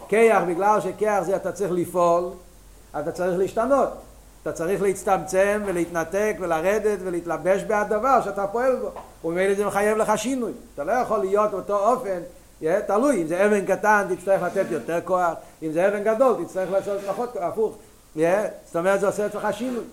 כיח, 0.09 0.42
בגלל 0.49 0.80
שכיח 0.80 1.23
זה 1.23 1.37
אתה 1.37 1.52
צריך 1.52 1.73
לפעול, 1.73 2.30
אתה 3.00 3.12
צריך 3.12 3.38
להשתנות. 3.38 3.88
אתה 4.44 4.52
צריך 4.52 4.82
להצטמצם 4.82 5.62
ולהתנתק 5.66 6.36
ולרדת 6.40 6.98
ולהתלבש 7.04 7.62
בהדבר 7.62 8.20
שאתה 8.24 8.46
פועל 8.46 8.76
בו. 8.76 8.90
וממילא 9.24 9.54
זה 9.54 9.66
מחייב 9.66 9.98
לך 9.98 10.12
שינוי. 10.16 10.52
אתה 10.74 10.84
לא 10.84 10.92
יכול 10.92 11.18
להיות 11.18 11.50
באותו 11.50 11.92
אופן, 11.92 12.20
יהיה, 12.60 12.82
תלוי, 12.82 13.22
אם 13.22 13.26
זה 13.26 13.46
אבן 13.46 13.66
קטן 13.66 14.06
תצטרך 14.16 14.42
לתת 14.42 14.66
יותר 14.70 15.00
כוח, 15.04 15.32
אם 15.62 15.72
זה 15.72 15.88
אבן 15.88 16.04
גדול 16.04 16.44
תצטרך 16.44 16.72
לעשות 16.72 17.00
פחות 17.08 17.32
כוח, 17.32 17.42
הפוך. 17.42 17.76
יהיה, 18.16 18.48
זאת 18.66 18.76
אומרת 18.76 19.00
זה 19.00 19.06
עושה 19.06 19.26
אצלך 19.26 19.48
שינוי. 19.52 19.84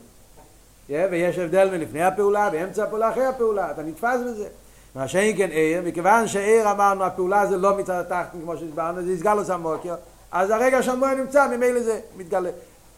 ויש 0.89 1.39
הבדל 1.39 1.69
מלפני 1.71 2.03
הפעולה, 2.03 2.49
באמצע 2.49 2.83
הפעולה, 2.83 3.09
אחרי 3.11 3.25
הפעולה, 3.25 3.71
אתה 3.71 3.83
נתפס 3.83 4.19
בזה. 4.25 4.47
מה 4.95 5.07
שאין 5.07 5.37
כן 5.37 5.49
עיר, 5.49 5.81
מכיוון 5.85 6.27
שעיר 6.27 6.71
אמרנו, 6.71 7.03
הפעולה 7.03 7.45
זה 7.45 7.57
לא 7.57 7.77
מצד 7.77 7.99
התחתן, 7.99 8.39
כמו 8.43 8.57
שהסברנו, 8.57 9.01
זה 9.01 9.11
יסגל 9.11 9.33
לו 9.33 9.41
המוקר, 9.49 9.95
אז 10.31 10.49
הרגע 10.49 10.83
שהמוער 10.83 11.13
נמצא, 11.13 11.47
ממילא 11.47 11.81
זה 11.81 11.99
מתגלה. 12.17 12.49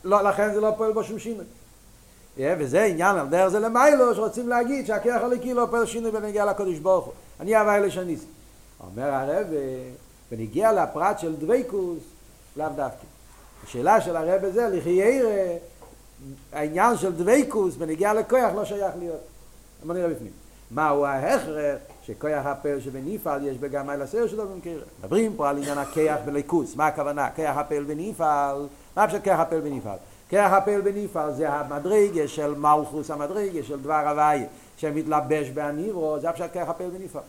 לא, 0.03 0.21
לכן 0.21 0.53
זה 0.53 0.61
לא 0.61 0.71
פועל 0.77 0.93
בו 0.93 1.03
שום 1.03 1.19
שינוי. 1.19 1.45
וזה 2.37 2.83
עניין, 2.83 3.15
על 3.15 3.27
דרך 3.27 3.47
זה 3.47 3.59
למיילו, 3.59 4.15
שרוצים 4.15 4.49
להגיד 4.49 4.87
שהכיח 4.87 5.21
הליקי 5.21 5.53
לא 5.53 5.67
פועל 5.71 5.85
שינוי 5.85 6.11
בנגיע 6.11 6.45
לקודש 6.45 6.77
ברוך 6.77 7.05
הוא. 7.05 7.13
אני 7.39 7.55
אהבה 7.55 7.75
אלה 7.75 7.91
שניסי. 7.91 8.25
אומר 8.87 9.13
הרב, 9.13 9.47
ונגיע 10.31 10.71
לפרט 10.71 11.19
של 11.19 11.35
דוויקוס, 11.35 11.99
לאו 12.57 12.67
דווקא. 12.75 13.05
השאלה 13.63 14.01
של 14.01 14.15
הרב 14.15 14.51
זה, 14.53 14.67
לכי 14.67 14.89
ירא, 14.89 15.29
העניין 16.53 16.97
של 16.97 17.11
דוויקוס 17.11 17.75
בנגיעה 17.75 18.13
לכוח 18.13 18.53
לא 18.55 18.65
שייך 18.65 18.93
להיות. 18.99 19.21
בוא 19.85 19.93
נראה 19.93 20.07
בפנים. 20.07 20.31
מהו 20.71 21.05
ההכרח 21.05 21.41
שכוח 22.05 22.45
הפעל 22.45 22.79
שבנפעל 22.79 23.47
יש 23.47 23.57
בגם 23.57 23.89
הסר 23.89 24.27
שלו 24.27 24.47
במקרה. 24.47 24.73
מדברים 24.99 25.33
פה 25.35 25.49
על 25.49 25.57
עניין 25.57 25.77
הכיח 25.77 26.17
בליכוס. 26.25 26.75
מה 26.75 26.87
הכוונה? 26.87 27.29
כיח 27.35 27.57
הפעל 27.57 27.83
בנפעל. 27.83 28.67
מה 28.97 29.07
פשוט 29.07 29.23
כיח 29.23 29.39
הפעל 29.39 29.61
בנפעל? 29.61 29.97
כיח 30.29 30.51
הפעל 30.51 30.81
בנפעל 30.81 31.33
זה 31.33 31.49
המדרגה 31.49 32.27
של 32.27 32.55
מלכוס 32.55 33.11
המדרגה 33.11 33.63
של 33.63 33.81
דבר 33.81 34.07
הוואי 34.07 34.45
שמתלבש 34.77 35.49
בהנירו, 35.49 36.19
זה 36.19 36.31
פשוט 36.31 36.51
כיח 36.53 36.69
הפעל 36.69 36.89
בנפעל. 36.89 37.23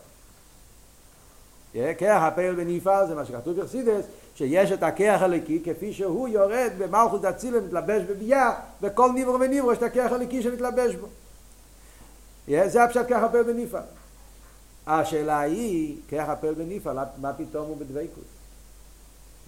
כיח 1.97 2.23
הפעל 2.23 2.55
בנפעל 2.55 3.07
זה 3.07 3.15
מה 3.15 3.25
שכתוב 3.25 3.59
בחסידס 3.59 4.05
שיש 4.35 4.71
את 4.71 4.83
הכיח 4.83 5.21
הליקי 5.21 5.61
כפי 5.65 5.93
שהוא 5.93 6.27
יורד 6.27 6.71
במלכות 6.77 7.21
דצילם 7.21 7.65
מתלבש 7.65 8.03
בביאה 8.03 8.51
וכל 8.81 9.11
ניברו 9.11 9.39
וניברו 9.39 9.71
יש 9.71 9.77
את 9.77 9.83
הכיח 9.83 10.11
הליקי 10.11 10.41
שמתלבש 10.41 10.95
בו 10.95 11.07
זה 12.47 12.83
הפשט 12.83 13.07
כיח 13.07 13.23
הפעל 13.23 13.43
בנפעל 13.43 13.83
השאלה 14.87 15.39
היא 15.39 15.97
כיח 16.09 16.29
הפעל 16.29 16.53
בנפעל 16.53 16.97
מה 17.21 17.33
פתאום 17.33 17.67
הוא 17.67 17.77
בדוויקוס 17.77 18.23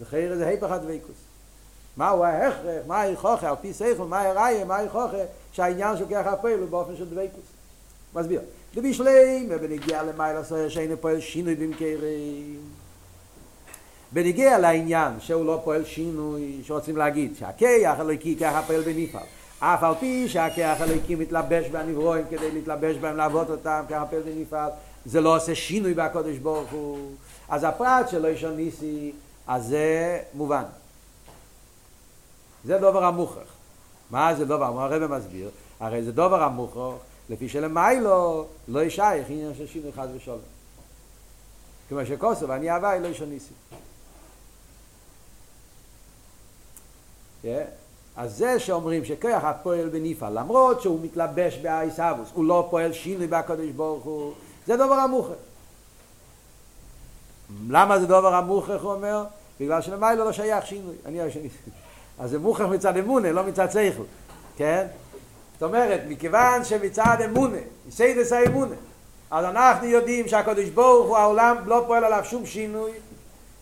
זה 0.09 0.47
היפך 0.47 0.71
הדוויקוס 0.71 1.26
מהו 1.97 2.23
ההכרח, 2.23 2.83
מה 2.87 2.97
ההכרח, 3.01 3.43
על 3.43 3.55
פי 3.61 3.73
סייכל, 3.73 4.03
מה 4.03 4.21
הראיה, 4.21 4.65
מה 4.65 4.75
ההכרח 4.75 5.11
שהעניין 5.51 5.97
של 5.97 6.07
כיח 6.07 6.27
הפעל 6.27 6.59
הוא 6.59 6.69
באופן 6.69 6.95
של 6.95 7.05
דוויקוס 7.05 7.43
מסביר. 8.15 8.41
לבישלים 8.75 9.47
ובנגיע 9.49 10.03
למעלה 10.03 10.43
סויר 10.43 10.69
שאין 10.69 10.95
פועל 11.01 11.19
שינוי 11.19 11.55
במקרים. 11.55 12.59
בנגיע 14.11 14.59
לעניין 14.59 15.13
שהוא 15.19 15.45
לא 15.45 15.61
פועל 15.63 15.85
שינוי 15.85 16.61
שרוצים 16.63 16.97
להגיד 16.97 17.35
שהכיח 17.35 17.99
אלוהיקי 17.99 18.35
ככה 18.35 18.61
פועל 18.67 18.81
בנפעל. 18.81 19.23
אף 19.59 19.83
על 19.83 19.93
פי 19.99 20.29
שהכיח 20.29 20.81
אלוהיקי 20.81 21.15
מתלבש 21.15 21.67
בנברואים 21.67 22.25
כדי 22.29 22.51
להתלבש 22.51 22.95
בהם 22.97 23.17
לעבוד 23.17 23.49
אותם 23.49 23.83
ככה 23.89 24.05
פועל 24.05 24.21
בנפעל 24.21 24.69
זה 25.05 25.21
לא 25.21 25.35
עושה 25.35 25.55
שינוי 25.55 25.93
בקודש 25.93 26.37
ברוך 26.37 26.71
הוא. 26.71 27.11
אז 27.49 27.63
הפרט 27.63 28.09
שלו 28.09 28.27
יש 28.27 28.43
ניסי 28.43 29.11
אז 29.47 29.65
זה 29.65 30.19
מובן 30.33 30.63
זה 32.67 32.77
דובר 32.77 33.03
המוכרח. 33.03 33.47
מה 34.11 34.35
זה 34.35 34.45
דובר? 34.45 34.65
הרב 34.65 35.17
מסביר? 35.17 35.49
הרי 35.79 36.03
זה 36.03 36.11
דובר 36.11 36.43
המוכרח 36.43 36.93
לפי 37.29 37.49
שלמיילו 37.49 38.45
לא 38.67 38.83
ישייך 38.83 39.29
עניין 39.29 39.53
של 39.57 39.67
שינוי 39.67 39.91
חס 39.91 40.07
ושלום. 40.15 40.39
כמו 41.89 42.05
שכוסו 42.05 42.47
ואני 42.47 42.71
אהבה 42.71 42.99
לא 42.99 43.07
יש 43.07 43.21
ניסי 43.21 43.53
אז 48.15 48.37
זה 48.37 48.59
שאומרים 48.59 49.05
שכוח 49.05 49.43
הפועל 49.43 49.89
בניפה 49.89 50.29
למרות 50.29 50.81
שהוא 50.81 50.99
מתלבש 51.03 51.57
באייסאבוס 51.57 52.29
הוא 52.33 52.45
לא 52.45 52.67
פועל 52.69 52.93
שינוי 52.93 53.27
בקדוש 53.27 53.69
ברוך 53.71 54.03
הוא 54.03 54.33
זה 54.65 54.75
דבר 54.75 54.93
המוכר 54.93 55.33
למה 57.69 57.99
זה 57.99 58.05
דבר 58.05 58.35
המוכר 58.35 58.81
הוא 58.81 58.91
אומר? 58.91 59.25
בגלל 59.59 59.81
שלמיילו 59.81 60.25
לא 60.25 60.31
שייך 60.31 60.65
שינוי. 60.65 60.95
אני 61.05 61.21
השני 61.21 61.49
אז 62.19 62.29
זה 62.29 62.39
מוכר 62.39 62.67
מצד 62.67 62.97
אמונה 62.97 63.31
לא 63.31 63.43
מצד 63.43 63.71
שכל 63.71 64.03
כן? 64.57 64.85
זאת 65.53 65.63
אומרת 65.63 66.01
מכיוון 66.07 66.63
שמצד 66.63 67.17
אמונה 67.25 67.57
יסיידס 67.87 68.31
האמונה 68.31 68.75
אז 69.31 69.45
אנחנו 69.45 69.87
יודעים 69.87 70.27
שהקדוש 70.27 70.69
ברוך 70.69 71.07
הוא 71.07 71.17
העולם 71.17 71.57
לא 71.65 71.83
פועל 71.87 72.03
עליו 72.03 72.25
שום 72.25 72.45
שינוי. 72.45 72.91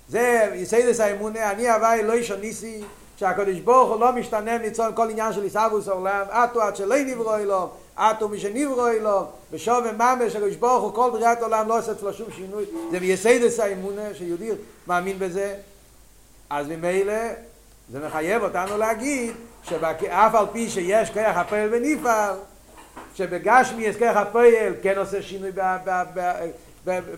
זה 0.10 0.52
יסיידס 0.54 1.00
האמונה 1.00 1.52
אני 1.52 1.70
הווי 1.70 2.04
לא 2.04 2.14
יש 2.14 2.32
ניסי 2.32 2.84
שהקדוש 3.18 3.60
ברוך 3.60 3.90
הוא 3.90 4.00
לא 4.00 4.12
משתנה 4.12 4.58
מצון 4.58 4.92
כל 4.96 5.10
עניין 5.10 5.34
של 5.34 5.44
עיסאוווס 5.44 5.88
העולם, 5.88 6.26
עטו 6.30 6.62
עד 6.62 6.76
שלא 6.76 6.96
נברוא 6.98 7.38
אלו, 7.38 7.70
עטו 7.96 8.30
מי 8.30 8.40
שנברוא 8.40 8.90
אלו, 8.90 9.26
ושוב 9.52 9.92
ממש 9.92 10.36
הקדוש 10.36 10.56
ברוך 10.56 10.84
הוא 10.84 10.94
כל 10.94 11.10
בריאת 11.12 11.42
עולם 11.42 11.68
לא 11.68 11.80
עושה 11.80 11.92
אצלו 11.92 12.14
שום 12.14 12.28
שינוי, 12.36 12.66
זה 12.92 13.00
מיסודות 13.00 13.60
האמונה 13.60 14.14
שיהודי 14.14 14.50
מאמין 14.88 15.20
בזה, 15.20 15.56
אז 16.50 16.68
ממילא 16.68 17.14
זה 17.92 18.08
מחייב 18.08 18.44
אותנו 18.44 18.78
להגיד 18.78 19.34
שאף 19.64 20.36
על 20.36 20.46
פי 20.52 20.70
שיש 20.70 21.10
כוח 21.10 21.38
הפועל 21.38 21.70
ונפעל, 21.72 22.36
שבגשמי 23.16 23.84
יש 23.84 23.98
כוח 23.98 24.18
הפועל 24.18 24.74
כן 24.82 24.98
עושה 24.98 25.22
שינוי 25.22 25.52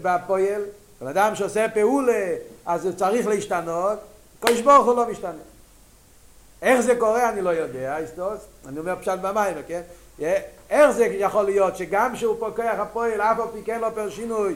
בפועל, 0.02 0.62
בן 1.02 1.08
אדם 1.08 1.36
שעושה 1.36 1.70
פעולה 1.70 2.36
אז 2.66 2.86
הוא 2.86 2.94
צריך 2.94 3.28
להשתנות, 3.28 4.00
קדוש 4.40 4.62
ברוך 4.62 4.86
הוא 4.86 4.96
לא 4.96 5.10
משתנה. 5.12 5.32
איך 6.62 6.82
זה 6.82 6.96
קורה 6.96 7.30
אני 7.30 7.42
לא 7.42 7.50
יודע, 7.50 7.98
איסטוס, 7.98 8.40
אני 8.68 8.80
אומר 8.80 8.96
פשט 9.02 9.20
במים, 9.22 9.56
כן? 9.68 9.82
איך 10.70 10.92
זה 10.92 11.06
יכול 11.06 11.46
להיות 11.46 11.78
שגם 11.78 12.16
שהוא 12.16 12.36
פה 12.40 12.50
כוח 12.56 12.80
הפועל, 12.80 13.22
אף 13.22 13.40
על 13.40 13.48
פי 13.54 13.64
כן 13.66 13.80
לא 13.82 13.90
פר 13.96 14.10
שינוי, 14.10 14.56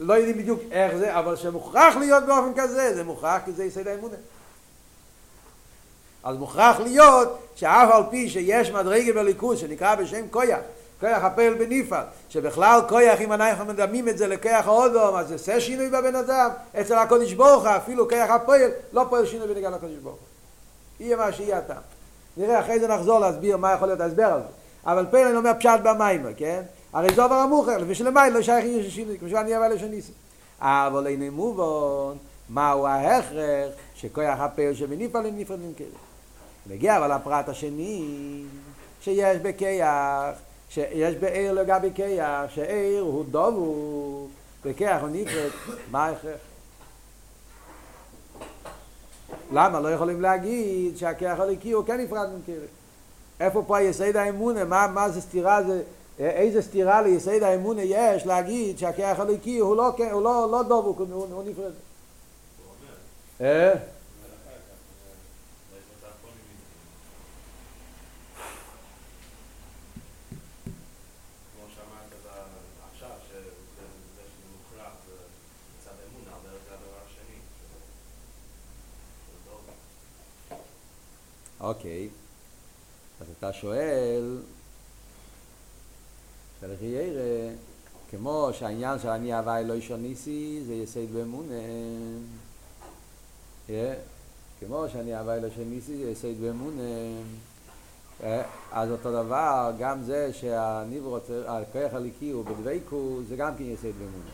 לא 0.00 0.14
יודעים 0.14 0.38
בדיוק 0.38 0.60
איך 0.70 0.96
זה, 0.96 1.18
אבל 1.18 1.36
שמוכרח 1.36 1.96
להיות 1.96 2.24
באופן 2.26 2.52
כזה, 2.56 2.94
זה 2.94 3.04
מוכרח 3.04 3.40
כי 3.44 3.52
זה 3.52 3.64
יסד 3.64 3.88
האמונה. 3.88 4.16
אז 6.26 6.36
מוכרח 6.36 6.80
להיות 6.80 7.38
שאף 7.54 7.90
על 7.92 8.02
פי 8.10 8.28
שיש 8.28 8.70
מדרגה 8.70 9.12
בליכוז 9.12 9.58
שנקרא 9.58 9.94
בשם 9.94 10.28
קויה, 10.30 10.58
כוח 11.00 11.22
הפועל 11.22 11.54
בנפעל, 11.54 12.04
שבכלל 12.28 12.80
כוח, 12.88 13.20
אם 13.20 13.32
אנחנו 13.32 13.64
מדמים 13.64 14.08
את 14.08 14.18
זה 14.18 14.26
לכוח 14.26 14.66
האודום, 14.66 15.16
אז 15.16 15.32
עושה 15.32 15.60
שינוי 15.60 15.88
בבן 15.88 16.14
אדם, 16.14 16.50
אצל 16.80 16.94
הקודש 16.94 17.32
ברוך 17.32 17.62
הוא, 17.62 17.76
אפילו 17.76 18.08
כוח 18.08 18.30
הפועל, 18.30 18.70
לא 18.92 19.06
פועל 19.10 19.26
שינוי 19.26 19.54
בנגע 19.54 19.70
לקודש 19.70 19.94
ברוך 20.02 20.16
הוא. 20.16 21.06
יהיה 21.06 21.16
מה 21.16 21.32
שיהיה 21.32 21.58
הטעם. 21.58 21.82
נראה, 22.36 22.60
אחרי 22.60 22.80
זה 22.80 22.88
נחזור 22.88 23.18
להסביר 23.18 23.56
מה 23.56 23.72
יכול 23.72 23.88
להיות 23.88 24.00
ההסבר 24.00 24.24
על 24.24 24.40
זה. 24.40 24.48
אבל 24.86 25.06
פה 25.10 25.22
אני 25.22 25.36
אומר 25.36 25.52
פשט 25.58 25.80
במים, 25.82 26.26
כן? 26.36 26.62
הרי 26.92 27.14
זה 27.14 27.22
עובר 27.22 27.34
המוכר, 27.34 27.76
ושלמי 27.86 28.20
לא 28.32 28.42
שייך 28.42 28.64
של 28.84 28.90
שינוי, 28.90 29.18
כמו 29.18 29.28
שאני 29.28 29.56
אבא 29.56 29.68
לשניסי. 29.68 30.12
אבל 30.60 31.06
אין 31.06 31.30
מובן, 31.30 32.16
מהו 32.48 32.86
ההכרח 32.86 33.70
שכוח 33.94 34.40
הפועל 34.40 34.74
שמניפה 34.74 35.20
לנפרד 35.20 35.58
נמכרת. 35.60 36.05
נגיע 36.68 36.96
אבל 36.96 37.16
לפרט 37.16 37.48
השני, 37.48 38.42
שיש 39.00 39.38
בכיח, 39.38 40.34
שיש 40.70 41.14
בעיר 41.14 41.52
לגבי 41.52 41.90
כיח, 41.94 42.50
שעיר 42.54 43.02
הוא 43.02 43.24
דובו, 43.30 44.26
וכיח 44.64 45.00
הוא 45.00 45.08
נפרד, 45.12 45.50
מה 45.90 46.06
ההכרח? 46.06 46.38
למה 49.52 49.80
לא 49.80 49.88
יכולים 49.92 50.20
להגיד 50.20 50.96
שהכיח 50.96 51.40
הליקי 51.40 51.72
הוא 51.72 51.84
כן 51.84 52.00
נפרד 52.00 52.28
ממכרת? 52.34 52.68
איפה 53.40 53.62
פה 53.66 53.80
יסד 53.80 54.16
האמונה? 54.16 54.64
מה, 54.64 54.86
מה 54.86 55.08
זה 55.08 55.20
סתירה 55.20 55.62
זה? 55.62 55.82
איזה 56.18 56.62
סתירה 56.62 57.02
ליסד 57.02 57.42
האמונה 57.42 57.82
יש 57.82 58.26
להגיד 58.26 58.78
שהכיח 58.78 59.20
הליקי 59.20 59.58
הוא 59.58 59.76
לא, 59.76 59.92
הוא 60.12 60.22
לא, 60.22 60.48
לא 60.50 60.62
דובוק, 60.62 60.98
הוא, 60.98 61.26
הוא 61.30 61.42
נפרד? 61.46 61.72
אה? 63.40 63.74
אוקיי, 81.66 82.08
אז 83.20 83.26
אתה 83.38 83.52
שואל, 83.52 84.38
צריך 86.60 86.82
ירא, 86.82 87.52
כמו 88.10 88.48
שהעניין 88.52 88.98
של 88.98 89.08
אני 89.08 89.34
הווי 89.34 89.64
לא 89.64 89.72
אישו 89.72 89.96
ניסי 89.96 90.62
זה 90.66 90.74
יסד 90.74 91.12
באמונה, 91.12 91.54
כמו 94.60 94.84
שאני 94.92 95.16
הווי 95.16 95.40
לא 95.40 95.46
אישו 95.46 95.64
ניסי 95.64 95.96
זה 95.96 96.10
יסד 96.10 96.40
באמונה, 96.40 96.82
אז 98.72 98.90
אותו 98.90 99.12
דבר, 99.12 99.72
גם 99.78 100.02
זה 100.02 100.32
שהניב 100.32 101.06
רוצה, 101.06 101.42
הכוח 101.46 101.94
הליקי 101.94 102.30
הוא 102.30 102.44
בדבקו, 102.44 103.18
זה 103.28 103.36
גם 103.36 103.56
כן 103.56 103.64
יסד 103.64 103.92
באמונה. 103.92 104.30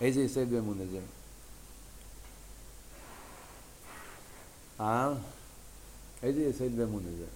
איזה 0.00 0.20
יסד 0.20 0.50
באמונה 0.50 0.82
זה? 0.92 0.98
אה? 4.80 5.14
איזה 6.22 6.40
יסוד 6.40 6.76
באמונה 6.76 7.08
זה? 7.18 7.26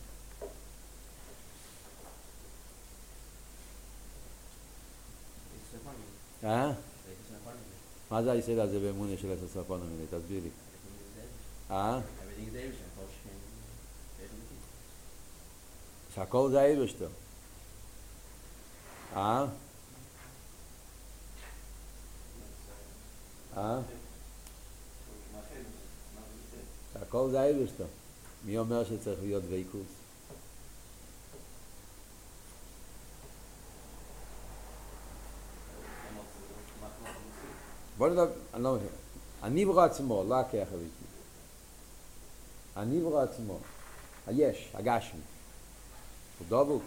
אה? 6.45 6.73
מה 8.11 8.23
זה 8.23 8.33
היסוד 8.33 8.59
הזה 8.59 8.81
באמונה 8.81 9.17
של 9.17 9.33
עשר 9.33 9.49
ספונומיני? 9.49 10.05
תסביר 10.11 10.43
לי. 10.43 10.51
אה? 11.71 12.01
שהכל 16.15 16.49
זה 16.51 16.61
האיברשטו. 16.61 17.05
אה? 19.17 19.47
אה? 23.57 23.81
שהכל 26.99 27.29
זה 27.31 27.41
האיברשטו. 27.41 27.85
מי 28.45 28.59
אומר 28.59 28.85
שצריך 28.85 29.19
להיות 29.23 29.43
דבקות? 29.45 29.87
בוא 37.99 38.09
נדבר, 38.09 38.31
אני 38.55 38.63
לא 38.63 38.75
מבין. 38.75 38.89
הניברו 39.43 39.81
עצמו, 39.81 40.25
לא 40.29 40.41
הכיח 40.41 40.69
הליקי. 40.73 41.05
הניברו 42.77 43.19
עצמו, 43.19 43.59
היש, 44.27 44.71
הגשמי, 44.75 45.21
הוא 46.39 46.47
דבוק. 46.47 46.83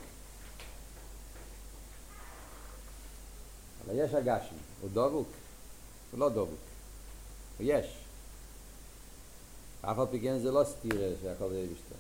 אבל 3.86 4.00
היש 4.00 4.14
הגשמי, 4.14 4.58
הוא 4.82 4.90
דבוק, 4.90 5.28
הוא 6.12 6.20
לא 6.20 6.30
דבוק, 6.30 6.60
הוא 7.58 7.68
יש. 7.70 8.01
אף 9.82 10.00
על 10.00 10.06
פי 10.12 10.20
כן 10.20 10.40
זה 10.40 10.52
לא 10.52 10.64
סתירה 10.64 11.08
שהכל 11.22 11.50
זה 11.50 11.66
בשטר. 11.72 11.96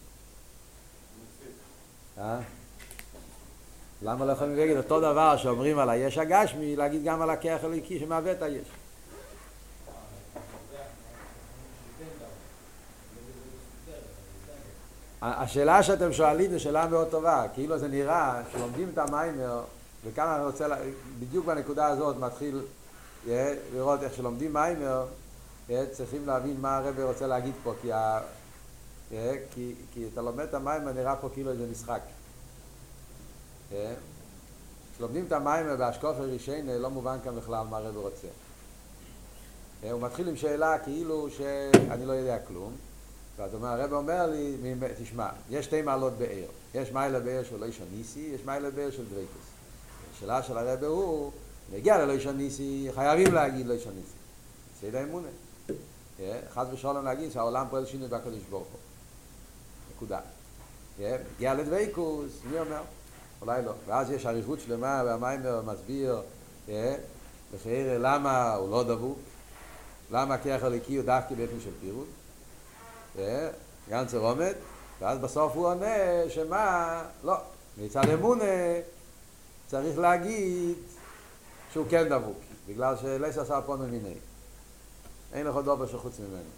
אה? 2.17 2.39
למה 4.01 4.25
לא 4.25 4.31
יכולים 4.31 4.55
להגיד 4.55 4.77
אותו 4.77 4.99
דבר 4.99 5.37
שאומרים 5.37 5.79
על 5.79 5.89
היש 5.89 6.17
הגשמי, 6.17 6.75
להגיד 6.75 7.03
גם 7.03 7.21
על 7.21 7.29
הכיח 7.29 7.63
הליקי 7.63 7.99
שמהווה 7.99 8.31
את 8.31 8.41
היש? 8.41 8.67
השאלה 15.21 15.83
שאתם 15.83 16.13
שואלים 16.13 16.51
זו 16.51 16.59
שאלה 16.59 16.87
מאוד 16.87 17.07
טובה, 17.07 17.45
כאילו 17.53 17.77
זה 17.77 17.87
נראה 17.87 18.41
שלומדים 18.51 18.89
את 18.93 18.97
המיימר, 18.97 19.61
וכאן 20.05 20.27
אני 20.27 20.45
רוצה, 20.45 20.67
בדיוק 21.19 21.45
בנקודה 21.45 21.87
הזאת 21.87 22.17
מתחיל 22.19 22.61
לראות 23.73 24.03
איך 24.03 24.13
שלומדים 24.13 24.53
מיימר, 24.53 25.05
צריכים 25.91 26.27
להבין 26.27 26.61
מה 26.61 26.77
הרב 26.77 26.99
רוצה 26.99 27.27
להגיד 27.27 27.53
פה, 27.63 27.73
כי, 27.81 27.91
ה... 27.93 28.19
כי, 29.53 29.73
כי 29.93 30.07
אתה 30.13 30.21
לומד 30.21 30.43
את 30.43 30.53
המים 30.53 30.87
נראה 30.87 31.15
פה 31.15 31.29
כאילו 31.29 31.51
איזה 31.51 31.67
משחק. 31.71 32.01
כשלומדים 34.93 35.25
את 35.27 35.31
המים 35.31 35.77
בהשקופר 35.77 36.23
רישיינה 36.23 36.77
לא 36.77 36.89
מובן 36.89 37.17
כאן 37.23 37.35
בכלל 37.35 37.65
מה 37.69 37.77
הרב 37.77 37.97
רוצה. 37.97 38.27
הוא 39.91 40.01
מתחיל 40.01 40.27
עם 40.27 40.35
שאלה 40.35 40.79
כאילו 40.79 41.29
שאני 41.29 42.05
לא 42.05 42.13
יודע 42.13 42.39
כלום, 42.47 42.73
ואז 43.37 43.53
אומר, 43.53 43.67
הרב 43.67 43.93
אומר 43.93 44.27
לי, 44.27 44.55
תשמע, 45.03 45.29
יש 45.49 45.65
שתי 45.65 45.81
מעלות 45.81 46.13
באר. 46.13 46.45
יש 46.73 46.91
מיילה 46.91 47.19
באר 47.19 47.43
של 47.49 47.63
איש 47.63 47.81
הניסי, 47.81 48.31
יש 48.35 48.41
מיילה 48.45 48.71
באר 48.71 48.91
של 48.91 49.05
דרייקוס. 49.09 49.45
השאלה 50.15 50.43
של 50.43 50.57
הרב 50.57 50.83
הוא, 50.83 51.31
נגיע 51.73 51.97
ללא 51.97 52.11
איש 52.11 52.25
הניסי, 52.25 52.89
חייבים 52.95 53.33
להגיד 53.33 53.65
לא 53.65 53.73
איש 53.73 53.87
הניסי. 53.87 54.17
סייד 54.79 54.95
האמונה. 54.95 55.27
חס 56.53 56.67
ושלום 56.73 57.05
להגיד 57.05 57.31
שהעולם 57.31 57.65
פועל 57.69 57.85
שינוי 57.85 58.07
בקדוש 58.07 58.43
ברוך 58.49 58.67
הוא. 58.71 58.79
נקודה. 59.95 60.19
הגיע 60.99 61.53
לדוויקוס, 61.53 62.31
מי 62.51 62.59
אומר? 62.59 62.81
אולי 63.41 63.61
לא. 63.61 63.71
ואז 63.87 64.11
יש 64.11 64.25
אריכות 64.25 64.59
שלמה 64.59 65.03
והמיימר 65.05 65.61
מסביר 65.61 66.21
לחייר 67.53 67.97
למה 68.01 68.53
הוא 68.53 68.71
לא 68.71 68.83
דבוק, 68.83 69.19
למה 70.11 70.33
הכיח 70.33 70.63
הליקי 70.63 70.95
הוא 70.95 71.05
דווקא 71.05 71.35
באופן 71.35 71.59
של 71.59 71.71
פירוט. 71.81 72.07
גנצר 73.89 74.17
עומד, 74.17 74.53
ואז 74.99 75.19
בסוף 75.19 75.55
הוא 75.55 75.65
עונה 75.65 75.95
שמה, 76.29 77.03
לא, 77.23 77.35
מצד 77.77 78.09
אמונה 78.09 78.43
צריך 79.67 79.99
להגיד 79.99 80.75
שהוא 81.73 81.85
כן 81.89 82.09
דבוק, 82.09 82.37
בגלל 82.67 82.95
שלסה 82.97 83.41
עשה 83.41 83.61
פה 83.65 83.75
ממיני. 83.75 84.15
אין 85.33 85.47
לך 85.47 85.55
דובר 85.65 85.87
שחוץ 85.87 86.19
ממנו. 86.19 86.49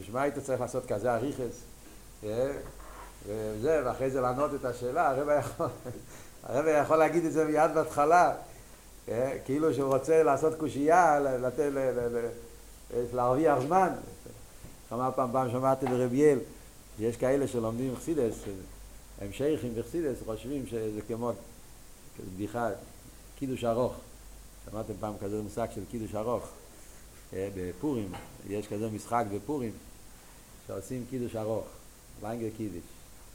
בשביל 0.00 0.14
מה 0.14 0.22
היית 0.22 0.38
צריך 0.38 0.60
לעשות 0.60 0.86
כזה 0.86 1.14
אריכס? 1.14 1.62
וזה, 3.26 3.82
ואחרי 3.84 4.10
זה 4.10 4.20
לענות 4.20 4.54
את 4.54 4.64
השאלה, 4.64 5.10
הרב 5.10 5.28
יכול, 5.38 5.66
יכול 6.82 6.96
להגיד 6.96 7.24
את 7.24 7.32
זה 7.32 7.44
מיד 7.44 7.70
בהתחלה, 7.74 8.34
כאילו 9.44 9.74
שהוא 9.74 9.96
רוצה 9.96 10.22
לעשות 10.22 10.54
קושייה, 10.58 11.20
להרוויח 13.12 13.58
זמן. 13.58 13.88
כמה 14.90 15.12
פעם 15.12 15.32
פעם 15.32 15.50
שמעתי 15.50 15.86
ברביאל, 15.86 16.38
יש 16.98 17.16
כאלה 17.16 17.48
שלומדים 17.48 17.96
חסידס, 17.96 18.34
הם 19.20 19.32
שייכים 19.32 19.74
בחסידס, 19.74 20.16
חושבים 20.26 20.66
שזה 20.66 21.00
כמו 21.08 21.32
בדיחה, 22.34 22.68
קידוש 23.38 23.64
ארוך. 23.64 23.94
שמעתם 24.70 24.92
פעם 25.00 25.14
כזה 25.20 25.42
מושג 25.42 25.66
של 25.74 25.80
קידוש 25.90 26.14
ארוך. 26.14 26.48
בפורים, 27.32 28.12
יש 28.48 28.66
כזה 28.66 28.88
משחק 28.88 29.24
בפורים, 29.34 29.72
שעושים 30.66 31.04
קידוש 31.10 31.36
ארוך, 31.36 31.66
ליינגר 32.22 32.48
קידיש. 32.56 32.82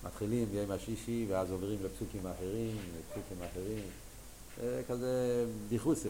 מתחילים 0.04 0.46
ביום 0.52 0.72
השישי 0.72 1.26
ואז 1.30 1.52
עוברים 1.52 1.80
לפסוקים 1.84 2.22
אחרים, 2.28 2.78
לפסוקים 3.00 3.38
אחרים, 3.52 3.84
כזה 4.88 5.46
בדיחוסה. 5.66 6.10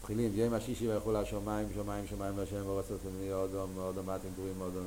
מתחילים 0.00 0.32
ביום 0.32 0.54
השישי 0.54 0.88
וילכו 0.88 1.12
לשמיים, 1.12 1.68
שמיים, 1.74 2.06
שמיים 2.06 2.38
להשם 2.38 2.66
ורצות 2.66 3.00
למי 3.06 3.32
אודום, 3.32 3.70
אודום 3.78 4.10
אתם 4.10 4.28
קוראים 4.36 4.60
אודום, 4.60 4.84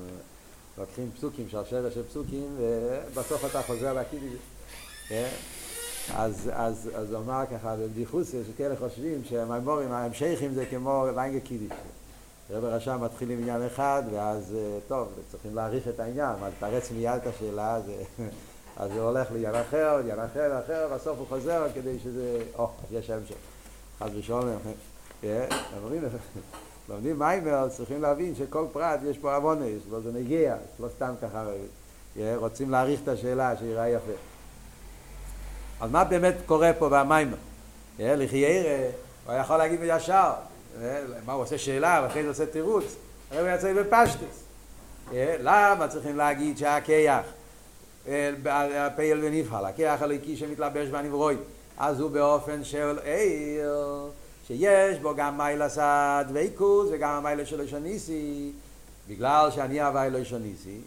לוקחים 0.77 1.11
פסוקים, 1.17 1.49
שרשרת 1.49 1.93
של 1.93 2.03
פסוקים, 2.03 2.57
ובסוף 2.57 3.45
אתה 3.45 3.61
חוזר 3.61 3.93
לקידיש. 3.93 4.39
אז, 6.15 6.49
אז, 6.53 6.89
אז 6.95 7.11
הוא 7.11 7.19
אמר 7.19 7.43
ככה 7.51 7.75
בבדיחוסיה, 7.75 8.39
שכאלה 8.43 8.75
חושבים 8.75 9.21
שהמימורים, 9.29 9.91
ההמשכים 9.91 10.53
זה 10.53 10.65
כמו 10.65 11.05
ליינגה 11.15 11.39
קידיש. 11.39 11.71
רב 12.49 12.65
הרשם 12.65 12.99
מתחיל 13.01 13.29
עם 13.31 13.39
עניין 13.39 13.61
אחד, 13.65 14.03
ואז 14.11 14.55
טוב, 14.87 15.07
צריכים 15.31 15.55
להעריך 15.55 15.87
את 15.87 15.99
העניין, 15.99 16.29
מה 16.41 16.49
לתרץ 16.49 16.91
מיד 16.91 17.15
את 17.21 17.27
השאלה, 17.27 17.79
זה, 17.85 17.93
אז 18.77 18.91
הוא 18.91 19.01
הולך 19.01 19.31
לעניין 19.31 19.55
אחר, 19.55 19.97
עניין 19.97 20.19
אחר, 20.19 20.59
אחר, 20.65 20.87
בסוף 20.95 21.19
הוא 21.19 21.27
חוזר 21.27 21.67
כדי 21.73 21.99
שזה, 21.99 22.43
או, 22.57 22.69
יש 22.91 23.09
המשך. 23.09 23.35
חס 23.99 24.09
ושלום, 24.15 24.45
אומרים, 25.77 26.03
לומדים 26.89 27.19
מיימר, 27.19 27.69
צריכים 27.69 28.01
להבין 28.01 28.35
שכל 28.35 28.65
פרט 28.71 28.99
יש 29.05 29.17
פה 29.17 29.35
עוונה, 29.35 29.65
יש 29.65 29.81
זה 30.03 30.11
נגיע, 30.11 30.55
לא 30.79 30.87
סתם 30.95 31.13
ככה, 31.21 31.45
רוצים 32.35 32.71
להעריך 32.71 32.99
את 33.03 33.07
השאלה, 33.07 33.57
שיראה 33.57 33.89
יפה. 33.89 34.32
אז 35.83 35.91
מה 35.91 36.03
באמת 36.03 36.33
קורה 36.45 36.71
פה 36.79 36.89
במיימר? 36.89 37.37
לחיירה, 37.99 38.89
הוא 39.25 39.33
יכול 39.33 39.57
להגיד 39.57 39.79
בישר, 39.79 40.31
מה 41.25 41.33
הוא 41.33 41.41
עושה 41.41 41.57
שאלה, 41.57 42.01
ואחרי 42.03 42.23
זה 42.23 42.29
עושה 42.29 42.45
תירוץ, 42.45 42.83
הרי 43.31 43.41
הוא 43.41 43.49
יצא 43.49 43.73
בפשטס. 43.73 44.43
למה 45.13 45.87
צריכים 45.87 46.17
להגיד 46.17 46.57
שהכיח, 46.57 47.25
הפייל 48.55 49.19
ונבחל, 49.23 49.65
הכיח 49.65 50.01
הליקי 50.01 50.37
שמתלבש 50.37 50.87
בנברואים, 50.87 51.39
אז 51.77 51.99
הוא 51.99 52.11
באופן 52.11 52.63
של 52.63 52.99
עיר, 53.03 54.09
שיש 54.47 54.99
בו 54.99 55.15
גם 55.15 55.37
מיילס 55.37 55.77
הדבקות 55.81 56.87
וגם 56.91 57.09
המיילה 57.09 57.45
של 57.45 57.61
אישניסי, 57.61 58.51
בגלל 59.09 59.51
שאני 59.51 59.79
לא 59.79 60.17
אישניסי, 60.17 60.77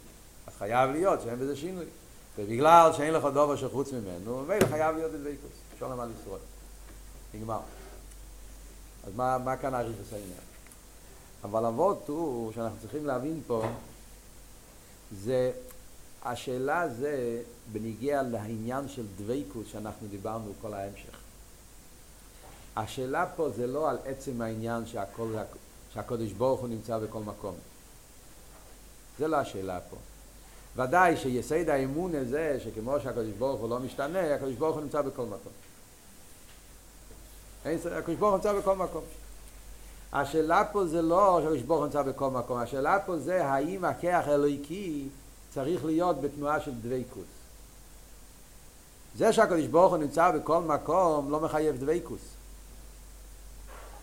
אז 0.46 0.52
חייב 0.58 0.90
להיות 0.90 1.20
שאין 1.20 1.38
בזה 1.38 1.56
שינוי. 1.56 1.84
ובגלל 2.38 2.92
שאין 2.96 3.14
לך 3.14 3.24
דובר 3.24 3.56
שחוץ 3.56 3.92
ממנו, 3.92 4.44
מילא 4.48 4.66
חייב 4.66 4.96
להיות 4.96 5.12
בדבקות. 5.12 5.50
שולם 5.78 6.00
על 6.00 6.10
ישראל. 6.20 6.40
נגמר. 7.34 7.60
אז 9.06 9.12
מה, 9.16 9.38
מה 9.38 9.56
כאן 9.56 9.74
הריכוס 9.74 10.12
העניין? 10.12 10.40
אבל 11.44 11.64
אבות 11.66 12.08
הוא, 12.08 12.52
שאנחנו 12.52 12.78
צריכים 12.80 13.06
להבין 13.06 13.40
פה, 13.46 13.62
זה, 15.12 15.52
השאלה 16.22 16.88
זה 16.88 17.42
בניגיע 17.72 18.22
לעניין 18.22 18.88
של 18.88 19.06
דבקות 19.16 19.66
שאנחנו 19.66 20.08
דיברנו 20.08 20.52
כל 20.60 20.74
ההמשך. 20.74 21.18
השאלה 22.76 23.26
פה 23.36 23.50
זה 23.50 23.66
לא 23.66 23.90
על 23.90 23.98
עצם 24.04 24.42
העניין 24.42 24.86
שהכל, 24.86 25.34
שהקודש 25.94 26.32
ברוך 26.32 26.60
הוא 26.60 26.68
נמצא 26.68 26.98
בכל 26.98 27.20
מקום. 27.20 27.54
זה 29.18 29.28
לא 29.28 29.36
השאלה 29.36 29.80
פה. 29.90 29.96
ודאי 30.76 31.16
שיסד 31.16 31.68
האמון 31.68 32.14
הזה, 32.14 32.58
שכמו 32.64 33.00
שהקדוש 33.00 33.32
ברוך 33.38 33.60
הוא 33.60 33.70
לא 33.70 33.78
משתנה, 33.78 34.34
הקדוש 34.34 34.54
ברוך 34.54 34.74
הוא 34.74 34.82
נמצא 34.82 35.02
בכל 35.02 35.24
מקום. 35.26 35.52
הקדוש 37.64 38.16
ברוך 38.16 38.30
הוא 38.30 38.36
נמצא 38.36 38.52
בכל 38.52 38.76
מקום. 38.76 39.02
השאלה 40.12 40.64
פה 40.72 40.86
זה 40.86 41.02
לא 41.02 41.40
שהקדוש 41.42 41.62
ברוך 41.62 41.78
הוא 41.78 41.86
נמצא 41.86 42.02
בכל 42.02 42.30
מקום, 42.30 42.58
השאלה 42.58 42.98
פה 43.06 43.18
זה 43.18 43.44
האם 43.44 43.84
הכח 43.84 44.24
אלוהיקי 44.28 45.08
צריך 45.54 45.84
להיות 45.84 46.20
בתנועה 46.20 46.60
של 46.60 46.72
דבקות. 46.82 47.24
זה 49.16 49.32
שהקדוש 49.32 49.66
ברוך 49.66 49.92
הוא 49.92 49.98
נמצא 49.98 50.30
בכל 50.30 50.60
מקום 50.60 51.30
לא 51.30 51.40
מחייב 51.40 51.76
דבקות. 51.76 52.18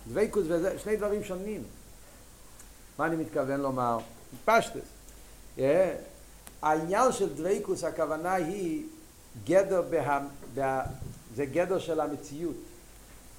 דבקות 0.07 0.43
וזה 0.47 0.79
שני 0.79 0.95
דברים 0.95 1.23
שונים. 1.23 1.63
מה 2.99 3.05
אני 3.05 3.15
מתכוון 3.15 3.61
לומר? 3.61 3.97
פשטס. 4.45 4.81
Yeah. 5.57 5.61
העניין 6.63 7.11
של 7.11 7.29
דבקוס 7.35 7.83
הכוונה 7.83 8.33
היא 8.33 8.83
גדר, 9.45 9.81
בה, 9.89 10.19
בה, 10.53 10.81
זה 11.35 11.45
גדר 11.45 11.79
של 11.79 11.99
המציאות. 11.99 12.55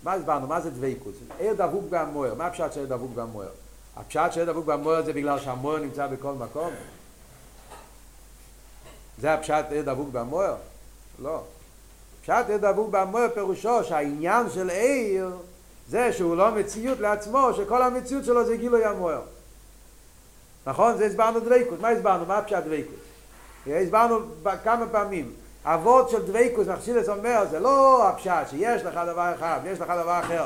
מה 0.03 0.13
הסברנו? 0.13 0.47
מה 0.47 0.61
זה 0.61 0.71
דבקוס? 0.71 1.15
עיר 1.39 1.55
דבוק 1.55 1.85
במוער. 1.91 2.35
מה 2.35 2.47
הפשט 2.47 2.73
של 2.73 2.81
עיר 2.81 2.89
דבוק 2.89 3.11
במוער? 3.15 3.49
הפשט 3.97 4.33
של 4.33 4.41
עיר 4.41 4.53
דבוק 4.53 4.65
במוער 4.65 5.03
זה 5.03 5.13
בגלל 5.13 5.39
שהמוער 5.39 5.79
נמצא 5.79 6.07
בכל 6.07 6.33
מקום? 6.33 6.71
זה 9.21 9.35
הפשט 9.35 9.65
עיר 9.71 9.83
דבוק 9.83 10.09
במוער? 10.13 10.57
לא. 11.19 11.43
פשט 12.23 12.49
עיר 12.49 12.57
דבוק 12.57 12.89
במוער 12.91 13.29
פירושו 13.35 13.85
שהעניין 13.85 14.51
של 14.51 14.71
עיר 14.71 15.31
זה 15.89 16.13
שהוא 16.13 16.37
לא 16.37 16.55
מציאות 16.55 17.01
לעצמו, 17.01 17.49
שכל 17.57 17.83
המציאות 17.83 18.25
שלו 18.25 18.45
זה 18.45 18.57
גילוי 18.57 18.85
המוער. 18.85 19.23
נכון? 20.67 20.97
זה 20.97 21.07
הסברנו 21.07 21.41
דבקוס. 21.41 21.81
מה 21.81 21.89
הסברנו? 21.89 22.27
מה 22.27 22.39
הפשט 22.39 22.65
דבקוס? 22.65 23.05
הסברנו 23.67 24.19
כמה 24.65 24.87
פעמים. 24.87 25.33
אבות 25.65 26.11
של 26.11 26.23
דבקוס, 26.23 26.69
מחשילס 26.69 27.09
אומר, 27.09 27.45
זה 27.51 27.61
לא 27.61 28.09
הפשט 28.09 28.49
שיש 28.51 28.83
לך 28.83 29.01
דבר 29.07 29.33
אחד 29.35 29.59
ויש 29.65 29.81
לך 29.81 29.89
דבר 29.89 30.21
אחר 30.21 30.45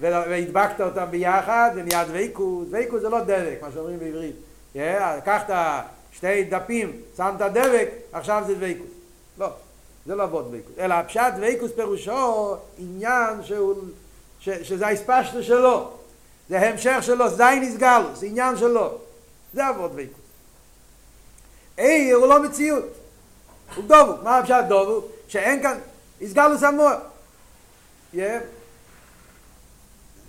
והדבקת 0.00 0.80
אותם 0.80 1.04
ביחד 1.10 1.70
זה 1.74 1.82
נהיה 1.82 2.04
דבקוס. 2.04 2.68
דבקוס 2.70 3.00
זה 3.00 3.08
לא 3.08 3.20
דבק, 3.20 3.58
מה 3.62 3.68
שאומרים 3.72 3.98
בעברית. 3.98 4.36
לקחת 4.74 5.50
שתי 6.12 6.44
דפים, 6.44 6.92
שמת 7.16 7.40
דבק, 7.40 7.88
עכשיו 8.12 8.42
זה 8.46 8.54
דבקוס. 8.54 8.90
לא, 9.38 9.48
זה 10.06 10.14
לא 10.14 10.24
אבות 10.24 10.50
דבקוס. 10.50 10.72
אלא 10.78 10.94
הפשט 10.94 11.32
דבקוס 11.36 11.72
פירושו 11.72 12.56
עניין 12.78 13.42
שהוא, 13.42 13.74
ש, 14.40 14.48
שזה 14.48 14.86
ההספשטו 14.86 15.42
שלו. 15.42 15.90
זה 16.48 16.60
המשך 16.60 16.96
שלו, 17.00 17.28
זה 17.28 17.44
נסגלוס, 17.60 18.18
זה 18.18 18.26
עניין 18.26 18.56
שלו. 18.56 18.98
זה 19.54 19.70
אבות 19.70 19.92
דבקוס. 19.92 20.27
עיר 21.78 22.16
הוא 22.16 22.26
לא 22.26 22.42
מציאות. 22.42 22.84
הוא 23.74 23.84
דובו. 23.84 24.22
מה 24.22 24.40
אפשר 24.40 24.60
דובו? 24.68 25.06
שאין 25.28 25.62
כאן, 25.62 25.78
הסגלו 26.22 26.58
סמוע. 26.58 26.94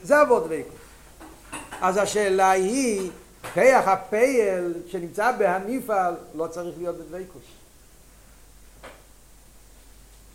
זה 0.03 0.19
עבוד 0.19 0.43
דבקות. 0.43 0.79
אז 1.81 1.97
השאלה 1.97 2.51
היא, 2.51 3.11
כיח 3.53 3.87
הפייל 3.87 4.73
שנמצא 4.87 5.31
בהניפל 5.31 6.13
לא 6.35 6.47
צריך 6.47 6.77
להיות 6.77 6.95
בדבקות. 6.97 7.41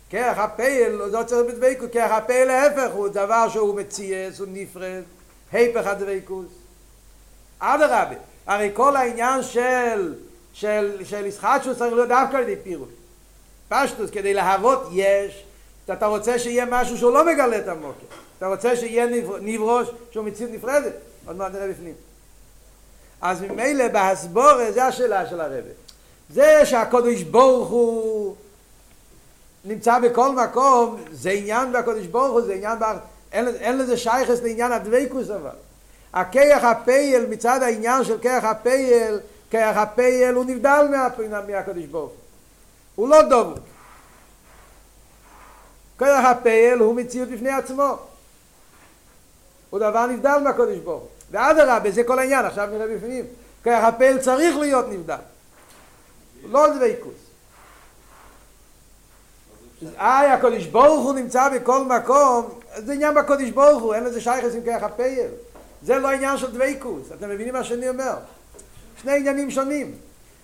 כיח 0.09 0.37
הפייל 0.37 0.91
לא 0.91 1.23
צריך 1.23 1.55
בדבקות, 1.55 1.91
כיח 1.91 2.11
הפייל 2.11 2.47
להפך 2.47 2.93
הוא 2.93 3.07
דבר 3.07 3.49
שהוא 3.49 3.75
מציאס, 3.75 4.39
הוא 4.39 4.47
נפרד, 4.51 5.03
היפך 5.51 5.87
הדבקות. 5.87 6.45
אדרבה, 7.59 8.15
הרי 8.47 8.71
כל 8.73 8.95
העניין 8.95 9.43
של 9.43 10.13
של, 10.55 11.01
של 11.03 11.25
ישחטשוס 11.25 11.77
צריך 11.77 11.93
להיות 11.93 12.09
דווקא 12.09 12.37
על 12.37 12.43
ידי 12.43 12.55
פירוש. 12.63 12.89
פשטוס, 13.69 14.09
כדי 14.09 14.33
להוות 14.33 14.87
יש, 14.91 15.43
אתה 15.91 16.05
רוצה 16.05 16.39
שיהיה 16.39 16.65
משהו 16.69 16.97
שהוא 16.97 17.11
לא 17.11 17.25
מגלה 17.25 17.57
את 17.57 17.67
המוקר. 17.67 18.05
אתה 18.37 18.47
רוצה 18.47 18.75
שיהיה 18.75 19.05
נברוש 19.41 19.87
שהוא 20.11 20.25
מציאות 20.25 20.51
נפרדת. 20.51 20.93
עוד 21.27 21.35
מעט 21.35 21.51
נראה 21.51 21.67
בפנים. 21.67 21.93
אז 23.21 23.41
ממילא 23.41 23.87
בהסבורה, 23.87 24.71
זה 24.71 24.85
השאלה 24.85 25.29
של 25.29 25.41
הרבי. 25.41 25.69
זה 26.29 26.65
שהקודש 26.65 27.21
ברוך 27.21 27.69
הוא 27.69 28.35
נמצא 29.65 29.99
בכל 29.99 30.31
מקום, 30.31 31.01
זה 31.11 31.29
עניין 31.29 31.71
בהקודש 31.71 32.05
ברוך 32.05 32.31
הוא, 32.31 32.41
זה 32.41 32.53
עניין, 32.53 32.79
בה... 32.79 32.97
אין, 33.31 33.47
אין 33.47 33.77
לזה 33.77 33.97
שייכס 33.97 34.41
לעניין 34.43 34.71
הדבקוס 34.71 35.29
אבל. 35.29 35.55
הכיח 36.13 36.63
הפייל 36.63 37.25
מצד 37.25 37.63
העניין 37.63 38.03
של 38.03 38.19
כיח 38.19 38.43
הפייל 38.43 39.19
כח 39.49 39.77
הפועל 39.77 40.35
הוא 40.35 40.45
נבדל 40.45 40.85
מהקדוש 41.47 41.85
ברוך 41.85 42.11
הוא. 42.95 43.09
לא 43.09 43.21
דבר 43.21 43.61
כח 45.97 46.25
הפועל 46.25 46.79
הוא 46.79 46.95
מציאות 46.95 47.29
בפני 47.29 47.51
עצמו. 47.51 47.97
הוא 49.69 49.79
דבר 49.79 50.05
נבדל 50.05 50.37
מהקדוש 50.43 50.77
ברוך 50.77 51.01
הוא. 51.01 51.09
ואדרבה 51.31 51.91
זה 51.91 52.03
כל 52.03 52.19
העניין 52.19 52.45
עכשיו 52.45 52.69
נראה 52.71 52.87
בפנים. 52.87 53.25
כח 53.63 53.83
הפועל 53.83 54.17
צריך 54.17 54.57
להיות 54.57 54.85
נבדל. 54.89 55.15
לא 56.43 56.67
דביקות 56.67 57.25
איי, 59.99 60.31
הקודש 60.31 60.65
ברוך 60.65 61.05
הוא 61.05 61.13
נמצא 61.13 61.49
בכל 61.49 61.83
מקום, 61.83 62.59
זה 62.75 62.93
עניין 62.93 63.13
בקודש 63.13 63.49
ברוך 63.49 63.83
הוא, 63.83 63.93
אין 63.93 64.03
לזה 64.03 64.21
שייכות 64.21 64.55
עם 64.55 64.61
כח 64.65 64.83
הפועל. 64.83 65.29
זה 65.83 65.99
לא 65.99 66.11
עניין 66.11 66.37
של 66.37 66.51
דבקוס, 66.51 67.11
אתם 67.11 67.29
מבינים 67.29 67.53
מה 67.53 67.63
שאני 67.63 67.89
אומר? 67.89 68.13
שני 69.01 69.11
עניינים 69.11 69.51
שונים. 69.51 69.91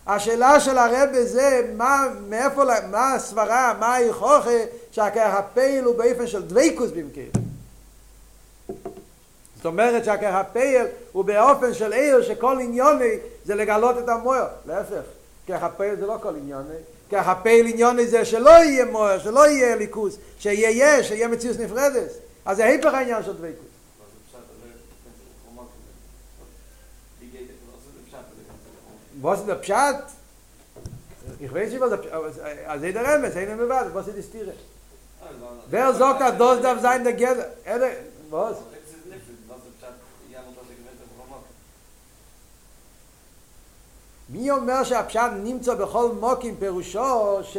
השאלה 0.07 0.59
של 0.59 0.77
הרבה 0.77 1.25
זה 1.25 1.71
מה, 1.77 2.07
מאיפה, 2.29 2.63
מה 2.91 3.13
הסברה, 3.13 3.73
מה 3.79 3.95
היכוכה 3.95 4.57
שהקרפייל 4.91 5.83
הוא 5.85 5.95
באופן 5.95 6.27
של 6.27 6.41
דוויקוס 6.41 6.91
במקרה. 6.91 7.23
זאת 9.55 9.65
אומרת 9.65 10.05
שהקרפייל 10.05 10.85
הוא 11.11 11.25
באופן 11.25 11.73
של 11.73 11.93
עיר 11.93 12.21
שכל 12.21 12.57
עניוני 12.61 13.17
זה 13.45 13.55
לגלות 13.55 13.97
את 13.97 14.09
המוער. 14.09 14.47
להפך, 14.65 15.01
קרפייל 15.47 15.95
זה 15.95 16.05
לא 16.05 16.17
כל 16.21 16.35
עניוני. 16.35 16.75
קרפייל 17.09 17.67
עניוני 17.67 18.07
זה 18.07 18.25
שלא 18.25 18.49
יהיה 18.49 18.85
מוער, 18.85 19.19
שלא 19.19 19.47
יהיה 19.47 19.75
ליכוס, 19.75 20.17
שיהיה 20.39 20.69
יש, 20.69 21.07
שיהיה 21.07 21.27
מציאות 21.27 21.59
נפרדת. 21.59 22.09
אז 22.45 22.57
זה 22.57 22.65
היפך 22.65 22.93
העניין 22.93 23.23
של 23.23 23.33
דוויקוס. 23.33 23.70
Was 29.21 29.45
der 29.45 29.55
Pschat? 29.55 30.03
Ich 31.39 31.53
weiß 31.53 31.69
nicht, 31.71 31.81
was 31.81 31.91
er, 31.91 32.69
also 32.69 32.85
der 32.91 33.07
Remes, 33.07 33.35
einer 33.35 33.55
mir 33.55 33.69
war, 33.69 33.93
was 33.93 34.07
ist 34.07 34.17
die 34.17 34.23
Stiere? 34.23 34.53
Wer 35.67 35.93
sagt, 35.93 36.21
dass 36.21 36.37
das 36.37 36.61
darf 36.61 36.81
sein, 36.81 37.03
der 37.03 37.13
Geld, 37.13 37.39
er, 37.63 37.79
was? 38.29 38.57
מי 44.33 44.51
אומר 44.51 44.83
שהפשט 44.83 45.31
נמצא 45.43 45.73
בכל 45.75 46.11
מוקים 46.19 46.55
פירושו 46.57 47.43
ש... 47.43 47.57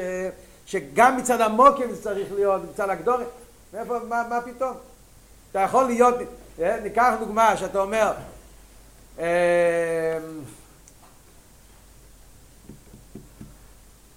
שגם 0.67 1.17
מצד 1.17 1.41
המוקים 1.41 1.93
זה 1.93 2.03
צריך 2.03 2.33
להיות, 2.33 2.63
מצד 2.71 2.91
הגדורת? 2.91 3.27
מאיפה, 3.75 3.99
מה, 4.09 4.23
מה 4.29 4.41
פתאום? 4.41 4.77
אתה 5.51 5.61
יכול 5.61 5.85
להיות, 5.85 6.15
ניקח 6.59 7.15
דוגמה 7.21 7.57
שאתה 7.57 7.81
אומר, 7.81 8.13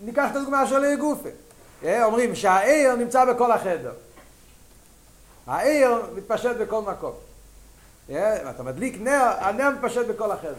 ניקח 0.01 0.27
את 0.31 0.35
הדוגמה 0.35 0.67
של 0.67 0.95
גופה. 0.99 1.29
אומרים 2.03 2.35
שהעיר 2.35 2.95
נמצא 2.95 3.25
בכל 3.25 3.51
החדר. 3.51 3.91
העיר 5.47 6.01
מתפשט 6.15 6.55
בכל 6.55 6.81
מקום. 6.81 7.13
אתה 8.49 8.63
מדליק 8.63 8.97
נר, 9.01 9.31
הנר 9.39 9.69
מתפשט 9.69 10.05
בכל 10.07 10.31
החדר. 10.31 10.53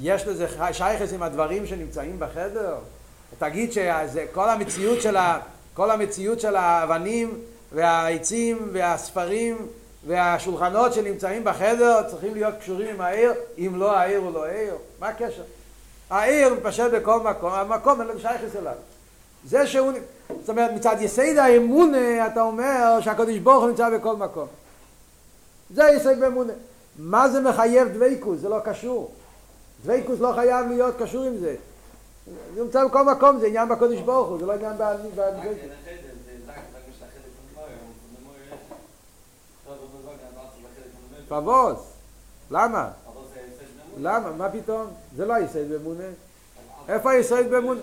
יש 0.00 0.26
לזה 0.26 0.46
שייכס 0.72 1.12
עם 1.12 1.22
הדברים 1.22 1.66
שנמצאים 1.66 2.16
בחדר? 2.18 2.76
תגיד 3.38 3.72
שכל 3.72 4.48
המציאות 4.48 5.02
של, 5.02 5.16
ה, 5.16 5.40
כל 5.74 5.90
המציאות 5.90 6.40
של 6.40 6.56
האבנים 6.56 7.40
והעצים 7.72 8.68
והספרים 8.72 9.66
והשולחנות 10.06 10.94
שנמצאים 10.94 11.44
בחדר 11.44 12.02
צריכים 12.10 12.34
להיות 12.34 12.54
קשורים 12.60 12.94
עם 12.94 13.00
העיר, 13.00 13.32
אם 13.58 13.72
לא 13.76 13.96
העיר 13.96 14.18
הוא 14.18 14.32
לא 14.32 14.46
עיר. 14.46 14.74
מה 15.00 15.08
הקשר? 15.08 15.42
העיר 16.10 16.54
מתפשט 16.54 16.90
בכל 16.92 17.20
מקום, 17.20 17.52
המקום 17.52 18.00
אין 18.00 18.08
לו 18.08 18.18
שייכס 18.18 18.56
אליו. 18.56 18.74
זה 19.44 19.66
שהוא, 19.66 19.92
זאת 20.40 20.48
אומרת 20.48 20.70
מצד 20.70 20.96
יסד 21.00 21.36
האמונה 21.36 22.26
אתה 22.26 22.42
אומר 22.42 22.98
שהקדוש 23.00 23.38
ברוך 23.38 23.60
הוא 23.60 23.68
נמצא 23.68 23.90
בכל 23.98 24.16
מקום. 24.16 24.46
זה 25.74 25.82
יסד 25.96 26.20
באמונה. 26.20 26.52
מה 26.98 27.28
זה 27.28 27.40
מחייב 27.40 27.88
דוויקוס? 27.88 28.40
זה 28.40 28.48
לא 28.48 28.58
קשור. 28.64 29.10
דוויקוס 29.84 30.20
לא 30.20 30.32
חייב 30.34 30.66
להיות 30.68 30.94
קשור 30.98 31.24
עם 31.24 31.36
זה. 31.36 31.56
זה 32.54 32.62
נמצא 32.62 32.84
בכל 32.84 33.04
מקום, 33.04 33.40
זה 33.40 33.46
עניין 33.46 33.68
בקודש 33.68 34.00
ברוך 34.00 34.28
הוא, 34.28 34.38
זה 34.38 34.46
לא 34.46 34.52
עניין 34.52 34.72
בדוויקוס. 35.14 35.58
פבוס, 41.28 41.78
למה? 42.50 42.90
למה? 44.02 44.30
מה 44.30 44.48
פתאום? 44.48 44.86
זה 45.16 45.26
לא 45.26 45.34
היסד 45.34 45.68
באמונה. 45.70 46.04
איפה 46.88 47.10
היסד 47.10 47.50
באמונה? 47.50 47.80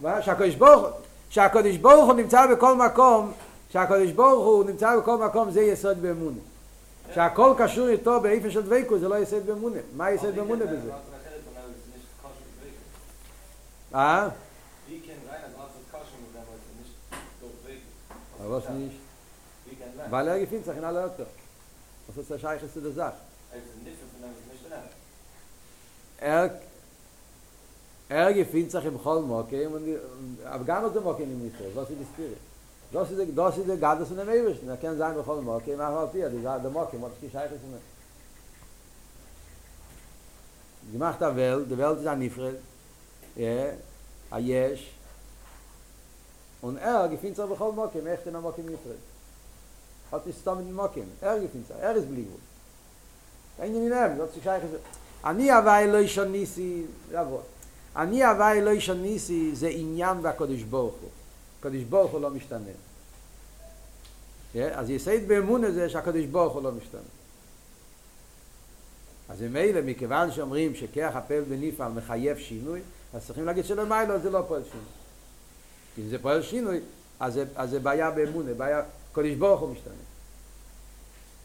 מה? 0.00 0.22
שהקדוש 0.22 0.54
ברוך 0.54 0.82
הוא, 0.82 0.90
שהקדוש 1.30 1.76
ברוך 1.76 2.04
הוא 2.04 2.14
נמצא 2.14 2.46
בכל 2.46 2.74
מקום, 2.76 3.32
שהקדוש 3.70 4.10
ברוך 4.10 4.46
הוא 4.46 4.64
נמצא 4.64 4.96
בכל 4.96 5.16
מקום 5.16 5.50
זה 5.50 5.60
יסוד 5.60 6.02
באמונה. 6.02 6.38
שהכל 7.14 7.54
קשור 7.58 7.88
איתו 7.88 8.20
באיפה 8.20 8.50
של 8.50 8.62
דבקות 8.62 9.00
זה 9.00 9.08
לא 9.08 9.18
יסד 9.18 9.46
באמונה. 9.46 9.80
מה 9.96 10.10
יסד 10.10 10.36
באמונה 10.36 10.66
בזה? 10.66 10.90
אה? 13.94 14.28
Nicht? 18.68 18.96
Weil 20.10 20.28
er 20.28 20.38
gefühlt 20.40 20.64
sich 20.64 20.76
in 20.76 20.84
aller 20.84 21.04
Ötter. 21.06 21.26
Was 22.06 22.16
ist 22.16 22.30
der 22.30 22.38
Scheiches 22.38 22.72
zu 22.72 22.80
der 22.80 22.92
Sache? 22.92 23.16
er 26.32 26.50
er 28.08 28.32
gefindt 28.34 28.70
sich 28.70 28.84
im 28.84 29.02
Holmoke 29.04 29.68
und 29.68 29.98
aber 30.44 30.64
gar 30.64 30.82
nicht 30.82 30.96
im 30.96 31.02
Moke 31.02 31.22
nicht 31.26 31.60
mehr. 31.60 31.74
Was 31.74 31.90
ist 31.90 32.00
die 32.00 32.08
Spirit. 32.12 32.38
Das 32.92 33.10
ist 33.10 33.18
der 33.18 33.26
das 33.26 33.56
ist 33.58 33.68
der 33.68 33.76
Gades 33.76 34.10
und 34.10 34.16
der 34.16 34.26
Mewisch. 34.26 34.58
Da 34.66 34.76
kann 34.76 34.98
sein 34.98 35.16
im 35.16 35.26
Holmoke, 35.26 35.74
na 35.76 35.86
hat 35.92 36.14
ihr 36.14 36.28
die 36.28 36.42
der 36.42 36.70
Moke, 36.78 36.96
was 37.00 37.12
ich 37.22 37.32
sage 37.32 37.60
zu 37.62 37.68
mir. 37.72 37.80
Die 40.92 40.98
macht 40.98 41.20
da 41.20 41.34
wel, 41.34 41.64
die 41.64 41.78
Welt 41.78 42.00
ist 42.00 42.06
an 42.06 42.22
ifre. 42.22 42.54
Ja, 43.36 43.72
a 44.30 44.38
yes. 44.38 44.80
Und 46.60 46.76
er 46.76 47.08
gefindt 47.08 47.36
sich 47.36 47.44
im 47.44 47.58
Holmoke, 47.58 47.98
echt 48.12 48.26
in 48.26 48.40
Moke 48.46 48.62
nicht. 48.62 48.78
Hat 50.10 50.26
ist 50.26 50.46
da 50.46 50.54
mit 50.54 50.70
Moke. 50.70 51.02
Er 51.20 51.40
gefindt 51.40 51.66
sich, 51.66 51.76
er 51.76 51.96
ist 51.96 52.08
blieb. 52.10 52.28
Ein 53.58 53.74
Ihnen, 53.74 54.18
das 54.18 54.36
ist 54.36 54.46
eigentlich 54.46 54.80
אני 55.24 55.58
אבאי 55.58 55.92
לא 55.92 55.98
ישון 55.98 56.32
ניסי, 56.32 56.82
רבו, 57.12 57.40
אני 57.96 58.30
אבאי 58.30 58.60
לא 58.60 58.70
ישון 58.70 59.02
ניסי 59.02 59.50
זה 59.54 59.68
עניין 59.68 60.22
בקודש 60.22 60.62
ברוך 60.62 60.94
הוא. 61.02 61.10
קודש 61.62 61.82
ברוך 61.82 62.12
הוא 62.12 62.20
לא 62.20 62.30
משתנה. 62.30 62.70
אז 64.54 64.90
יסייד 64.90 65.28
באמון 65.28 65.64
הזה 65.64 65.88
שהקודש 65.88 66.24
ברוך 66.24 66.52
הוא 66.52 66.62
לא 66.62 66.72
משתנה. 66.72 67.00
אז 69.28 69.42
אלה, 69.42 69.82
מכיוון 69.82 70.32
שאומרים 70.32 70.74
שכח 70.74 71.10
הפעל 71.14 71.42
בניפל 71.42 71.88
מחייב 71.88 72.38
שינוי, 72.38 72.80
אז 73.14 73.26
צריכים 73.26 73.44
להגיד 73.44 73.64
שלמיילו 73.64 74.18
זה 74.18 74.30
לא 74.30 74.44
פועל 74.48 74.62
שינוי. 74.64 74.86
אם 75.98 76.08
זה 76.08 76.18
פועל 76.18 76.42
שינוי, 76.42 76.80
אז 77.20 77.34
זה, 77.34 77.44
אז 77.56 77.70
זה 77.70 77.80
בעיה 77.80 78.10
באמון, 78.10 78.44
זה 78.44 78.54
בעיה, 78.54 78.82
קודש 79.12 79.34
ברוך 79.34 79.60
הוא 79.60 79.68
משתנה. 79.68 80.01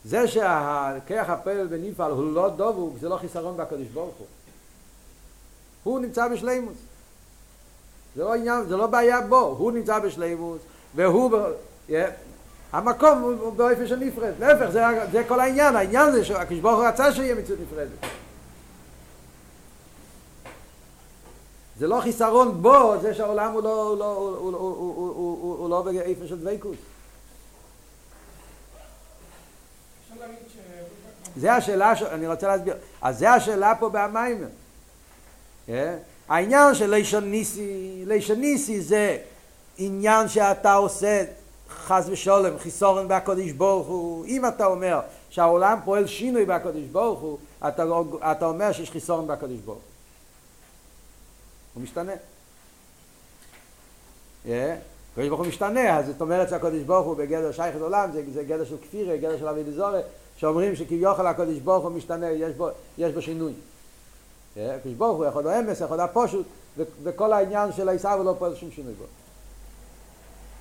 זה 0.08 0.28
שהכח 0.28 1.26
הפעל 1.28 1.68
בניפל 1.68 2.12
הוא 2.12 2.34
לא 2.34 2.50
דבוק, 2.50 2.94
זה 3.00 3.10
לא 3.10 3.18
חיסרון 3.18 3.58
בקודש 3.58 3.88
ברוך 3.94 4.16
הוא. 4.18 4.28
הוא 5.84 6.00
נמצא 6.00 6.28
בשלימוס. 6.28 6.78
זה 8.16 8.24
לא 8.24 8.34
עניין, 8.34 8.66
זה 8.68 8.78
לא 8.78 8.88
בעיה 8.88 9.22
בו, 9.22 9.40
הוא 9.40 9.72
נמצא 9.72 10.00
בשלימוס, 10.00 10.62
והוא, 10.96 11.32
ב... 11.32 12.06
המקום 12.72 13.22
הוא 13.22 13.54
באופן 13.54 13.88
של 13.88 13.96
נפרד. 13.96 14.34
להפך, 14.40 14.70
זה, 14.70 14.82
זה 15.12 15.24
כל 15.28 15.40
העניין, 15.40 15.76
העניין 15.76 16.12
זה 16.12 16.26
שהקדוש 16.26 16.60
ברוך 16.60 16.80
הוא 16.80 16.88
רצה 16.88 17.14
שיהיה 17.14 17.36
מציאות 17.36 17.60
נפרדת. 17.62 18.12
זה 21.80 21.88
לא 21.88 22.00
חיסרון 22.02 22.62
בו, 22.62 22.94
זה 23.02 23.14
שהעולם 23.14 23.52
הוא 23.52 23.64
לא, 23.64 23.84
הוא 23.84 23.98
לא, 23.98 24.16
הוא, 24.16 24.30
הוא, 24.30 24.56
הוא, 24.56 24.76
הוא, 24.78 25.14
הוא, 25.16 25.38
הוא, 25.42 25.58
הוא 25.58 25.70
לא 25.70 25.82
באופן 25.82 26.28
של 26.28 26.40
דבקות. 26.40 26.76
זה 31.40 31.54
השאלה, 31.54 31.96
ש... 31.96 32.02
אני 32.02 32.28
רוצה 32.28 32.48
להסביר, 32.48 32.76
אז 33.02 33.20
זה 33.20 33.32
השאלה 33.32 33.74
פה 33.80 33.90
במים. 33.90 34.46
העניין 36.30 36.76
של 36.76 36.90
לישון 36.90 37.32
ניסי, 37.32 38.04
לישון 38.08 38.40
ניסי 38.40 38.82
זה 38.82 39.18
עניין 39.78 40.28
שאתה 40.28 40.74
עושה 40.74 41.24
חס 41.70 42.06
ושולם, 42.10 42.58
חיסורן 42.60 43.08
בהקודש 43.08 43.52
ברוך 43.52 43.88
הוא, 43.88 44.26
אם 44.26 44.46
אתה 44.46 44.66
אומר 44.66 45.00
שהעולם 45.30 45.80
פועל 45.86 46.08
שינוי 46.08 46.46
בהקודש 46.46 46.84
ברוך 46.92 47.20
הוא, 47.20 47.38
אתה, 47.68 47.84
אתה 48.32 48.46
אומר 48.46 48.72
שיש 48.72 48.92
חיסורן 48.92 49.28
בהקודש 49.28 49.60
ברוך 49.66 49.78
הוא. 49.78 49.84
הוא 51.74 51.84
משתנה. 51.84 52.14
הקודש 54.46 55.28
ברוך 55.28 55.40
הוא 55.40 55.48
משתנה, 55.48 55.98
אז 55.98 56.06
זאת 56.06 56.22
אומרת 56.22 56.50
שהקודש 56.50 56.82
ברוך 56.82 57.06
הוא 57.06 57.16
בגדר 57.16 57.52
שייכת 57.52 57.82
עולם, 57.82 58.12
זה, 58.12 58.24
זה 58.34 58.44
גדר 58.44 58.66
של 58.66 58.78
כפירה, 58.78 59.18
גדר 59.18 59.38
של 59.38 59.48
אבי 59.48 59.64
דזורת, 59.64 60.04
שאומרים 60.38 60.76
שכביכול 60.76 61.28
הקודש 61.28 61.58
ברוך 61.58 61.84
הוא 61.84 61.92
משתנה, 61.92 62.30
יש 62.30 62.54
בו, 62.54 62.70
יש 62.98 63.14
בו 63.14 63.22
שינוי. 63.22 63.54
הקודש 64.58 64.94
ברוך 64.98 65.18
הוא 65.18 65.26
יכול 65.26 65.44
להיות 65.44 65.70
אמס, 65.70 65.82
יכול 65.82 65.98
להיות 65.98 66.12
פשוט, 66.14 66.46
וכל 67.04 67.34
העניין 67.34 67.72
של 67.72 67.90
העיסאוו 67.90 68.24
לא 68.24 68.36
פועל 68.40 68.56
שום 68.56 68.72
שינוי 68.72 68.94
בו. 68.94 69.06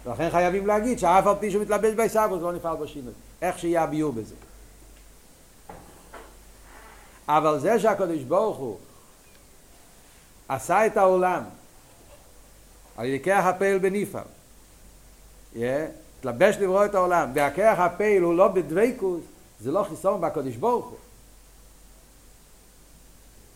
ולכן 0.04 0.30
חייבים 0.30 0.66
להגיד 0.66 0.98
שאף 0.98 1.26
על 1.26 1.34
פי 1.40 1.50
שהוא 1.50 1.62
מתלבש 1.62 1.94
בעיסאוו 1.94 2.38
זה 2.38 2.44
לא 2.44 2.52
נפעל 2.52 2.76
בו 2.76 2.88
שינוי. 2.88 3.12
איך 3.42 3.58
שיהיה 3.58 3.82
הביור 3.82 4.12
בזה. 4.12 4.34
אבל 7.28 7.58
זה 7.58 7.80
שהקודש 7.80 8.22
ברוך 8.22 8.56
הוא 8.56 8.76
עשה 10.48 10.86
את 10.86 10.96
העולם 10.96 11.42
על 12.96 13.06
ידי 13.06 13.24
כח 13.24 13.42
הפעל 13.44 13.78
בניפל, 13.78 14.18
התלבש 15.56 16.56
לברוא 16.56 16.84
את 16.84 16.94
העולם, 16.94 17.30
והכח 17.34 17.74
הפעל 17.78 18.22
הוא 18.22 18.34
לא 18.34 18.48
בדוויקוס, 18.48 19.20
זה 19.60 19.72
לא 19.72 19.86
חיסון 19.88 20.20
בקודש 20.20 20.56
ברוך 20.56 20.86
הוא. 20.86 20.98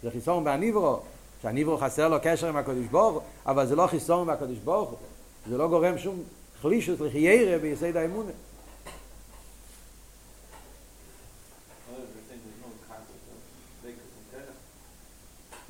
זה 0.02 0.10
חיסון 0.10 0.44
בהניברו, 0.44 1.00
שהניברו 1.42 1.78
חסר 1.78 2.08
לו 2.08 2.16
קשר 2.22 2.48
עם 2.48 2.56
הקודש 2.56 2.86
ברוך 2.90 3.14
הוא, 3.14 3.22
אבל 3.46 3.66
זה 3.66 3.76
לא 3.76 3.86
חיסון 3.86 4.26
בקודש 4.26 4.58
ברוך 4.58 4.90
הוא. 4.90 4.98
זה 5.48 5.58
לא 5.58 5.68
גורם 5.68 5.98
שום 5.98 6.22
חלישוס 6.62 7.00
לחיירה 7.00 7.58
ביסד 7.58 7.96
האמונה. 7.96 8.32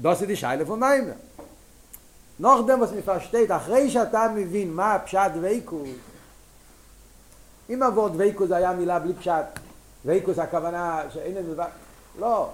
Das 0.03 0.20
ist 0.22 0.28
die 0.28 0.37
Scheile 0.37 0.64
von 0.64 0.78
Meimer. 0.78 1.16
Noch 2.39 2.66
dem, 2.66 2.81
was 2.81 2.91
mir 2.91 3.03
versteht, 3.03 3.51
אחרי 3.51 3.91
שאתה 3.91 4.26
מבין 4.35 4.72
מה 4.72 4.95
הפשט 4.95 5.31
דוויקוס, 5.35 5.89
אם 7.70 7.83
עבור 7.83 8.09
דוויקוס 8.09 8.51
היה 8.51 8.72
מילה 8.72 8.99
בלי 8.99 9.14
פשט, 9.14 9.45
דוויקוס 10.05 10.38
הכוונה 10.38 11.03
שאין 11.11 11.34
לנו 11.34 11.55
דבר, 11.55 11.64
לא. 12.18 12.48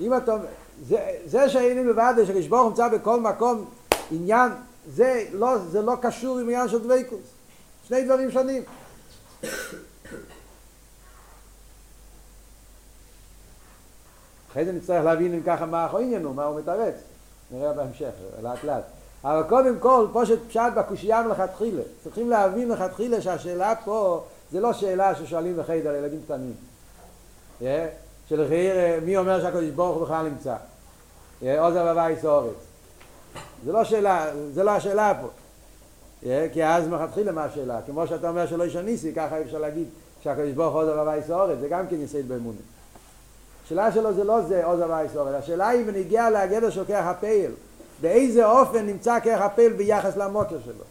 אם 0.00 0.16
אתה, 0.16 0.36
זה, 0.82 1.10
זה 1.26 1.48
שהיינו 1.48 1.90
לבד, 1.90 2.14
שקדוש 2.26 2.46
ברוך 2.46 2.68
נמצא 2.68 2.88
בכל 2.88 3.20
מקום, 3.20 3.64
עניין, 4.10 4.52
זה 4.94 5.24
לא, 5.32 5.58
זה 5.58 5.82
לא 5.82 5.96
קשור 6.02 6.38
עם 6.38 6.44
עניין 6.44 6.68
של 6.68 6.78
דבקוס. 6.78 7.20
שני 7.88 8.04
דברים 8.04 8.30
שונים. 8.30 8.62
אחרי 14.50 14.64
זה 14.64 14.72
נצטרך 14.72 15.04
להבין 15.04 15.34
אם 15.34 15.42
ככה 15.46 15.66
מה 15.66 15.84
העניין 15.84 16.24
הוא, 16.24 16.34
מה 16.34 16.44
הוא 16.44 16.58
מתרץ. 16.58 16.94
נראה 17.50 17.72
בהמשך, 17.72 18.10
לאט 18.42 18.64
לאט. 18.64 18.82
אבל 19.24 19.42
קודם 19.48 19.78
כל, 19.78 20.06
פה 20.12 20.26
שפשט 20.26 20.72
בקושייה 20.76 21.22
מלכתחילה. 21.22 21.82
צריכים 22.04 22.30
להבין 22.30 22.68
מלכתחילה 22.68 23.20
שהשאלה 23.20 23.74
פה 23.84 24.24
זה 24.52 24.60
לא 24.60 24.72
שאלה 24.72 25.14
ששואלים 25.14 25.56
בחדר 25.56 25.94
ילדים 25.94 26.20
קטנים. 26.24 26.54
Yeah? 27.60 27.64
שלחייר 28.28 29.00
מי 29.04 29.16
אומר 29.16 29.42
שהקדוש 29.42 29.70
ברוך 29.70 29.96
הוא 29.96 30.04
בכלל 30.04 30.28
נמצא. 30.28 30.56
עוזר 31.42 31.92
בבייס 31.92 32.24
אורץ. 32.24 32.54
זה 33.64 33.72
לא 33.72 33.84
שאלה, 33.84 34.26
זה 34.52 34.62
לא 34.62 34.70
השאלה 34.70 35.12
פה. 35.20 35.28
Yeah? 36.22 36.26
כי 36.52 36.64
אז 36.64 36.88
מלכתחילה 36.88 37.32
מה 37.32 37.44
השאלה. 37.44 37.80
כמו 37.86 38.06
שאתה 38.06 38.28
אומר 38.28 38.46
שלא 38.46 38.64
יש 38.64 38.76
הניסי, 38.76 39.14
ככה 39.14 39.40
אפשר 39.40 39.58
להגיד 39.58 39.86
שהקדוש 40.22 40.52
ברוך 40.52 40.74
הוא 40.74 40.82
עוזר 40.82 41.02
בבייס 41.02 41.30
אורץ, 41.30 41.58
זה 41.60 41.68
גם 41.68 41.86
כן 41.86 42.00
יסייד 42.00 42.28
באמונה. 42.28 42.58
השאלה 43.66 43.92
שלו 43.92 44.14
זה 44.14 44.24
לא 44.24 44.42
זה 44.42 44.64
עוזר 44.64 44.86
בבייס 44.86 45.16
אורץ, 45.16 45.34
השאלה 45.34 45.68
היא 45.68 45.86
בנגיע 45.86 46.30
לגדר 46.30 46.70
של 46.70 46.84
כרך 46.84 47.06
הפייל. 47.06 47.50
באיזה 48.00 48.46
אופן 48.46 48.86
נמצא 48.86 49.20
כרך 49.20 49.40
הפייל 49.40 49.72
ביחס 49.72 50.16
למוקר 50.16 50.56
שלו. 50.64 50.84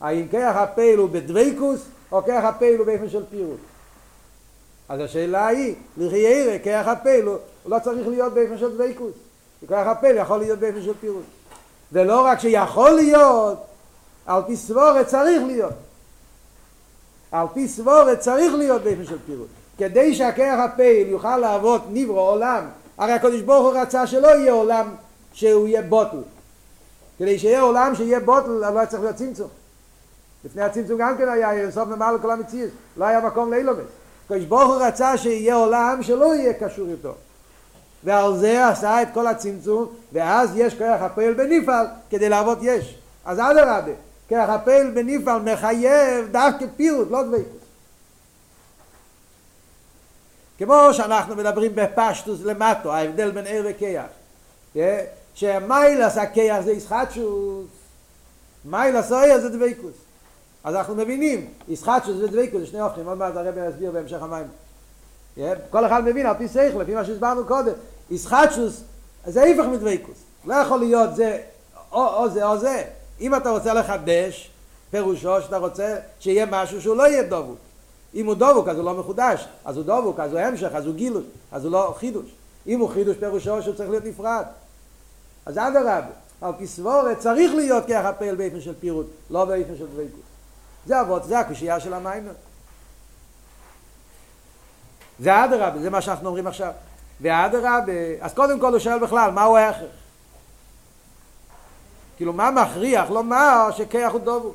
האם 0.00 0.28
כרך 0.28 0.56
הפייל 0.56 0.98
הוא 0.98 1.08
בדוויקוס 1.12 1.80
או 2.12 2.24
כרך 2.24 2.44
הפייל 2.44 2.78
הוא 2.78 2.86
באופן 2.86 3.08
של 3.08 3.22
פירוט. 3.30 3.60
אז 4.88 5.00
השאלה 5.00 5.46
היא, 5.46 5.74
לחיירה, 5.96 6.58
כרך 6.58 6.88
הפייל 6.88 7.24
הוא 7.24 7.36
לא 7.66 7.78
צריך 7.84 8.08
להיות 8.08 8.32
באופן 8.34 8.58
של 8.58 8.76
דוויקוס. 8.76 9.12
כרך 9.68 9.86
הפייל 9.86 10.16
יכול 10.16 10.38
להיות 10.38 10.58
באופן 10.58 10.82
של 10.82 10.94
פירוט. 11.00 11.24
ולא 11.92 12.20
רק 12.20 12.40
שיכול 12.40 12.90
להיות, 12.90 13.58
על 14.26 14.42
פי 14.46 14.56
סבורת 14.56 15.06
צריך 15.06 15.42
להיות. 15.46 15.72
על 17.32 17.46
פי 17.54 17.68
סבורת 17.68 18.20
צריך 18.20 18.54
להיות 18.54 18.82
באופן 18.82 19.04
של 19.04 19.18
פירוט. 19.26 19.48
כדי 19.78 20.14
שהכרך 20.14 20.60
הפייל 20.60 21.08
יוכל 21.08 21.36
להוות 21.36 21.82
נברו 21.90 22.20
עולם, 22.20 22.66
הרי 22.98 23.12
הקדוש 23.12 23.40
ברוך 23.40 23.64
הוא 23.64 23.80
רצה 23.80 24.06
שלא 24.06 24.28
יהיה 24.28 24.52
עולם 24.52 24.94
שהוא 25.32 25.68
יהיה 25.68 25.82
בוטל. 25.82 26.22
כדי 27.18 27.38
שיהיה 27.38 27.60
עולם 27.60 27.94
שיהיה 27.94 28.20
בוטל, 28.20 28.50
לא 28.50 28.86
צריך 28.88 29.02
להיות 29.02 29.16
צמצום. 29.16 29.48
לפני 30.46 30.62
הצמצום 30.62 30.98
גם 30.98 31.18
כן 31.18 31.28
היה 31.28 31.70
סוף 31.70 31.88
ממעל 31.88 32.14
לכל 32.14 32.30
המציאות, 32.30 32.70
לא 32.96 33.04
היה 33.04 33.20
מקום 33.20 33.50
לאילומס. 33.50 33.86
הקדוש 34.24 34.44
ברוך 34.44 34.74
הוא 34.74 34.82
רצה 34.82 35.16
שיהיה 35.16 35.54
עולם 35.54 36.02
שלא 36.02 36.34
יהיה 36.34 36.52
קשור 36.52 36.88
איתו. 36.88 37.14
ועל 38.04 38.36
זה 38.36 38.68
עשה 38.68 39.02
את 39.02 39.08
כל 39.14 39.26
הצמצום, 39.26 39.86
ואז 40.12 40.50
יש 40.56 40.74
כרך 40.74 41.02
הפועל 41.02 41.34
בנפעל 41.34 41.86
כדי 42.10 42.28
לעבוד 42.28 42.58
יש. 42.62 42.98
אז 43.24 43.38
אדרבה, 43.38 43.92
כרך 44.28 44.48
הפועל 44.48 44.90
בנפעל 44.90 45.42
מחייב 45.42 46.28
דווקא 46.30 46.66
פירוט, 46.76 47.10
לא 47.10 47.22
דבקות. 47.22 47.60
כמו 50.58 50.88
שאנחנו 50.92 51.36
מדברים 51.36 51.72
בפשטוס 51.74 52.40
למטו, 52.44 52.92
ההבדל 52.92 53.30
בין 53.30 53.44
ער 53.46 53.64
וכיח. 53.64 54.06
שמיילס 55.34 56.16
הכיח 56.18 56.60
זה 56.60 56.72
ישחטשוס, 56.72 57.66
מיילס 58.64 59.12
אויר 59.12 59.40
זה 59.40 59.48
דבקות. 59.48 60.05
אז 60.66 60.74
אנחנו 60.74 60.94
מבינים, 60.94 61.46
ישחטשוס 61.68 62.16
ודבקות 62.22 62.60
זה 62.60 62.66
שני 62.66 62.80
אופנים, 62.80 63.08
עוד 63.08 63.18
מעט 63.18 63.36
הרב 63.36 63.54
יסביר 63.68 63.90
בהמשך 63.90 64.22
המים. 64.22 64.46
כל 65.70 65.86
אחד 65.86 66.04
מבין 66.04 66.26
על 66.26 66.34
פי 66.38 66.48
שכל, 66.48 66.82
לפי 66.82 66.94
מה 66.94 67.04
שהסברנו 67.04 67.44
קודם, 67.44 67.72
ישחטשוס 68.10 68.80
זה 69.26 69.42
ההפך 69.42 69.64
מדבקות. 69.64 70.14
לא 70.44 70.54
יכול 70.54 70.78
להיות 70.78 71.16
זה 71.16 71.40
או, 71.92 72.06
או 72.06 72.28
זה 72.28 72.46
או 72.46 72.58
זה. 72.58 72.84
אם 73.20 73.34
אתה 73.34 73.50
רוצה 73.50 73.74
לחדש, 73.74 74.50
פירושו 74.90 75.42
שאתה 75.42 75.56
רוצה 75.56 75.96
שיהיה 76.20 76.46
משהו 76.46 76.82
שהוא 76.82 76.96
לא 76.96 77.08
יהיה 77.08 77.22
דבוק. 77.22 77.58
אם 78.14 78.26
הוא 78.26 78.34
דבוק 78.34 78.68
אז 78.68 78.76
הוא 78.76 78.84
לא 78.84 78.94
מחודש, 78.94 79.46
אז 79.64 79.76
הוא 79.76 79.84
דבוק, 79.84 80.20
אז 80.20 80.32
הוא 80.32 80.40
המשך, 80.40 80.70
אז 80.74 80.86
הוא 80.86 80.94
גילוש, 80.94 81.24
אז 81.52 81.64
הוא 81.64 81.72
לא 81.72 81.94
חידוש. 81.98 82.26
אם 82.66 82.80
הוא 82.80 82.88
חידוש 82.88 83.16
פירושו 83.16 83.62
שהוא 83.62 83.74
צריך 83.74 83.90
להיות 83.90 84.04
נפרד. 84.04 84.44
אז 85.46 85.58
אדרבה, 85.58 86.00
על 86.40 86.52
פי 86.58 86.66
סבורת 86.66 87.18
צריך 87.18 87.54
להיות 87.54 87.84
ככה 87.88 88.12
פועל 88.12 88.34
באופן 88.34 88.60
של 88.60 88.74
פירוט, 88.80 89.06
לא 89.30 89.44
באופן 89.44 89.76
של 89.78 89.86
דבקות. 89.86 90.35
זה 90.86 91.00
אבות, 91.00 91.24
זה 91.24 91.38
הקושייה 91.38 91.80
של 91.80 91.92
המיימר. 91.94 92.32
זה 95.18 95.44
אדרבה, 95.44 95.78
זה 95.78 95.90
מה 95.90 96.00
שאנחנו 96.00 96.26
אומרים 96.26 96.46
עכשיו. 96.46 96.72
ואדרבה, 97.20 97.92
אז 98.20 98.34
קודם 98.34 98.60
כל 98.60 98.72
הוא 98.72 98.78
שואל 98.78 98.98
בכלל, 98.98 99.30
מהו 99.30 99.56
ההכרח? 99.56 99.90
כאילו, 102.16 102.32
מה 102.32 102.50
מכריח 102.50 103.10
לומר 103.10 103.68
שכיח 103.76 104.12
הוא 104.12 104.20
דובו? 104.20 104.52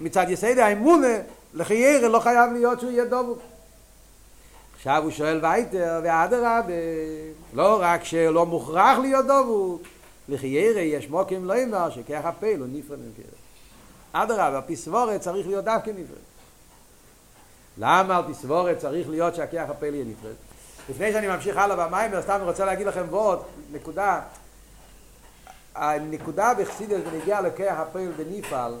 מצד 0.00 0.26
יסיידי 0.28 0.62
האמונה, 0.62 1.16
לחיירה 1.54 2.08
לא 2.08 2.20
חייב 2.20 2.52
להיות 2.52 2.80
שהוא 2.80 2.90
יהיה 2.90 3.04
דובו. 3.04 3.36
עכשיו 4.74 5.02
הוא 5.02 5.10
שואל 5.10 5.38
וייטר, 5.42 6.00
ואדרבה, 6.04 6.60
לא 7.54 7.78
רק 7.80 8.04
שלא 8.04 8.46
מוכרח 8.46 8.98
להיות 8.98 9.26
דובו, 9.26 9.78
לחיירה 10.28 10.80
יש 10.80 11.08
מוקים 11.08 11.44
לא 11.44 11.54
אמר 11.64 11.90
שכיח 11.90 12.24
הפעיל 12.24 12.60
הוא 12.60 12.68
נפרד 12.72 12.98
ממכרת. 12.98 13.41
אדרבה, 14.12 14.46
על 14.46 14.62
פי 14.66 14.76
סבורת 14.76 15.20
צריך 15.20 15.46
להיות 15.46 15.64
דווקא 15.64 15.90
נפרד. 15.90 16.22
למה 17.78 18.16
על 18.16 18.24
פי 18.26 18.34
סבורת 18.34 18.78
צריך 18.78 19.08
להיות 19.08 19.34
שהכיח 19.34 19.70
הפעיל 19.70 19.94
יהיה 19.94 20.04
נפרד? 20.04 20.34
לפני 20.90 21.12
שאני 21.12 21.28
ממשיך 21.28 21.56
הלאה 21.56 21.88
במים, 21.88 22.20
סתם 22.20 22.40
רוצה 22.42 22.64
להגיד 22.64 22.86
לכם 22.86 23.06
ועוד 23.10 23.42
נקודה. 23.72 24.20
הנקודה 25.74 26.54
בחסידס 26.54 27.00
בנגיע 27.10 27.40
לכיח 27.40 27.78
הפעיל 27.78 28.10
בנפעל, 28.10 28.74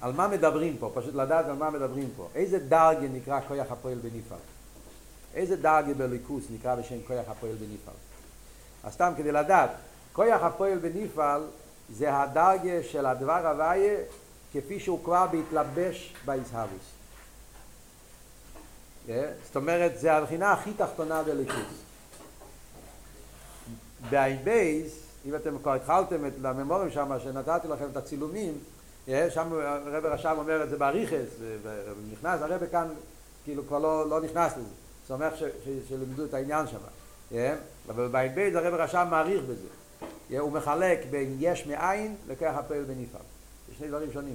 על 0.00 0.12
מה 0.12 0.28
מדברים 0.28 0.76
פה, 0.76 0.90
פשוט 0.94 1.14
לדעת 1.14 1.46
על 1.46 1.56
מה 1.56 1.70
מדברים 1.70 2.08
פה. 2.16 2.28
איזה 2.34 2.58
דרגה 2.58 3.08
נקרא 3.12 3.40
כוח 3.48 3.66
הפועל 3.70 3.98
בנפעל? 3.98 4.38
איזה 5.34 5.56
דרגה 5.56 5.94
בליכוס 5.94 6.44
נקרא 6.50 6.74
בשם 6.74 6.96
כוח 7.06 7.24
הפועל 7.28 7.54
בנפעל? 7.54 7.94
אז 8.84 8.92
סתם 8.92 9.12
כדי 9.16 9.32
לדעת, 9.32 9.70
כוח 10.12 10.42
הפועל 10.42 10.78
בנפעל 10.78 11.42
זה 11.90 12.16
הדרגה 12.16 12.82
של 12.82 13.06
הדבר 13.06 13.46
הוויה 13.46 13.98
כפי 14.52 14.80
שהוא 14.80 15.04
כבר 15.04 15.26
בהתלבש 15.26 16.14
באיסהבוס. 16.24 16.96
Yeah, 19.08 19.10
זאת 19.46 19.56
אומרת, 19.56 19.98
זה 19.98 20.12
הבחינה 20.12 20.52
הכי 20.52 20.72
תחתונה 20.72 21.22
בליכוס. 21.22 21.82
בעין 24.10 24.44
בייס, 24.44 24.92
אם 25.26 25.34
אתם 25.34 25.58
כבר 25.58 25.74
התחלתם 25.74 26.26
את 26.26 26.32
הממורים 26.44 26.90
שם, 26.90 27.12
שנתתי 27.24 27.68
לכם 27.68 27.84
את 27.92 27.96
הצילומים, 27.96 28.58
שם 29.06 29.52
הרב 29.52 30.06
רשם 30.06 30.34
אומר 30.38 30.62
את 30.62 30.70
זה 30.70 30.76
באריכס, 30.76 31.28
ונכנס, 31.62 32.42
הרב 32.42 32.66
כאן 32.66 32.88
כאילו 33.44 33.66
כבר 33.66 33.78
לא, 33.78 34.08
לא 34.08 34.20
נכנס 34.20 34.52
לזה, 34.52 34.68
שמח 35.08 35.32
שלימדו 35.88 36.24
את 36.24 36.34
העניין 36.34 36.66
שם. 36.66 36.78
אבל 37.88 38.08
בעין 38.08 38.34
בית 38.34 38.54
הרב 38.54 38.74
רשם 38.74 39.06
מעריך 39.10 39.42
בזה. 39.42 39.68
הוא 40.30 40.52
מחלק 40.52 40.98
בין 41.10 41.36
יש 41.40 41.66
מאין 41.66 42.16
לכך 42.28 42.52
הפועל 42.54 42.84
בנפעל. 42.84 43.20
זה 43.68 43.74
שני 43.78 43.88
דברים 43.88 44.12
שונים. 44.12 44.34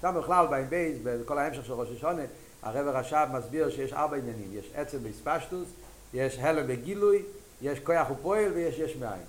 שם 0.00 0.14
בכלל 0.18 0.46
בעין 0.46 0.68
בית, 0.68 1.02
בכל 1.04 1.38
ההמשך 1.38 1.64
של 1.64 1.72
ראש 1.72 1.88
השונה, 1.96 2.22
הרב 2.62 2.86
רשם 2.86 3.28
מסביר 3.32 3.70
שיש 3.70 3.92
ארבע 3.92 4.16
עניינים. 4.16 4.48
יש 4.52 4.70
עצם 4.74 4.98
בספשטוס, 5.02 5.68
יש 6.14 6.38
הלם 6.38 6.66
בגילוי, 6.66 7.22
יש 7.62 7.78
כוח 7.80 8.10
ופועל 8.10 8.52
ויש 8.52 8.78
יש 8.78 8.96
מאין. 8.96 9.22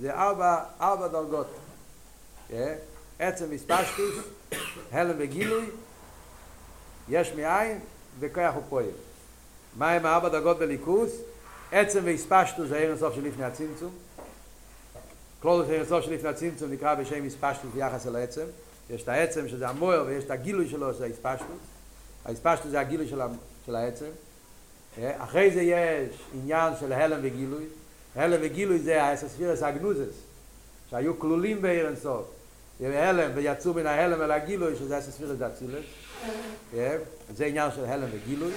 זה 0.00 0.14
ארבע, 0.14 0.64
ארבע 0.80 1.08
דרגות. 1.08 1.46
עצם 3.18 3.50
מספשטוס, 3.50 4.14
הלם 4.92 5.14
וגילוי, 5.18 5.66
יש 7.08 7.32
מאין 7.32 7.78
וכוח 8.20 8.54
הוא 8.54 8.62
פועל. 8.68 8.90
מה 9.76 9.90
הם 9.92 10.06
הארבע 10.06 10.28
דרגות 10.28 10.58
בליכוס? 10.58 11.12
עצם 11.72 12.00
והספשטוס 12.04 12.68
זה 12.68 12.78
ערן 12.78 12.98
סוף 12.98 13.14
של 13.14 13.24
לפני 13.24 13.44
הצמצום. 13.44 13.90
קלודוס 15.40 15.70
ערן 15.70 15.84
סוף 15.84 16.04
של 16.04 16.12
לפני 16.14 16.28
הצמצום 16.28 16.70
נקרא 16.72 16.94
בשם 16.94 17.26
הספשטוס 17.26 17.70
ביחס 17.74 18.06
אל 18.06 18.16
העצם. 18.16 18.44
יש 18.90 19.02
את 19.02 19.08
העצם 19.08 19.48
שזה 19.48 19.68
המוער 19.68 20.04
ויש 20.06 20.24
את 20.24 20.30
הגילוי 20.30 20.68
שלו 20.68 20.94
שזה 20.94 21.06
הספשטוס. 21.06 21.58
הספשטוס 22.26 22.70
זה 22.70 22.80
הגילוי 22.80 23.08
של, 23.08 23.20
של 23.66 23.74
העצם. 23.76 24.10
אחרי 25.18 25.50
זה 25.50 25.62
יש 25.62 26.08
עניין 26.34 26.72
של 26.80 26.92
הלם 26.92 27.18
וגילוי. 27.22 27.64
הלם 28.16 28.40
וגילוי 28.42 28.78
זה 28.78 29.02
האסספירס 29.02 29.62
הגנוזס 29.62 30.14
שהיו 30.90 31.18
כלולים 31.18 31.62
בערן 31.62 31.96
סוף. 31.96 32.24
הלם 32.80 33.30
ויצאו 33.34 33.74
מן 33.74 33.86
ההלם 33.86 34.22
אל 34.22 34.30
הגילוי 34.30 34.76
שזה 34.76 34.98
אסס 34.98 35.10
ספירס 35.10 35.38
דאצילס 35.38 35.84
זה 37.34 37.44
עניין 37.44 37.70
של 37.70 37.84
הלם 37.84 38.08
וגילוי 38.12 38.52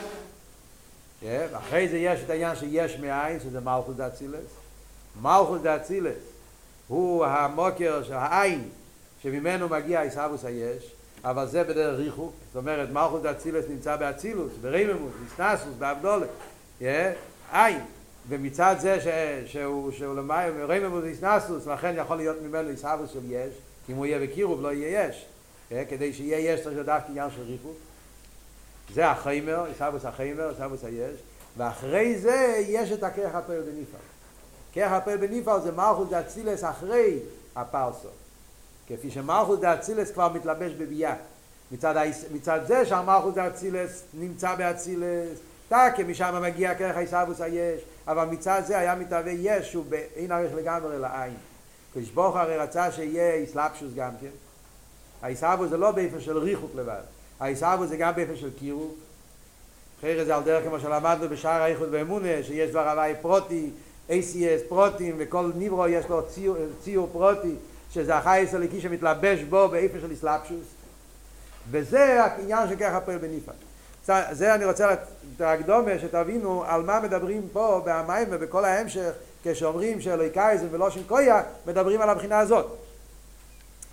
אחרי 1.53 1.89
זה 1.89 1.97
יש 1.97 2.19
את 2.25 2.29
העניין 2.29 2.55
שיש 2.55 2.97
מאין 2.97 3.39
שזה 3.39 3.59
מלכוס 3.59 3.95
דאצילס 3.95 4.45
מלכוס 5.21 5.61
דאצילס 5.61 6.32
הוא 6.87 7.25
המוקר 7.25 8.03
של 8.03 8.13
העין 8.13 8.69
שממנו 9.21 9.69
מגיע 9.69 10.01
איסאבוס 10.01 10.45
היש 10.45 10.91
אבל 11.23 11.47
זה 11.47 11.63
בדרך 11.63 11.99
ריחוק 11.99 12.33
זאת 12.47 12.55
אומרת 12.55 12.89
מלכוס 12.89 13.21
דאצילס 13.21 13.65
נמצא 13.69 13.95
באצילוס 13.95 14.51
ברממוס, 14.61 15.11
בסנסוס, 15.25 15.73
באבדולת 15.79 16.29
עין, 17.53 17.79
ומצד 18.29 18.75
זה 18.79 19.01
ש, 19.01 19.07
שהוא, 19.51 19.91
שהוא 19.91 20.15
למים, 20.15 20.63
רואים 20.65 20.83
במודיס 20.83 21.23
נסוס, 21.23 21.67
לכן 21.67 21.93
יכול 21.97 22.17
להיות 22.17 22.37
ממנו 22.41 22.69
עיסאוווס 22.69 23.11
של 23.11 23.19
יש, 23.31 23.53
כי 23.85 23.91
אם 23.91 23.97
הוא 23.97 24.05
יהיה 24.05 24.19
בקירוב 24.19 24.61
לא 24.61 24.73
יהיה 24.73 25.09
יש, 25.09 25.25
כדי 25.89 26.13
שיהיה 26.13 26.53
יש 26.53 26.63
צריך 26.63 26.77
לדעת 26.77 27.09
עניין 27.09 27.29
של 27.35 27.41
ריחוף. 27.41 27.75
זה 28.93 29.07
החיימר, 29.07 29.65
עיסאוווס 29.65 30.05
החיימר, 30.05 30.49
עיסאוווס 30.49 30.83
היש, 30.83 31.19
ואחרי 31.57 32.19
זה 32.19 32.63
יש 32.67 32.91
את 32.91 33.03
הכרך 33.03 33.35
הפועל. 33.35 33.61
כרך 34.73 34.91
הפועל 34.91 35.17
בניפל 35.17 35.59
זה 35.63 35.71
מלכות 35.71 36.09
דאצילס 36.09 36.63
אחרי 36.63 37.19
הפרסו. 37.55 38.07
כפי 38.87 39.11
שמלכות 39.11 39.61
דאצילס 39.61 40.11
כבר 40.11 40.29
מתלבש 40.29 40.71
בביאה. 40.71 41.15
מצד, 41.71 42.07
מצד 42.33 42.59
זה 42.67 42.85
שהמלכות 42.85 43.33
דאצילס 43.33 44.03
נמצא 44.13 44.55
באצילס, 44.55 45.39
תקה 45.67 46.03
משם 46.07 46.41
מגיע 46.41 46.75
כרך 46.75 46.97
הישאבוס 46.97 47.41
היש, 47.41 47.81
אבל 48.07 48.25
מצד 48.25 48.61
זה 48.65 48.77
היה 48.77 48.95
מתהווה 48.95 49.31
יש 49.31 49.71
שהוא 49.71 49.85
אין 50.15 50.31
ערך 50.31 50.53
לגמרי 50.53 50.99
לעין. 50.99 51.33
כשבוך 51.93 52.35
הרי 52.35 52.57
רצה 52.57 52.91
שיהיה 52.91 53.33
איסלאפשוס 53.33 53.93
גם 53.95 54.11
כן. 54.21 54.27
הישאבוס 55.21 55.69
זה 55.69 55.77
לא 55.77 55.91
באיפה 55.91 56.19
של 56.19 56.37
ריחוק 56.37 56.71
לבד, 56.75 57.01
הישאבוס 57.39 57.89
זה 57.89 57.97
גם 57.97 58.15
באיפה 58.15 58.35
של 58.35 58.49
קירוב. 58.59 58.95
אחרי 59.99 60.25
זה 60.25 60.35
על 60.35 60.43
דרך 60.43 60.63
כמו 60.63 60.79
שלמדנו 60.79 61.29
בשער 61.29 61.61
האיחוד 61.61 61.89
ואמונה, 61.91 62.43
שיש 62.43 62.69
דבר 62.69 62.89
הוואי 62.89 63.13
פרוטי, 63.21 63.69
ACS 64.09 64.69
פרוטים, 64.69 65.15
וכל 65.17 65.51
ניברו 65.55 65.87
יש 65.87 66.05
לו 66.09 66.21
ציור, 66.29 66.55
ציור 66.83 67.09
פרוטי, 67.11 67.55
שזה 67.91 68.15
החייס 68.15 68.53
הליקי 68.53 68.81
שמתלבש 68.81 69.39
בו 69.39 69.67
באיפה 69.67 69.99
של 70.01 70.11
איסלאפשוס. 70.11 70.65
וזה 71.71 72.23
העניין 72.23 72.69
של 72.69 72.75
ככה 72.75 72.99
פועל 72.99 73.17
בניפק. 73.17 73.53
זה 74.31 74.55
אני 74.55 74.65
רוצה 74.65 74.93
את 74.93 74.99
שתבינו 76.01 76.63
על 76.67 76.81
מה 76.81 76.99
מדברים 76.99 77.47
פה 77.53 77.81
במים 77.85 78.27
ובכל 78.31 78.65
ההמשך 78.65 79.11
כשאומרים 79.43 80.01
שאלוהיקאיזם 80.01 80.65
ולא 80.71 80.89
שם 80.89 81.03
קויה 81.03 81.41
מדברים 81.67 82.01
על 82.01 82.09
הבחינה 82.09 82.39
הזאת 82.39 82.77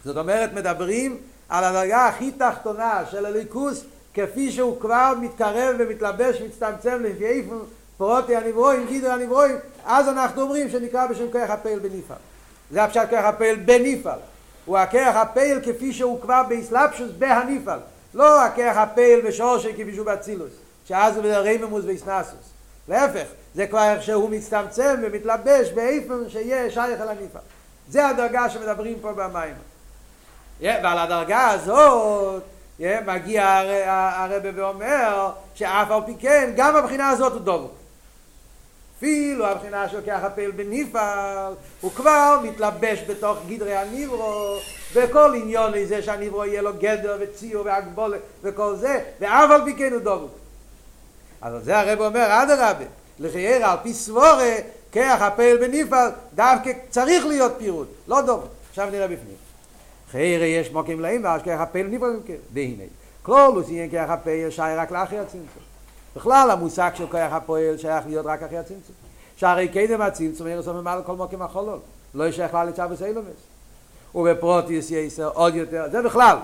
זאת 0.04 0.16
אומרת 0.16 0.52
מדברים 0.52 1.16
על 1.48 1.64
הדרגה 1.64 2.06
הכי 2.06 2.32
תחתונה 2.32 3.02
של 3.10 3.26
הליכוס 3.26 3.84
כפי 4.14 4.52
שהוא 4.52 4.80
כבר 4.80 5.12
מתקרב 5.20 5.76
ומתלבש 5.78 6.40
ומצטמצם 6.40 7.02
לפי 7.02 7.26
איפה 7.26 7.54
פרוטי 8.00 8.36
הנברואים, 8.36 8.86
גידר 8.86 9.12
הנברואים 9.12 9.56
אז 9.86 10.08
אנחנו 10.08 10.42
אומרים 10.42 10.70
שנקרא 10.70 11.06
בשם 11.06 11.30
כרך 11.30 11.50
הפעל 11.50 11.78
בניפל 11.78 12.14
זה 12.70 12.82
הפשט 12.82 13.10
כרך 13.10 13.24
הפעל 13.24 13.56
בניפל 13.56 14.18
הוא 14.64 14.78
הכרך 14.78 15.16
הפעל 15.16 15.60
כפי 15.64 15.92
שהוא 15.92 16.20
כבר 16.20 16.42
באסלאפשוס 16.48 17.10
בהניפל 17.18 17.78
לא 18.14 18.44
הכרך 18.44 18.76
הפעל 18.76 19.20
ושורשי 19.24 19.72
כפי 19.72 19.94
שהוא 19.94 20.06
באצילוס 20.06 20.50
שאז 20.88 21.16
הוא 21.16 21.22
ברייממוס 21.22 21.84
ואיסנסוס 21.84 22.50
להפך 22.88 23.26
זה 23.54 23.66
כבר 23.66 23.92
איך 23.92 24.02
שהוא 24.02 24.30
מצטמצם 24.30 25.00
ומתלבש 25.02 25.70
באיפן 25.74 26.28
שיהיה 26.28 26.70
שייך 26.70 27.00
אל 27.00 27.08
הניפל 27.08 27.38
זה 27.88 28.08
הדרגה 28.08 28.50
שמדברים 28.50 28.96
פה 29.00 29.12
במים. 29.12 29.54
ועל 30.60 30.98
הדרגה 30.98 31.48
הזאת 31.48 32.42
מגיע 33.06 33.62
הרב 33.86 34.42
ואומר 34.54 35.30
שאף 35.54 35.90
על 35.90 36.00
פי 36.06 36.14
כן 36.20 36.50
גם 36.56 36.76
הבחינה 36.76 37.08
הזאת 37.08 37.32
הוא 37.32 37.40
דובו 37.40 37.79
אפילו 39.00 39.46
הבחינה 39.46 39.88
של 39.88 40.00
ככה 40.06 40.30
פעיל 40.30 40.50
בניפל 40.50 41.52
הוא 41.80 41.90
כבר 41.90 42.40
מתלבש 42.42 43.02
בתוך 43.08 43.38
גדרי 43.48 43.76
הניברו 43.76 44.56
וכל 44.92 45.34
עניון 45.42 45.72
לזה 45.72 46.02
שהניברו 46.02 46.44
יהיה 46.44 46.62
לו 46.62 46.70
גדר 46.78 47.16
וציור 47.20 47.66
והגבול 47.66 48.14
וכל 48.42 48.76
זה 48.76 49.00
ואף 49.20 49.50
על 49.50 49.64
פי 49.64 49.74
כן 49.74 49.92
הוא 49.92 50.00
דובו 50.00 50.28
אז 51.42 51.64
זה 51.64 51.78
הרב 51.78 52.00
אומר 52.00 52.20
עד 52.20 52.50
הרבה 52.50 52.84
לחייר 53.18 53.66
על 53.66 53.76
פי 53.82 53.94
סבורה 53.94 54.54
ככה 54.92 55.26
הפעיל 55.26 55.56
בניפל 55.56 56.08
דווקא 56.34 56.72
צריך 56.90 57.26
להיות 57.26 57.52
פירוט 57.58 57.88
לא 58.08 58.20
דובו 58.20 58.46
עכשיו 58.70 58.90
נראה 58.90 59.08
בפנים. 59.08 59.36
חייר 60.10 60.42
יש 60.44 60.72
מוקים 60.72 61.00
להם 61.00 61.24
ואז 61.24 61.40
ככה 61.42 61.66
פעיל 61.66 61.86
בניפל 61.86 62.16
והנה 62.52 62.84
כלולוס 63.22 63.68
יהיה 63.68 63.88
ככה 63.88 64.16
פעיל 64.16 64.50
שי 64.50 64.62
רק 64.76 64.90
לאחרי 64.90 65.18
הצמצום 65.18 65.69
בכלל 66.16 66.50
המושג 66.50 66.90
של 66.94 67.06
כוח 67.06 67.32
הפועל 67.32 67.78
שייך 67.78 68.06
להיות 68.06 68.26
רק 68.26 68.42
אחרי 68.42 68.58
הצמצום. 68.58 68.94
שהרי 69.36 69.68
קדם 69.68 70.00
הצמצום 70.00 70.46
יהיה 70.46 70.58
רסום 70.58 70.76
ממעל 70.76 71.02
כל 71.02 71.16
מוקים 71.16 71.42
החולול. 71.42 71.78
לא 72.14 72.28
ישייך 72.28 72.50
כלל 72.50 72.68
לצ'אבוס 72.68 73.02
אילומס. 73.02 73.26
ובפרוטיוס 74.14 74.90
יסר 74.90 75.28
עוד 75.28 75.54
יותר, 75.54 75.84
זה 75.92 76.02
בכלל, 76.02 76.36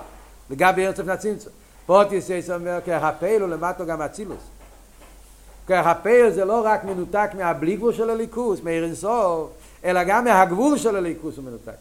לגבי 0.51 0.87
ארצף 0.87 1.05
נצמצום. 1.05 1.53
פרוטיוס 1.87 2.31
יסר 2.31 2.55
אומר 2.55 2.79
כוח 2.85 3.03
הפועל 3.03 3.41
הוא 3.41 3.49
למטו 3.49 3.87
גם 3.87 4.03
אצילוס. 4.03 4.43
כוח 5.67 5.87
הפועל 5.87 6.31
זה 6.31 6.45
לא 6.45 6.62
רק 6.64 6.85
מנותק 6.85 7.31
מהבלי 7.35 7.77
גבול 7.77 7.93
של 7.93 8.11
הליכוס, 8.11 8.61
מאיר 8.62 8.85
אינסוף, 8.85 9.51
אלא 9.85 10.05
גם 10.05 10.25
מהגבול 10.25 10.79
של 10.79 10.97
הליכוס 10.97 11.37
הוא 11.37 11.45
מנותק. 11.45 11.77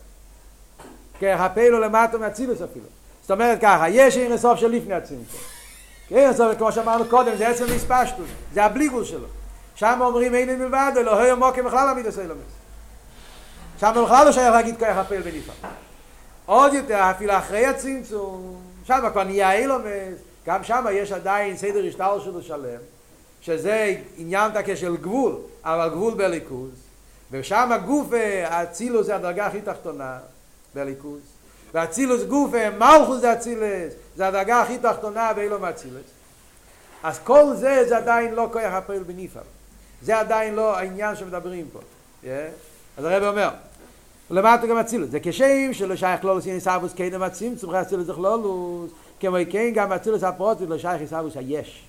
כוח 1.19 1.39
הפועל 1.39 1.73
הוא 1.73 1.79
למטו 1.79 2.19
מאצילוס 2.19 2.61
אפילו. 2.61 2.85
זאת 3.21 3.31
אומרת 3.31 3.61
ככה, 3.61 3.89
יש 3.89 4.17
איר 4.17 4.31
אינסוף 4.31 4.59
של 4.59 4.67
לפני 4.67 4.93
הצמצום. 4.93 5.54
כן, 6.07 6.29
אז 6.29 6.43
כמו 6.57 6.71
שאמרנו 6.71 7.05
קודם, 7.05 7.35
זה 7.35 7.47
עצם 7.47 7.65
מספשטוס, 7.75 8.29
זה 8.53 8.63
הבליגול 8.63 9.03
שלו. 9.03 9.27
שם 9.75 9.99
אומרים 10.01 10.35
אין 10.35 10.59
מלבד, 10.59 10.91
לא 11.05 11.19
היו 11.19 11.37
מוקים 11.37 11.65
בכלל 11.65 11.89
עמיד 11.89 12.07
עשה 12.07 12.21
אלומס. 12.21 12.41
שם 13.79 14.03
בכלל 14.05 14.25
לא 14.25 14.31
שייך 14.31 14.53
להגיד 14.53 14.77
כוח 14.79 14.97
הפעל 14.97 15.21
בנפרד. 15.21 15.71
עוד 16.45 16.73
יותר, 16.73 17.11
אפילו 17.11 17.37
אחרי 17.37 17.65
הצמצום, 17.65 18.61
שם 18.83 18.99
כבר 19.11 19.23
נהיה 19.23 19.53
אילומס, 19.53 20.17
גם 20.47 20.63
שם 20.63 20.85
יש 20.91 21.11
עדיין 21.11 21.57
סדר 21.57 21.87
השטר 21.87 22.19
שלו 22.19 22.41
שלם, 22.41 22.79
שזה 23.41 23.95
עניין 24.17 24.51
תקה 24.51 24.75
של 24.75 24.97
גבול, 24.97 25.35
אבל 25.63 25.89
גבול 25.89 26.13
בליכוז, 26.13 26.71
ושם 27.31 27.71
הגוף 27.71 28.07
האצילוס 28.43 29.05
זה 29.05 29.15
הדרגה 29.15 29.45
הכי 29.45 29.61
תחתונה 29.61 30.17
בליכוז. 30.75 31.19
ואצילוס 31.73 32.23
גוף 32.23 32.51
מלכוס 32.77 33.21
זה 33.21 33.33
אצילס, 33.33 33.93
זה 34.15 34.27
הדרגה 34.27 34.61
הכי 34.61 34.77
תחתונה 34.77 35.31
ואילו 35.35 35.59
מאצילס. 35.59 36.03
אז 37.03 37.19
כל 37.23 37.53
זה 37.55 37.83
זה 37.87 37.97
עדיין 37.97 38.33
לא 38.33 38.49
כוח 38.53 38.63
הפועל 38.63 39.03
בניפל. 39.03 39.39
זה 40.01 40.19
עדיין 40.19 40.55
לא 40.55 40.77
העניין 40.77 41.15
שמדברים 41.15 41.65
פה. 41.73 41.79
Yeah. 42.23 42.27
אז 42.97 43.05
הרב 43.05 43.23
אומר, 43.23 43.49
למטה 44.29 44.67
גם 44.67 44.77
אצילוס. 44.77 45.09
זה 45.09 45.19
כשם 45.23 45.73
שלא 45.73 45.95
שייך 45.95 46.25
לא 46.25 46.35
לוסין 46.35 46.59
סבוס 46.59 46.93
קדם 46.93 47.23
הצמצום, 47.23 47.71
חי 47.71 47.81
אצילוס 47.81 48.07
לכלולוס, 48.07 48.91
כמו 49.19 49.37
כן 49.49 49.71
גם 49.73 49.91
אצילוס 49.91 50.23
הפרוטית 50.23 50.69
לא 50.69 50.77
שייך 50.77 51.09
סבוס 51.09 51.37
היש. 51.37 51.83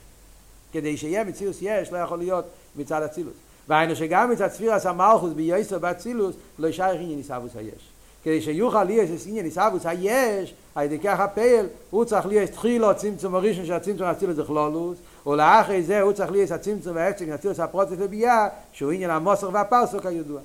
כדי 0.73 0.97
שיהיה 0.97 1.25
מציאוס 1.25 1.59
יש, 1.61 1.93
לא 1.93 1.99
יכול 1.99 2.19
להיות 2.19 2.45
מצד 2.77 3.03
אצילוס. 3.03 3.35
והיינו 3.69 3.97
שגם 3.97 4.31
מצד 4.31 4.49
ספירס 4.49 4.87
המלכוס 4.87 5.33
ביוסר 5.33 5.79
באצילוס, 5.79 6.35
לא 6.59 6.73
שייך 6.73 7.01
עניין 7.01 7.23
סבוס 7.23 7.57
היש. 7.57 7.97
כדי 8.25 8.43
שיוכל 8.43 8.85
להיות 8.85 9.09
עניין 9.27 9.45
איסאבוס 9.45 9.87
היש, 9.87 10.55
הידי 10.77 10.99
כך 10.99 11.21
הפעל, 11.21 11.67
הוא 11.91 12.05
צריך 12.05 12.27
להיות 12.27 12.51
תחילו 12.51 12.97
צמצום 12.97 13.35
הראשון 13.35 13.67
של 13.67 13.73
הצמצום 13.73 14.07
להציל 14.07 14.31
את 14.31 14.37
זכלולוס, 14.37 14.99
ולאחרי 15.27 15.83
זה 15.83 16.01
הוא 16.01 16.13
צריך 16.13 16.31
להיות 16.31 16.51
הצמצום 16.51 16.97
וההפצק 16.97 17.27
להציל 17.29 17.51
את 17.51 17.59
הפרוצת 17.59 17.95
ובייה, 17.99 18.49
שהוא 18.73 18.93
עניין 18.93 19.11
המוסר 19.11 19.51
והפרסו 19.53 20.01
כידוע. 20.01 20.41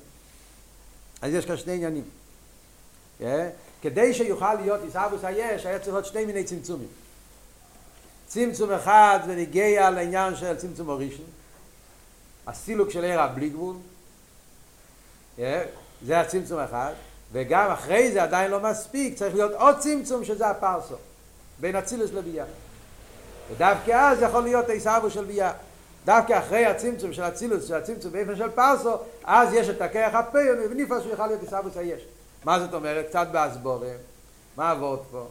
אז 1.22 1.34
יש 1.34 1.46
כאן 1.46 1.58
שני 1.58 1.74
עניינים. 1.74 2.04
כדי 3.82 4.14
שיוכל 4.14 4.54
להיות 4.54 4.80
איסאבוס 4.84 5.24
היש, 5.24 5.66
היה 5.66 5.80
צריך 5.80 5.94
להיות 5.94 6.06
שני 6.06 6.26
מיני 6.26 6.44
צמצומים. 6.44 6.88
צמצום 8.28 8.72
אחד 8.72 9.20
זה 9.26 9.36
נגיע 9.36 9.90
לעניין 9.90 10.36
של 10.36 10.56
צמצום 10.58 10.90
הראשון, 10.90 11.26
הסילוק 12.48 12.90
של 12.90 13.04
עיר 13.04 13.22
הבלי 13.22 13.50
גבול, 13.50 13.76
זה 16.06 16.20
הצמצום 16.20 16.60
אחד, 16.60 16.94
וגם 17.32 17.72
אחרי 17.72 18.12
זה 18.12 18.24
עדיין 18.24 18.52
לא 18.52 18.60
מספיק, 18.60 19.18
צריך 19.18 19.36
להיות 19.36 19.52
עוד 19.52 19.80
צמצום 19.80 20.26
שזה 20.26 20.48
הפרסו, 20.48 20.96
בין 21.60 21.76
אצילוס 21.76 22.12
לביאה. 22.14 22.46
ודווקא 23.52 23.92
אז 23.92 24.22
יכול 24.22 24.44
להיות 24.44 24.70
עיסאוו 24.70 25.10
של 25.10 25.24
ביאה. 25.24 25.52
דווקא 26.06 26.40
אחרי 26.40 26.66
הצמצום 26.66 27.14
של 27.14 27.24
אצילוס, 27.24 27.68
של 27.68 27.76
הצמצום 27.76 28.12
באופן 28.12 28.36
של 28.36 28.50
פרסו, 28.50 28.94
אז 29.24 29.54
יש 29.54 29.70
את 29.70 29.82
הכרך 29.82 30.16
הפה, 30.16 30.40
ונפלא 30.70 31.02
שהוא 31.02 31.14
יכול 31.14 31.28
להיות 31.28 31.42
עיסאוו 31.42 31.70
היש. 31.76 32.02
מה 32.44 32.60
זאת 32.60 32.74
אומרת? 32.74 33.06
קצת 33.10 33.28
באסבורם. 33.32 33.88
מה 34.58 34.72
אבות 34.72 35.04
פה? 35.12 35.28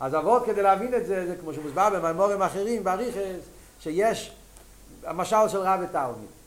אז 0.00 0.14
אבות 0.14 0.46
כדי 0.46 0.62
להבין 0.62 0.94
את 0.94 1.06
זה, 1.06 1.26
זה 1.26 1.36
כמו 1.40 1.54
שמוסבר 1.54 1.90
במאמורים 1.90 2.42
אחרים, 2.42 2.84
בריכס, 2.84 3.44
שיש 3.80 4.32
המשל 5.04 5.48
של 5.48 5.58
רב 5.58 5.80
ותלמיד. 5.82 6.41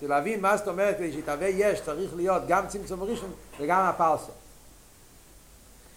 כדי 0.00 0.08
להבין 0.08 0.40
מה 0.40 0.56
זאת 0.56 0.68
אומרת 0.68 0.96
כדי 0.96 1.12
שיתהווה 1.12 1.48
יש 1.48 1.80
צריך 1.80 2.16
להיות 2.16 2.42
גם 2.48 2.66
צמצום 2.68 3.02
ראשון 3.02 3.32
וגם 3.60 3.80
הפרסו 3.80 4.32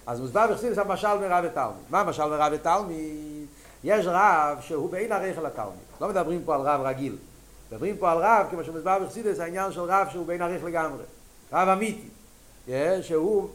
אז 0.08 0.22
מוסבר 0.22 0.48
בחסידס 0.52 0.78
המשל 0.78 1.18
מרב 1.18 1.44
ותלמיד 1.48 1.76
מה 1.90 2.00
המשל 2.00 2.26
מרב 2.26 2.54
ותלמיד? 2.56 3.48
יש 3.84 4.06
רב 4.10 4.58
שהוא 4.62 4.92
בין 4.92 5.12
הרכל 5.12 5.42
לתלמיד 5.42 5.80
לא 6.02 6.10
מדברים 6.10 6.42
פה 6.46 6.56
על 6.56 6.62
רב 6.62 6.82
רגיל 6.82 7.18
מדברים 7.72 7.98
פה 7.98 8.12
על 8.12 8.18
רב 8.18 8.48
כמו 8.52 8.64
שמוסבר 8.64 9.00
בחסידס 9.00 9.40
העניין 9.40 9.72
של 9.72 9.82
רב 9.82 10.08
שהוא 10.12 10.28
בין 10.28 10.42
הרכל 10.42 10.68
לגמרי 10.68 11.04
רב 11.54 11.68
אמיתי 11.68 12.10
שהוא 13.02 13.50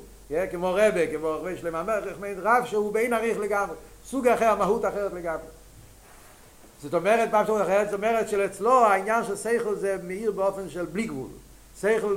כמו 0.51 0.75
רבה, 0.75 1.07
כמו 1.07 1.31
רבי 1.31 1.57
שלמה 1.57 1.81
המלך, 1.81 2.17
רב 2.43 2.65
שהוא 2.65 2.93
בין 2.93 3.13
הרכל 3.13 3.41
לגמרי 3.41 3.77
סוג 4.05 4.29
אחר, 4.29 4.55
מהות 4.55 4.85
אחרת 4.85 5.13
לגמרי 5.13 5.47
זאת 6.85 6.95
אומרת, 6.95 7.30
פעם 7.30 7.47
שאומרת 7.47 7.66
אחרת, 7.66 7.87
זאת 7.91 7.95
אומרת 7.95 8.28
שאצלו 8.28 8.85
העניין 8.85 9.24
של 9.24 9.37
שכל 9.37 9.74
זה 9.74 9.97
מאיר 10.03 10.32
באופן 10.32 10.70
של 10.70 10.85
בלי 10.85 11.07
גבול. 11.07 11.28
שכל, 11.80 12.16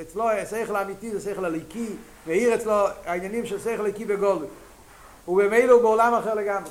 אצלו 0.00 0.28
שכל 0.50 0.76
האמיתי 0.76 1.10
זה 1.10 1.30
שכל 1.30 1.44
הליקי, 1.44 1.86
מאיר 2.26 2.54
אצלו 2.54 2.86
העניינים 3.04 3.46
של 3.46 3.58
שכל 3.58 3.80
הליקי 3.80 4.04
בגולדו. 4.04 4.46
ובמילא 5.28 5.72
הוא 5.72 5.82
בעולם 5.82 6.14
אחר 6.14 6.34
לגמרי. 6.34 6.70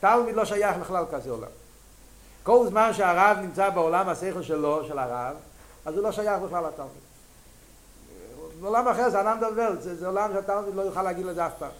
תלמיד 0.00 0.36
לא 0.36 0.44
שייך 0.44 0.76
לכלל 0.80 1.04
כזה 1.12 1.30
עולם. 1.30 1.48
כל 2.42 2.66
זמן 2.68 2.90
שהרב 2.92 3.38
נמצא 3.38 3.70
בעולם 3.70 4.08
השכל 4.08 4.42
שלו, 4.42 4.84
של 4.84 4.98
הרב, 4.98 5.36
אז 5.84 5.94
הוא 5.94 6.02
לא 6.02 6.12
שייך 6.12 6.42
בכלל 6.42 6.64
לתלמיד. 6.66 6.90
בעולם 8.60 8.88
אחר 8.88 9.10
זה 9.10 9.18
עולם 9.18 9.38
דבר, 9.40 9.72
זה, 9.80 9.96
זה 9.96 10.06
עולם 10.06 10.30
שהתלמיד 10.32 10.74
לא 10.74 10.82
יוכל 10.82 11.02
להגיד 11.02 11.26
לזה 11.26 11.46
אף 11.46 11.52
פעם. 11.58 11.70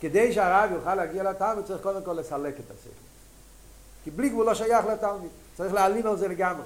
כדי 0.00 0.32
שהרב 0.32 0.70
יוכל 0.72 0.94
להגיע 0.94 1.22
לתלמיד 1.22 1.64
צריך 1.64 1.82
קודם 1.82 2.02
כל 2.04 2.12
לסלק 2.12 2.54
את 2.54 2.70
השכל. 2.70 3.11
כי 4.04 4.10
בלי 4.10 4.28
גבול 4.28 4.46
לא 4.46 4.54
שייך 4.54 4.86
לתלמיד, 4.86 5.30
צריך 5.56 5.74
להעלים 5.74 6.06
על 6.06 6.16
זה 6.16 6.28
לגמרי. 6.28 6.64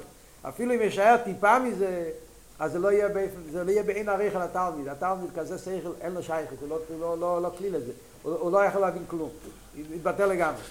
אפילו 0.49 0.75
אם 0.75 0.81
יישאר 0.81 1.17
טיפה 1.25 1.59
מזה, 1.59 2.11
אז 2.59 2.73
זה 2.73 2.79
לא 2.79 2.93
יהיה, 2.93 3.09
זה 3.51 3.65
לא 3.65 3.71
יהיה 3.71 3.83
בעין 3.83 4.09
עריך 4.09 4.35
לתלמיד. 4.35 4.89
התלמיד 4.89 5.31
כזה 5.37 5.59
שכל, 5.59 5.93
אין 6.01 6.13
לו 6.13 6.23
שייכת, 6.23 6.57
הוא 6.61 6.69
לא, 6.69 6.79
לא, 7.01 7.19
לא, 7.19 7.43
לא 7.43 7.51
כלי 7.59 7.71
לזה. 7.71 7.93
הוא, 8.23 8.35
הוא 8.35 8.53
לא 8.53 8.65
יכול 8.65 8.81
להבין 8.81 9.05
כלום, 9.09 9.31
התבטל 9.95 10.27
לגמרי. 10.27 10.63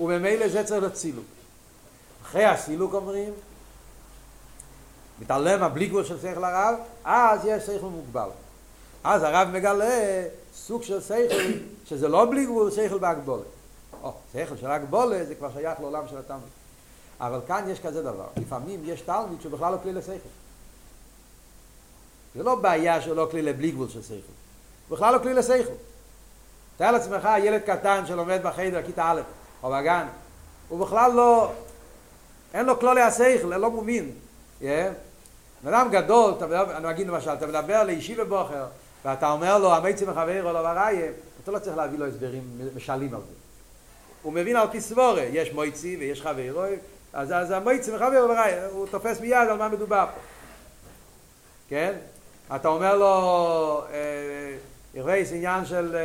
וממילא 0.00 0.48
זה 0.48 0.64
צריך 0.64 0.84
לצילוק. 0.84 1.24
אחרי 2.22 2.44
הסילוק 2.44 2.94
אומרים, 2.94 3.32
מתעלם 5.20 5.62
הבלי 5.62 5.86
גבול 5.86 6.04
של 6.04 6.18
שכל 6.18 6.44
הרב, 6.44 6.74
אז 7.04 7.40
יש 7.44 7.66
שכל 7.66 7.86
מוגבל. 7.86 8.28
אז 9.04 9.22
הרב 9.22 9.48
מגלה 9.52 10.24
סוג 10.54 10.82
של 10.82 11.00
שכל, 11.00 11.52
שזה 11.84 12.08
לא 12.08 12.26
בלי 12.30 12.46
גבול, 12.46 12.70
שכל 12.70 12.98
בהגבולת. 12.98 13.57
או, 14.02 14.12
שכל 14.32 14.56
של 14.56 14.70
הגבולת 14.70 15.28
זה 15.28 15.34
כבר 15.34 15.52
שייך 15.52 15.80
לעולם 15.80 16.08
של 16.08 16.18
התלמיד. 16.18 16.42
אבל 17.20 17.40
כאן 17.48 17.64
יש 17.68 17.80
כזה 17.80 18.02
דבר, 18.02 18.26
לפעמים 18.36 18.80
יש 18.84 19.00
תלמיד 19.00 19.40
שהוא 19.40 19.52
בכלל 19.52 19.72
לא 19.72 19.78
כלי 19.82 19.92
לשכל. 19.92 20.28
זה 22.34 22.42
לא 22.42 22.54
בעיה 22.54 23.02
שהוא 23.02 23.16
לא 23.16 23.28
כלי 23.30 23.42
לבלי 23.42 23.70
גבול 23.70 23.88
של 23.88 24.02
שכל. 24.02 24.14
הוא 24.88 24.96
בכלל 24.96 25.14
לא 25.14 25.18
כלי 25.18 25.34
לשכל. 25.34 25.72
תאר 26.76 26.90
לעצמך 26.90 27.28
ילד 27.38 27.60
קטן 27.60 28.06
שלומד 28.06 28.40
בחדר, 28.42 28.82
כיתה 28.82 29.10
א', 29.10 29.20
או 29.62 29.70
בגן, 29.70 30.06
הוא 30.68 30.86
בכלל 30.86 31.12
לא, 31.12 31.52
אין 32.54 32.66
לו 32.66 32.80
כלולי 32.80 33.02
השכל, 33.02 33.56
לא 33.56 33.70
מומין. 33.70 34.10
Yeah. 34.60 34.64
בן 35.64 35.74
אדם 35.74 35.88
גדול, 35.90 36.34
אתה 36.36 36.46
מדבר, 36.46 36.76
אני 36.76 36.90
אגיד 36.90 37.06
למשל, 37.06 37.30
אתה 37.30 37.46
מדבר 37.46 37.84
לאישי 37.84 38.20
ובוחר, 38.20 38.66
ואתה 39.04 39.30
אומר 39.30 39.58
לו, 39.58 39.74
המיצי 39.74 40.04
מחבר 40.04 40.44
או 40.44 40.52
לא 40.52 40.62
בראיה, 40.62 41.10
אתה 41.42 41.50
לא 41.50 41.58
צריך 41.58 41.76
להביא 41.76 41.98
לו 41.98 42.06
הסברים 42.06 42.42
משלים 42.76 43.14
על 43.14 43.20
זה. 43.20 43.37
הוא 44.22 44.32
מבין 44.32 44.56
על 44.56 44.68
פי 44.70 44.80
יש 45.32 45.52
מויצי 45.52 45.96
ויש 46.00 46.22
חבר, 46.22 46.64
אז, 47.12 47.32
אז 47.32 47.50
המויצי 47.50 47.90
מחבר 47.90 48.22
או 48.22 48.28
בראיה, 48.28 48.66
הוא 48.66 48.86
תופס 48.90 49.20
מיד 49.20 49.48
על 49.50 49.56
מה 49.56 49.68
מדובר 49.68 50.06
פה. 50.14 50.20
כן? 51.68 51.94
אתה 52.56 52.68
אומר 52.68 52.96
לו, 52.96 53.82
ירייס 54.94 55.32
עניין 55.32 55.66
של, 55.66 55.96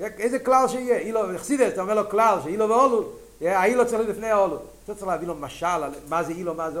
איזה 0.00 0.38
כלל 0.38 0.68
שיהיה, 0.68 0.98
אילו, 0.98 1.34
יחסידס, 1.34 1.72
אתה 1.72 1.80
אומר 1.80 1.94
לו 1.94 2.10
כלל, 2.10 2.38
שאילו 2.44 2.68
ואולו, 2.68 3.12
האילו 3.40 3.86
צריך 3.86 4.08
לפני 4.08 4.30
האולו. 4.30 4.58
אתה 4.84 4.94
צריך 4.94 5.06
להביא 5.06 5.26
לו 5.26 5.34
משל, 5.34 5.82
מה 6.08 6.22
זה 6.22 6.32
אילו, 6.32 6.54
מה 6.54 6.70
זה... 6.70 6.80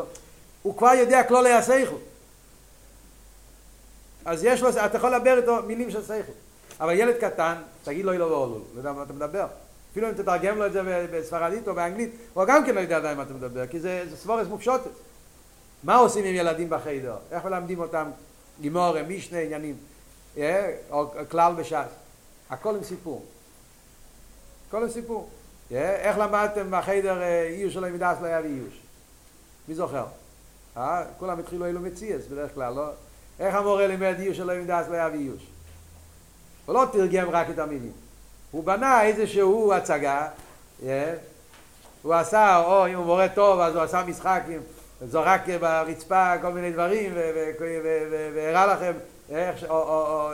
הוא 0.62 0.76
כבר 0.76 0.92
יודע 0.98 1.22
כלולי 1.24 1.52
השכל. 1.52 1.96
אז 4.24 4.44
יש 4.44 4.62
לו, 4.62 4.68
אתה 4.68 4.96
יכול 4.96 5.14
לדבר 5.14 5.36
איתו 5.38 5.62
מילים 5.66 5.90
של 5.90 6.02
שכל. 6.02 6.32
אבל 6.80 6.92
ילד 6.92 7.14
קטן, 7.20 7.54
תגיד 7.84 8.04
לו 8.04 8.12
אילו 8.12 8.30
ואולו, 8.30 8.54
לא 8.54 8.78
יודע 8.78 8.92
מה 8.92 9.02
אתה 9.02 9.12
מדבר. 9.12 9.46
אפילו 9.92 10.08
אם 10.08 10.14
תתרגם 10.14 10.58
לו 10.58 10.66
את 10.66 10.72
זה 10.72 11.08
בספרדית 11.12 11.68
או 11.68 11.74
באנגלית, 11.74 12.10
הוא 12.34 12.44
גם 12.44 12.66
כן 12.66 12.74
לא 12.74 12.80
יודע 12.80 12.96
עדיין 12.96 13.16
מה 13.16 13.22
אתה 13.22 13.34
מדבר, 13.34 13.66
כי 13.66 13.80
זה, 13.80 14.04
זה 14.10 14.16
סבורס 14.16 14.46
מופשוטת. 14.48 14.90
מה 15.84 15.96
עושים 15.96 16.24
עם 16.24 16.34
ילדים 16.34 16.70
בחדר? 16.70 17.16
איך 17.30 17.44
מלמדים 17.44 17.80
אותם 17.80 18.10
גימורה, 18.60 19.02
משנה, 19.02 19.38
עניינים, 19.38 19.76
או 20.90 21.10
כלל 21.30 21.54
בש"ס? 21.54 21.92
הכל 22.50 22.76
עם 22.76 22.84
סיפור. 22.84 23.24
הכל 24.68 24.82
עם 24.82 24.90
סיפור. 24.90 25.30
איך 25.70 26.18
למדתם 26.18 26.66
בחדר 26.70 27.22
איוש 27.22 27.74
של 27.74 27.84
המידס 27.84 28.16
לא 28.20 28.26
היה 28.26 28.40
ואיוש? 28.40 28.80
מי 29.68 29.74
זוכר? 29.74 30.04
אה? 30.76 31.04
כולם 31.18 31.38
התחילו 31.38 31.66
אילו 31.66 31.80
מציאס 31.80 32.26
בדרך 32.26 32.54
כלל, 32.54 32.74
לא? 32.74 32.86
איך 33.40 33.54
המורה 33.54 33.86
לימד 33.86 34.14
איוש 34.18 34.36
של 34.36 34.50
המידס 34.50 34.88
לא 34.88 34.94
היה 34.94 35.08
ואיוש? 35.12 35.46
הוא 36.66 36.74
לא 36.74 36.86
תרגם 36.92 37.30
רק 37.30 37.50
את 37.50 37.58
המילים. 37.58 37.92
הוא 38.52 38.64
בנה 38.64 39.02
איזשהו 39.02 39.72
הצגה, 39.72 40.28
הוא 42.02 42.14
עשה, 42.14 42.58
או 42.58 42.86
אם 42.86 42.94
הוא 42.94 43.04
מורה 43.04 43.28
טוב 43.28 43.60
אז 43.60 43.74
הוא 43.74 43.82
עשה 43.82 44.02
משחק 44.06 44.42
עם 44.48 44.60
זורק 45.08 45.40
ברצפה 45.60 46.34
כל 46.42 46.48
מיני 46.48 46.72
דברים 46.72 47.12
והראה 48.34 48.66
לכם 48.66 48.92
איך, 49.30 49.64
או, 49.68 49.82
או 49.82 50.30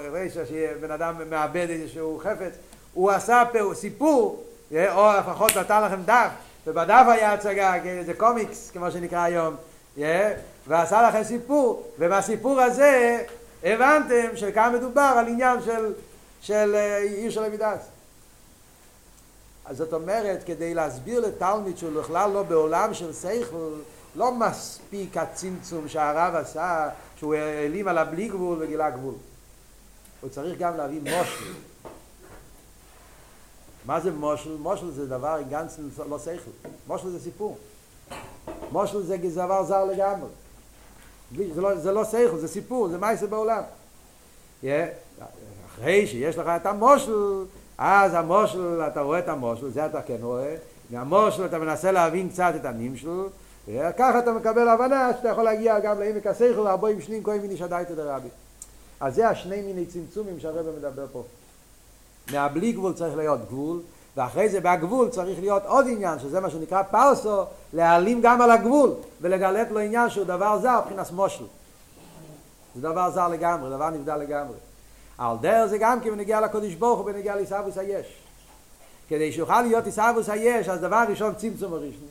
שבן 0.48 0.90
אדם 0.90 1.14
מאבד 1.30 1.66
איזשהו 1.70 2.20
חפץ, 2.24 2.52
הוא 2.94 3.10
עשה 3.10 3.42
סיפור, 3.74 4.44
או 4.72 5.12
לפחות 5.18 5.56
נתן 5.56 5.82
לכם 5.84 6.02
דף, 6.04 6.30
ובדף 6.66 7.04
היה 7.08 7.32
הצגה, 7.32 7.74
זה 8.06 8.14
קומיקס 8.14 8.70
כמו 8.70 8.90
שנקרא 8.90 9.18
היום, 9.18 9.54
ועשה 10.66 11.08
לכם 11.08 11.22
סיפור, 11.24 11.86
ובסיפור 11.98 12.60
הזה 12.60 13.22
הבנתם 13.64 14.36
שכאן 14.36 14.74
מדובר 14.74 15.14
על 15.18 15.28
עניין 15.28 15.62
של, 15.62 15.92
של 16.40 16.76
עיר 17.02 17.30
של 17.30 17.44
המידס. 17.44 17.97
אז 19.68 19.76
זאת 19.76 19.92
אומרת, 19.92 20.44
כדי 20.46 20.74
להסביר 20.74 21.20
לתלמיד 21.20 21.78
שהוא 21.78 22.00
בכלל 22.00 22.30
לא 22.30 22.42
בעולם 22.42 22.94
של 22.94 23.12
שכל, 23.12 23.70
לא 24.16 24.34
מספיק 24.34 25.16
הצמצום 25.16 25.88
שהרב 25.88 26.34
עשה, 26.34 26.88
שהוא 27.16 27.34
העלים 27.34 27.88
על 27.88 27.98
הבלי 27.98 28.28
גבול 28.28 28.62
וגילה 28.62 28.90
גבול. 28.90 29.14
הוא 30.20 30.30
צריך 30.30 30.58
גם 30.58 30.76
להביא 30.76 31.00
מושל. 31.00 31.52
מה 33.84 34.00
זה 34.00 34.12
מושל? 34.12 34.56
מושל 34.56 34.90
זה 34.90 35.06
דבר 35.06 35.38
גנץ 35.50 35.78
לא 36.08 36.18
שכל. 36.18 36.50
מושל 36.86 37.10
זה 37.10 37.20
סיפור. 37.20 37.58
מושל 38.72 39.02
זה 39.02 39.16
דבר 39.34 39.64
זר 39.64 39.84
לגמרי. 39.84 40.28
זה 41.54 41.60
לא, 41.60 41.76
זה 41.76 41.92
לא 41.92 42.04
שכל, 42.04 42.38
זה 42.38 42.48
סיפור, 42.48 42.88
זה 42.88 42.98
מעשה 42.98 43.26
בעולם. 43.26 43.62
Yeah. 44.62 44.66
אחרי 45.66 46.06
שיש 46.06 46.38
לך 46.38 46.46
את 46.46 46.66
המושל, 46.66 47.44
אז 47.78 48.14
המושל, 48.14 48.80
אתה 48.86 49.00
רואה 49.00 49.18
את 49.18 49.28
המושל, 49.28 49.70
זה 49.70 49.86
אתה 49.86 50.02
כן 50.02 50.16
רואה, 50.22 50.56
מהמושל 50.90 51.44
אתה 51.44 51.58
מנסה 51.58 51.92
להבין 51.92 52.28
קצת 52.28 52.52
את 52.56 52.64
הנמשל, 52.64 53.22
וככה 53.68 54.18
אתה 54.18 54.32
מקבל 54.32 54.68
הבנה 54.68 55.10
שאתה 55.16 55.28
יכול 55.28 55.44
להגיע 55.44 55.78
גם 55.78 56.00
לעמק 56.00 56.26
השכל, 56.26 56.60
והרבוים 56.60 57.00
שנים 57.00 57.22
כהן 57.22 57.40
מיני 57.40 57.56
שדאיתא 57.56 57.94
דרבי. 57.94 58.28
אז 59.00 59.14
זה 59.14 59.28
השני 59.28 59.62
מיני 59.62 59.86
צמצומים 59.86 60.40
שהרבא 60.40 60.70
מדבר 60.78 61.06
פה. 61.12 61.22
מהבלי 62.32 62.72
גבול 62.72 62.92
צריך 62.92 63.16
להיות 63.16 63.40
גבול, 63.48 63.80
ואחרי 64.16 64.48
זה 64.48 64.60
בגבול 64.60 65.08
צריך 65.08 65.40
להיות 65.40 65.62
עוד 65.66 65.86
עניין, 65.88 66.18
שזה 66.18 66.40
מה 66.40 66.50
שנקרא 66.50 66.82
פרסו, 66.82 67.42
להעלים 67.72 68.20
גם 68.20 68.40
על 68.40 68.50
הגבול, 68.50 68.90
ולגלת 69.20 69.70
לו 69.70 69.78
עניין 69.78 70.10
שהוא 70.10 70.24
דבר 70.24 70.58
זר, 70.58 70.80
מבחינת 70.84 71.10
מושל. 71.10 71.44
זה 72.74 72.82
דבר 72.82 73.10
זר 73.10 73.28
לגמרי, 73.28 73.70
דבר 73.70 73.90
נבדל 73.90 74.16
לגמרי. 74.16 74.54
על 75.18 75.36
דרך 75.40 75.66
זה 75.66 75.78
גם 75.78 76.00
כי 76.00 76.10
בנגיע 76.10 76.40
לקודש 76.40 76.74
ברוך 76.74 76.98
הוא 76.98 77.06
בנגיע 77.06 77.36
לעיסאוויס 77.36 77.78
היש. 77.78 78.06
כדי 79.08 79.32
שיוכל 79.32 79.62
להיות 79.62 79.86
עיסאוויס 79.86 80.28
היש, 80.28 80.68
אז 80.68 80.80
דבר 80.80 81.04
ראשון 81.08 81.34
צמצום 81.34 81.72
הראשון. 81.72 82.08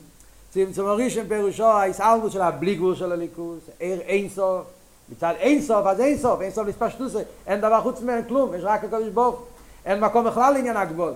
צמצום 0.50 0.86
הראשון 0.86 1.28
פירושו 1.28 1.64
ההסעלמות 1.64 2.32
של 2.32 2.40
הבלי 2.40 2.74
גבול 2.74 2.94
של 2.94 3.12
הליכוס, 3.12 3.58
עיר 3.78 4.00
אין 4.00 4.28
סוף, 4.28 4.66
מצד 5.12 5.34
אין 5.38 5.62
סוף 5.62 5.86
אז 5.86 6.00
אין 6.00 6.18
סוף, 6.18 6.40
אין 6.40 6.50
סוף 6.50 6.66
לספשטוס, 6.66 7.12
אין 7.46 7.60
דבר 7.60 7.82
חוץ 7.82 8.00
מהם 8.00 8.22
כלום, 8.28 8.54
יש 8.54 8.62
רק 8.64 8.84
הקודש 8.84 9.08
ברוך 9.08 9.42
אין 9.86 10.00
מקום 10.00 10.26
בכלל 10.26 10.52
לעניין 10.52 10.76
הגבול. 10.76 11.12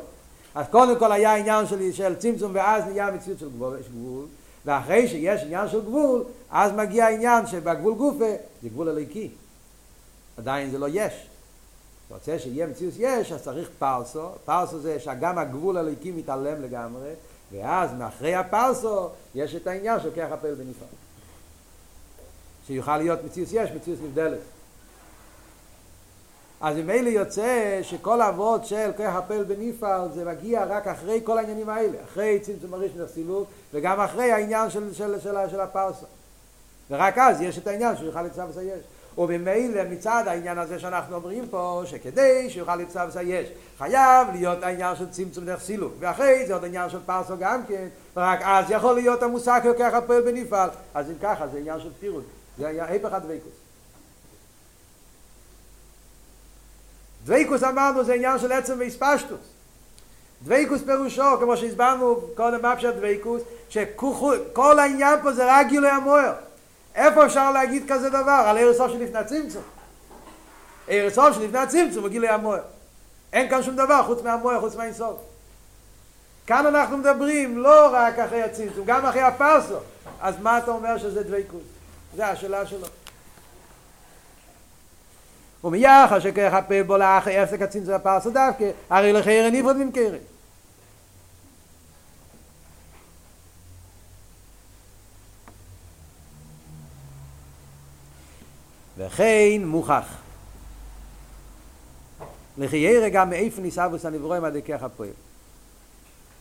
אז 0.55 0.67
קודם 0.71 0.99
כל 0.99 1.13
היה 1.13 1.35
עניין 1.35 1.67
של, 1.67 1.93
של 1.93 2.15
צמצום 2.15 2.51
ואז 2.55 2.85
נהיה 2.85 3.11
מציאות 3.11 3.39
של 3.39 3.49
גבול, 3.49 3.77
יש 3.81 3.89
גבול, 3.89 4.25
ואחרי 4.65 5.09
שיש 5.09 5.43
עניין 5.43 5.69
של 5.69 5.81
גבול, 5.81 6.25
אז 6.51 6.73
מגיע 6.73 7.07
שבגבול 7.47 7.95
גופה 7.95 8.31
זה 8.63 8.69
גבול 8.69 8.89
הליקי. 8.89 9.31
עדיין 10.39 10.71
זה 10.71 10.79
לא 10.79 10.87
יש. 10.91 11.27
רוצה 12.15 12.39
שיהיה 12.39 12.67
מציאות 12.67 12.95
יש, 12.99 13.33
אז 13.33 13.43
צריך 13.43 13.69
פרסו, 13.79 14.29
פרסו 14.45 14.79
זה 14.79 15.01
שגם 15.01 15.39
הגבול 15.39 15.77
הליקי 15.77 16.11
מתעלם 16.11 16.63
לגמרי, 16.63 17.11
ואז 17.53 17.91
מאחרי 17.99 18.35
הפרסו 18.35 19.09
יש 19.35 19.55
את 19.55 19.67
העניין 19.67 20.01
של 20.01 20.11
כרך 20.15 20.33
הפעל 20.33 20.55
בנפרד. 20.55 20.89
שיוכל 22.67 22.97
להיות 22.97 23.25
מציאות 23.25 23.49
יש, 23.53 23.71
מציאות 23.71 23.99
נבדלת. 24.03 24.39
אז 26.61 26.77
ממילא 26.77 27.09
יוצא 27.09 27.79
שכל 27.83 28.23
אבות 28.23 28.67
של 28.67 28.91
כרך 28.97 29.15
הפעל 29.15 29.45
בנפרד 29.45 30.13
זה 30.15 30.25
מגיע 30.25 30.65
רק 30.65 30.87
אחרי 30.87 31.21
כל 31.25 31.39
העניינים 31.39 31.69
האלה, 31.69 31.99
אחרי 32.05 32.39
צמצום 32.41 32.75
הראשון 32.75 33.01
הסילוק, 33.01 33.49
וגם 33.75 34.01
אחרי 34.01 34.33
העניין 34.33 34.71
של, 34.71 34.95
של, 34.95 35.21
של, 35.21 35.35
של, 35.51 35.61
הפרסו. 35.61 36.07
ורק 36.91 37.19
אז 37.19 37.41
יש 37.41 37.59
את 37.59 37.67
העניין 37.67 37.97
שהוא 37.97 38.07
יוכל 38.07 38.23
לצו 38.23 38.61
יש. 38.63 38.81
וממילא 39.19 39.83
מצד 39.91 40.25
העניין 40.27 40.59
הזה 40.59 40.79
שאנחנו 40.79 41.17
אומרים 41.17 41.49
פה, 41.51 41.83
שכדי 41.87 42.51
שיוכל 42.51 42.77
לצו 42.77 43.01
יש, 43.23 43.49
חייב 43.79 44.29
להיות 44.33 44.63
העניין 44.63 44.97
של 44.97 45.11
צמצום 45.11 45.45
דרך 45.45 45.61
סילוק, 45.61 45.93
ואחרי 45.99 46.47
זה 46.47 46.55
עוד 46.55 46.65
העניין 46.65 46.91
של 46.91 46.99
פרסו 47.07 47.35
גם 47.39 47.63
כן, 47.69 47.89
ורק 48.17 48.41
אז 48.43 48.67
יכול 48.69 48.95
להיות 48.95 49.23
המושג 49.23 49.61
ככה 49.79 50.01
פועל 50.01 50.23
בנפעל. 50.23 50.71
אז 50.95 51.11
אם 51.11 51.15
ככה, 51.23 51.49
זה 51.49 51.59
עניין 51.59 51.81
של 51.81 51.91
פירוט. 52.01 52.25
זה 52.59 52.69
היה 52.69 52.85
היפך 52.89 53.13
הדבקוס. 53.13 53.53
דבקוס 57.25 57.63
אמרנו 57.63 58.05
זה 58.05 58.15
עניין 58.15 58.39
של 58.39 58.53
עצם 58.53 58.77
והספשטוס. 58.79 59.41
דבקוס 60.43 60.83
פירושו, 60.83 61.39
כמו 61.41 61.57
שהסברנו 61.57 62.21
קודם 62.35 62.63
מה 62.63 62.77
פשט 62.77 62.95
דבקוס, 62.95 63.43
שכל 63.69 64.79
העניין 64.79 65.19
פה 65.23 65.33
זה 65.33 65.43
רק 65.47 65.67
גילוי 65.69 65.91
המוער. 65.91 66.33
איפה 66.95 67.27
אפשר 67.27 67.53
להגיד 67.53 67.85
כזה 67.89 68.09
דבר? 68.09 68.43
על 68.47 68.59
ערסוף 68.59 68.91
שלפני 68.93 69.19
הצמצום. 69.19 69.63
ערסוף 70.89 71.35
שלפני 71.35 71.59
הצמצום 71.59 72.03
הוא 72.03 72.09
גילוי 72.09 72.29
המוער. 72.29 72.63
אין 73.33 73.49
כאן 73.51 73.63
שום 73.63 73.77
דבר 73.77 74.03
חוץ 74.03 74.23
מהמוער, 74.23 74.61
חוץ 74.61 74.75
מהאינסוף. 74.75 75.21
כאן 76.47 76.67
אנחנו 76.67 76.97
מדברים 76.97 77.59
לא 77.59 77.89
רק 77.93 78.19
אחרי 78.19 78.43
הצמצום, 78.43 78.85
גם 78.85 79.07
אחרי 79.07 79.23
הפרסו. 79.23 79.77
אז 80.21 80.35
מה 80.41 80.59
אתה 80.59 80.71
אומר 80.71 80.99
שזה 80.99 81.23
דבקות? 81.23 81.63
זה 82.17 82.27
השאלה 82.27 82.67
שלו. 82.67 82.87
ומיחד 85.65 86.19
שכך 86.19 86.59
בו 86.87 86.97
לאחרי 86.97 87.39
הפסק 87.39 87.63
הצמצום 87.63 87.95
הפרסו 87.95 88.31
דווקא, 88.31 88.71
הרי 88.91 89.13
לחייר 89.13 89.51
נפרד 89.51 89.77
ממכרת. 89.77 90.32
וכן 99.07 99.63
מוכח. 99.65 100.07
לחיירה 102.59 103.09
גם 103.09 103.31
מאיפה 103.31 103.61
ניסבוס 103.61 104.05
הנברואים 104.05 104.45
עד 104.45 104.57
ככה 104.69 104.89
פועל. 104.89 105.11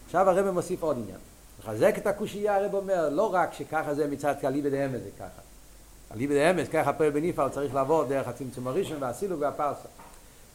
עכשיו 0.05 0.30
הרב 0.30 0.51
מוסיף 0.51 0.84
עוד 0.84 0.97
עניין. 0.97 1.18
לחזק 1.59 1.97
את 1.97 2.07
הקושייה 2.07 2.55
הרב 2.55 2.74
אומר, 2.74 3.09
לא 3.09 3.34
רק 3.34 3.53
שככה 3.53 3.93
זה 3.93 4.07
מצד 4.07 4.34
כלי 4.41 4.62
בדאמס 4.62 5.01
זה 5.03 5.09
ככה. 5.20 5.41
כלי 6.14 6.28
בדאמס, 6.28 6.68
ככה 6.68 6.93
פועל 6.93 7.09
בניפל 7.09 7.49
צריך 7.49 7.76
לעבור 7.76 8.03
דרך 8.03 8.28
הצמצום 8.28 8.68
הראשון 8.68 8.97
והסילוב 9.03 9.41
והפרסה. 9.41 9.88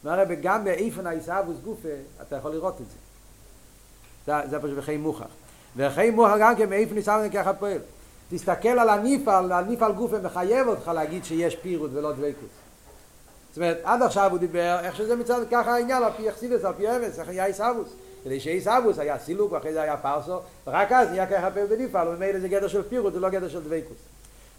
אומר 0.03 0.19
הרב, 0.19 0.27
גם 0.41 0.63
באיפן 0.63 1.07
הישאבוס 1.07 1.57
גופה, 1.63 1.89
אתה 2.21 2.35
יכול 2.35 2.51
לראות 2.51 2.81
את 2.81 2.85
זה. 2.87 2.97
זה, 4.25 4.49
זה 4.49 4.59
פשוט 4.59 4.77
בחיים 4.77 5.01
מוכח. 5.01 5.25
וחיים 5.75 6.15
מוכח 6.15 6.35
גם 6.39 6.55
כן 6.55 6.69
מאיפן 6.69 6.95
הישאבוס 6.95 7.33
ככה 7.33 7.53
פועל. 7.53 7.79
תסתכל 8.31 8.69
על 8.69 8.89
הניפל, 8.89 9.51
הניפל 9.51 9.91
גופה 9.91 10.17
מחייב 10.19 10.67
אותך 10.67 10.91
להגיד 10.95 11.25
שיש 11.25 11.55
פירוט 11.55 11.91
ולא 11.93 12.11
דבקות. 12.11 12.49
זאת 13.49 13.57
אומרת, 13.57 13.77
עד 13.83 14.01
עכשיו 14.01 14.31
הוא 14.31 14.39
דיבר 14.39 14.77
איך 14.83 14.95
שזה 14.95 15.15
מצד 15.15 15.41
ככה 15.51 15.73
העניין, 15.73 16.03
על 16.03 16.11
פי 16.17 16.29
אכסידס, 16.29 16.65
על 16.65 16.73
פי 16.77 16.89
אמץ, 16.89 17.19
איך 17.19 17.29
היה 17.29 17.45
עיסאוווס. 17.45 17.87
כדי 18.23 18.39
שעיסאוווס 18.39 18.99
היה 18.99 19.19
סילוק 19.19 19.51
ואחרי 19.51 19.73
זה 19.73 19.81
היה 19.81 19.97
פרסו, 19.97 20.39
ורק 20.67 20.91
אז 20.91 21.09
נהיה 21.09 21.27
ככה 21.27 21.51
פה 21.51 21.65
בניפל, 21.65 22.07
וממילא 22.07 22.39
זה 22.39 22.47
גדר 22.47 22.67
של 22.67 22.83
פירוט 22.83 23.13
ולא 23.15 23.29
גדר 23.29 23.49
של 23.49 23.63
דבקות. 23.63 23.97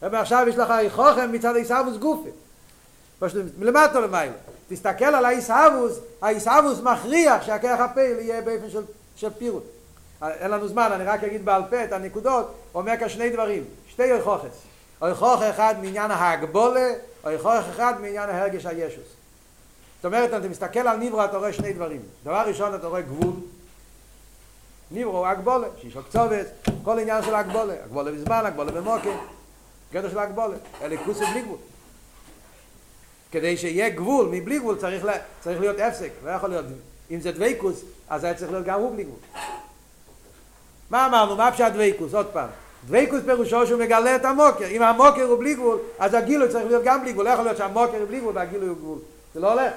ועכשיו 0.03 0.47
יש 0.49 0.57
לך 0.57 0.73
חוכם 0.89 1.33
מצד 1.33 1.57
עיסאוווס 1.57 1.97
גופה. 1.97 2.29
פשוט 3.19 3.43
מלמטה 3.59 4.01
למעלה. 4.01 4.33
תסתכל 4.69 5.05
על 5.05 5.25
העיסאוווס, 5.25 5.99
העיסאוווס 6.23 6.81
מכריח 6.81 7.43
שהכרך 7.43 7.81
הפעיל 7.81 8.19
יהיה 8.19 8.43
באופן 8.43 8.71
של, 8.71 8.83
של 9.17 9.31
פירוט. 9.31 9.63
אין 10.23 10.51
לנו 10.51 10.69
זמן, 10.69 10.91
אני 10.93 11.05
רק 11.05 11.25
אגיד 11.25 11.45
בעל 11.45 11.63
פה 11.71 11.85
את 11.85 11.93
הנקודות, 11.93 12.55
אומר 12.75 12.97
כאן 12.97 13.09
שני 13.09 13.31
דברים, 13.31 13.65
שתי 13.89 14.11
הוכחס. 14.11 14.63
הוכח 14.99 15.39
אחד 15.51 15.75
מעניין 15.83 16.11
ההגבולה, 16.11 16.91
הוכח 17.23 17.65
אחד 17.71 17.95
מעניין 18.01 18.31
ההרגש 18.31 18.67
הישוס. 18.67 19.19
זאת 19.97 20.05
אומרת, 20.05 20.35
אתה 20.35 20.49
מסתכל 20.49 20.81
על 20.81 20.97
ניברו, 20.97 21.25
אתה 21.25 21.37
רואה 21.37 21.53
שני 21.53 21.73
דברים. 21.73 22.01
דבר 22.25 22.45
ראשון, 22.47 22.75
אתה 22.75 22.87
רואה 22.87 23.01
גבול. 23.01 23.35
ניברו 24.91 25.19
הוא 25.19 25.27
הגבולה, 25.27 25.67
שיש 25.81 25.97
לו 25.97 26.03
קצובס, 26.03 26.47
כל 26.85 26.99
עניין 26.99 27.23
של 27.23 27.35
הגבולה. 27.35 27.75
הגבולה 27.85 28.13
בזמן, 28.13 28.43
הגבולה 28.47 28.73
במוקר. 28.73 29.15
גדר 29.93 30.11
של 30.11 30.19
הגבולה. 30.19 30.57
אלה 30.83 30.97
כוסו 31.05 31.27
בלי 31.27 31.43
גבול. 31.43 31.59
כדי 33.31 33.57
שיהיה 33.57 33.89
גבול 33.89 34.29
מבלי 34.31 34.59
גבול 34.59 34.79
צריך, 34.79 35.05
לה, 35.05 35.13
צריך 35.41 35.61
להיות 35.61 35.77
הפסק. 35.81 36.11
לא 36.25 36.31
יכול 36.31 36.51
להיות, 36.51 36.65
אם 37.11 37.21
זה 37.21 37.33
דוויקוס, 37.33 37.83
אז 38.09 38.25
היה 38.25 38.35
צריך 38.35 38.51
להיות 38.51 38.67
גם 38.67 38.81
הוא 38.81 38.93
בלי 38.93 39.05
גבול. 39.05 39.19
מה 40.91 41.07
אמרנו? 41.07 41.37
מה 41.37 41.53
פשט 41.53 41.73
דוויקוס? 41.73 42.15
עוד 42.15 42.27
פעם. 42.27 42.49
דוויקוס 42.87 43.21
פירושו 43.25 43.67
שהוא 43.67 43.81
מגלה 43.81 44.17
את 44.17 44.25
המוקר. 44.25 44.67
אם 44.67 44.83
המוקר 44.83 45.23
הוא 45.23 45.39
בלי 45.39 45.55
גבול, 45.55 45.79
אז 45.99 46.15
הגילוי 46.15 46.49
צריך 46.49 46.67
להיות 46.67 46.85
גם 46.85 47.03
בלי 47.03 47.13
גבול. 47.13 47.25
לא 47.25 47.31
יכול 47.31 47.45
להיות 47.45 47.57
שהמוקר 47.57 47.99
הוא 47.99 48.09
בלי 48.09 48.21
גבול 48.21 48.33
והגילוי 48.37 48.69
הוא 48.69 48.77
גבול. 48.77 48.99
זה 49.35 49.41
לא 49.41 49.53
הולך. 49.53 49.73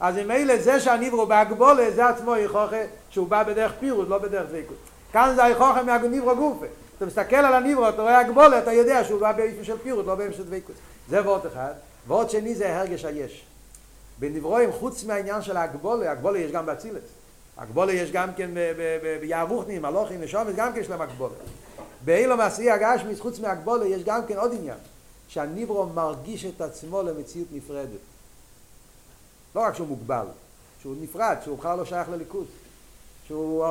אז 0.00 0.18
אלה 0.18 0.62
זה 0.62 0.80
שהניברו 0.80 1.26
בהגבולה, 1.26 1.90
זה 1.90 2.08
עצמו 2.08 2.36
יכוכה 2.36 2.76
שהוא 3.10 3.28
בא 3.28 3.42
בדרך 3.42 3.72
פירוט, 3.80 4.08
לא 4.08 4.18
בדרך 4.18 4.48
דוויקוס. 4.48 4.76
כאן 5.12 5.32
זה 5.36 5.44
היכוכה 5.44 5.82
מהניברו 5.82 6.36
גופה. 6.36 6.66
אתה 6.96 7.06
מסתכל 7.06 7.36
על 7.36 7.54
הניברו, 7.54 7.88
אתה 7.88 8.02
רואה 8.02 8.18
הגבולה, 8.18 8.58
אתה 8.58 8.72
יודע 8.72 9.04
שהוא 9.04 9.20
בא 9.20 9.32
באיפה 9.32 9.64
של 9.64 9.78
פירוט, 9.78 10.06
לא 10.06 10.14
באיפה 10.14 10.36
של 10.36 10.44
דוויקוס. 10.44 10.76
זה 11.08 11.22
וורט 11.22 11.46
אחד. 11.46 11.72
וורט 12.06 12.30
שני 12.30 12.54
זה 12.54 12.76
הרגש 12.76 13.04
היש. 13.04 13.44
בנברואים, 14.18 14.72
חוץ 14.72 15.04
מהעניין 15.04 15.42
של 15.42 15.56
ההגבולה, 15.56 16.12
הגבולה 16.12 16.38
יש 16.38 16.52
גם 16.52 16.66
באצילת. 16.66 17.02
הגבולה 17.58 17.92
יש 17.92 18.12
גם 18.12 18.34
כן 18.34 18.50
ביערוכנים, 19.20 19.82
מלוכים, 19.82 20.20
נשומס, 20.20 20.54
גם 20.56 20.72
כן 20.72 20.80
יש 20.80 20.90
להם 20.90 21.00
הגבולה. 21.00 21.34
באילו 22.04 22.36
מעשי 22.36 22.70
הגשמיס, 22.70 23.20
חוץ 23.20 23.38
מהגבולה, 23.38 23.86
יש 23.86 24.04
גם 24.04 24.26
כן 24.26 24.36
עוד 24.36 24.52
עניין, 24.52 24.78
שהניברו 25.28 25.86
מרגיש 25.86 26.44
את 26.44 26.60
עצמו 26.60 27.02
למציאות 27.02 27.48
נפרדת. 27.52 28.00
לא 29.54 29.60
רק 29.60 29.74
שהוא 29.74 29.88
מוגבל, 29.88 30.26
שהוא 30.82 30.94
נפרד, 31.00 31.36
שהוא 31.44 31.58
בכלל 31.58 31.78
לא 31.78 31.84
שייך 31.84 32.08
לליכוז, 32.08 32.46
שהוא 33.26 33.66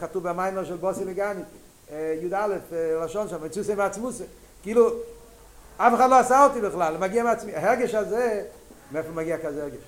כתוב 0.00 0.28
במיימר 0.28 0.64
של 0.64 0.76
בוסי 0.76 1.04
לגני, 1.04 1.40
י"א, 1.92 2.46
לשון 3.04 3.28
שם, 3.28 3.44
מצוסי 3.44 3.74
ועצמוסי, 3.74 4.24
כאילו, 4.62 4.90
אף 5.76 5.94
אחד 5.94 6.10
לא 6.10 6.18
עשה 6.18 6.44
אותי 6.44 6.60
בכלל, 6.60 6.96
מגיע 6.96 7.24
מעצמי, 7.24 7.54
ההרגש 7.54 7.94
הזה, 7.94 8.44
מאיפה 8.92 9.10
מגיע 9.10 9.38
כזה 9.38 9.62
הרגש? 9.62 9.82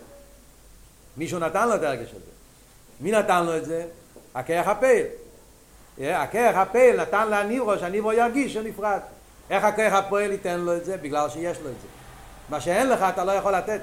מישהו 1.17 1.39
נתן 1.39 1.69
לו 1.69 1.75
את 1.75 1.83
ההרגש 1.83 2.11
הזה. 2.11 2.33
מי 3.03 3.11
נתן 3.11 3.47
לו 3.47 3.57
את 3.57 3.65
זה? 3.65 3.85
הכרך 4.35 4.69
הפעיל. 4.69 5.07
הכרך 6.01 6.57
הפעיל 6.57 7.01
נתן 7.01 7.29
לניברו, 7.31 7.79
שהניברו 7.79 8.13
ירגיש 8.13 8.55
שנפרד. 8.55 9.01
איך 9.51 9.65
הכרך 9.65 9.93
הפועל 9.93 10.33
ייתן 10.33 10.61
לו 10.61 10.77
את 10.77 10.85
זה? 10.85 10.97
בגלל 10.97 11.29
שיש 11.29 11.61
לו 11.61 11.69
את 11.69 11.75
זה. 11.83 11.89
מה 12.49 12.61
שאין 12.61 12.89
לך 12.89 13.01
אתה 13.03 13.25
לא 13.25 13.33
יכול 13.33 13.53
לתת. 13.53 13.81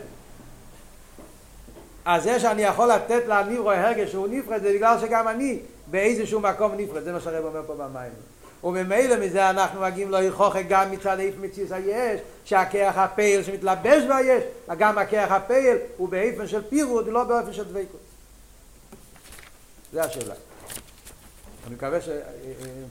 אז 2.05 2.23
זה 2.23 2.39
שאני 2.39 2.61
יכול 2.61 2.91
לתת 2.91 3.23
לניברו 3.27 3.71
הרגש 3.71 4.11
שהוא 4.11 4.27
נפרד 4.27 4.61
זה 4.61 4.73
בגלל 4.73 4.99
שגם 4.99 5.27
אני 5.27 5.59
באיזשהו 5.87 6.39
מקום 6.39 6.71
נפרד. 6.77 7.03
זה 7.03 7.11
מה 7.11 7.19
שהרב 7.19 7.45
אומר 7.45 7.61
פה 7.67 7.75
במים. 7.75 8.11
וממילא 8.63 9.15
מזה 9.25 9.49
אנחנו 9.49 9.81
מגיעים 9.81 10.11
להוכחה 10.11 10.61
גם 10.61 10.91
מצד 10.91 11.19
איפה 11.19 11.37
מציאות 11.41 11.71
היש, 11.71 12.21
שהכרך 12.45 12.97
הפעיל 12.97 13.43
שמתלבש 13.43 14.03
ביש, 14.03 14.43
גם 14.77 14.97
הכרך 14.97 15.31
הפעיל 15.31 15.77
הוא 15.97 16.09
באופן 16.09 16.47
של 16.47 16.61
פירוד 16.69 17.07
ולא 17.07 17.23
באופן 17.23 17.53
של 17.53 17.63
דבקות. 17.63 18.08
זה 19.91 20.03
השאלה. 20.03 20.33
אני 21.67 21.75
מקווה 21.75 22.01
ש... 22.01 22.09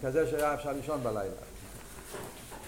כזה 0.02 0.26
שהיה 0.30 0.54
אפשר 0.54 0.72
לישון 0.72 1.02
בלילה. 1.02 1.47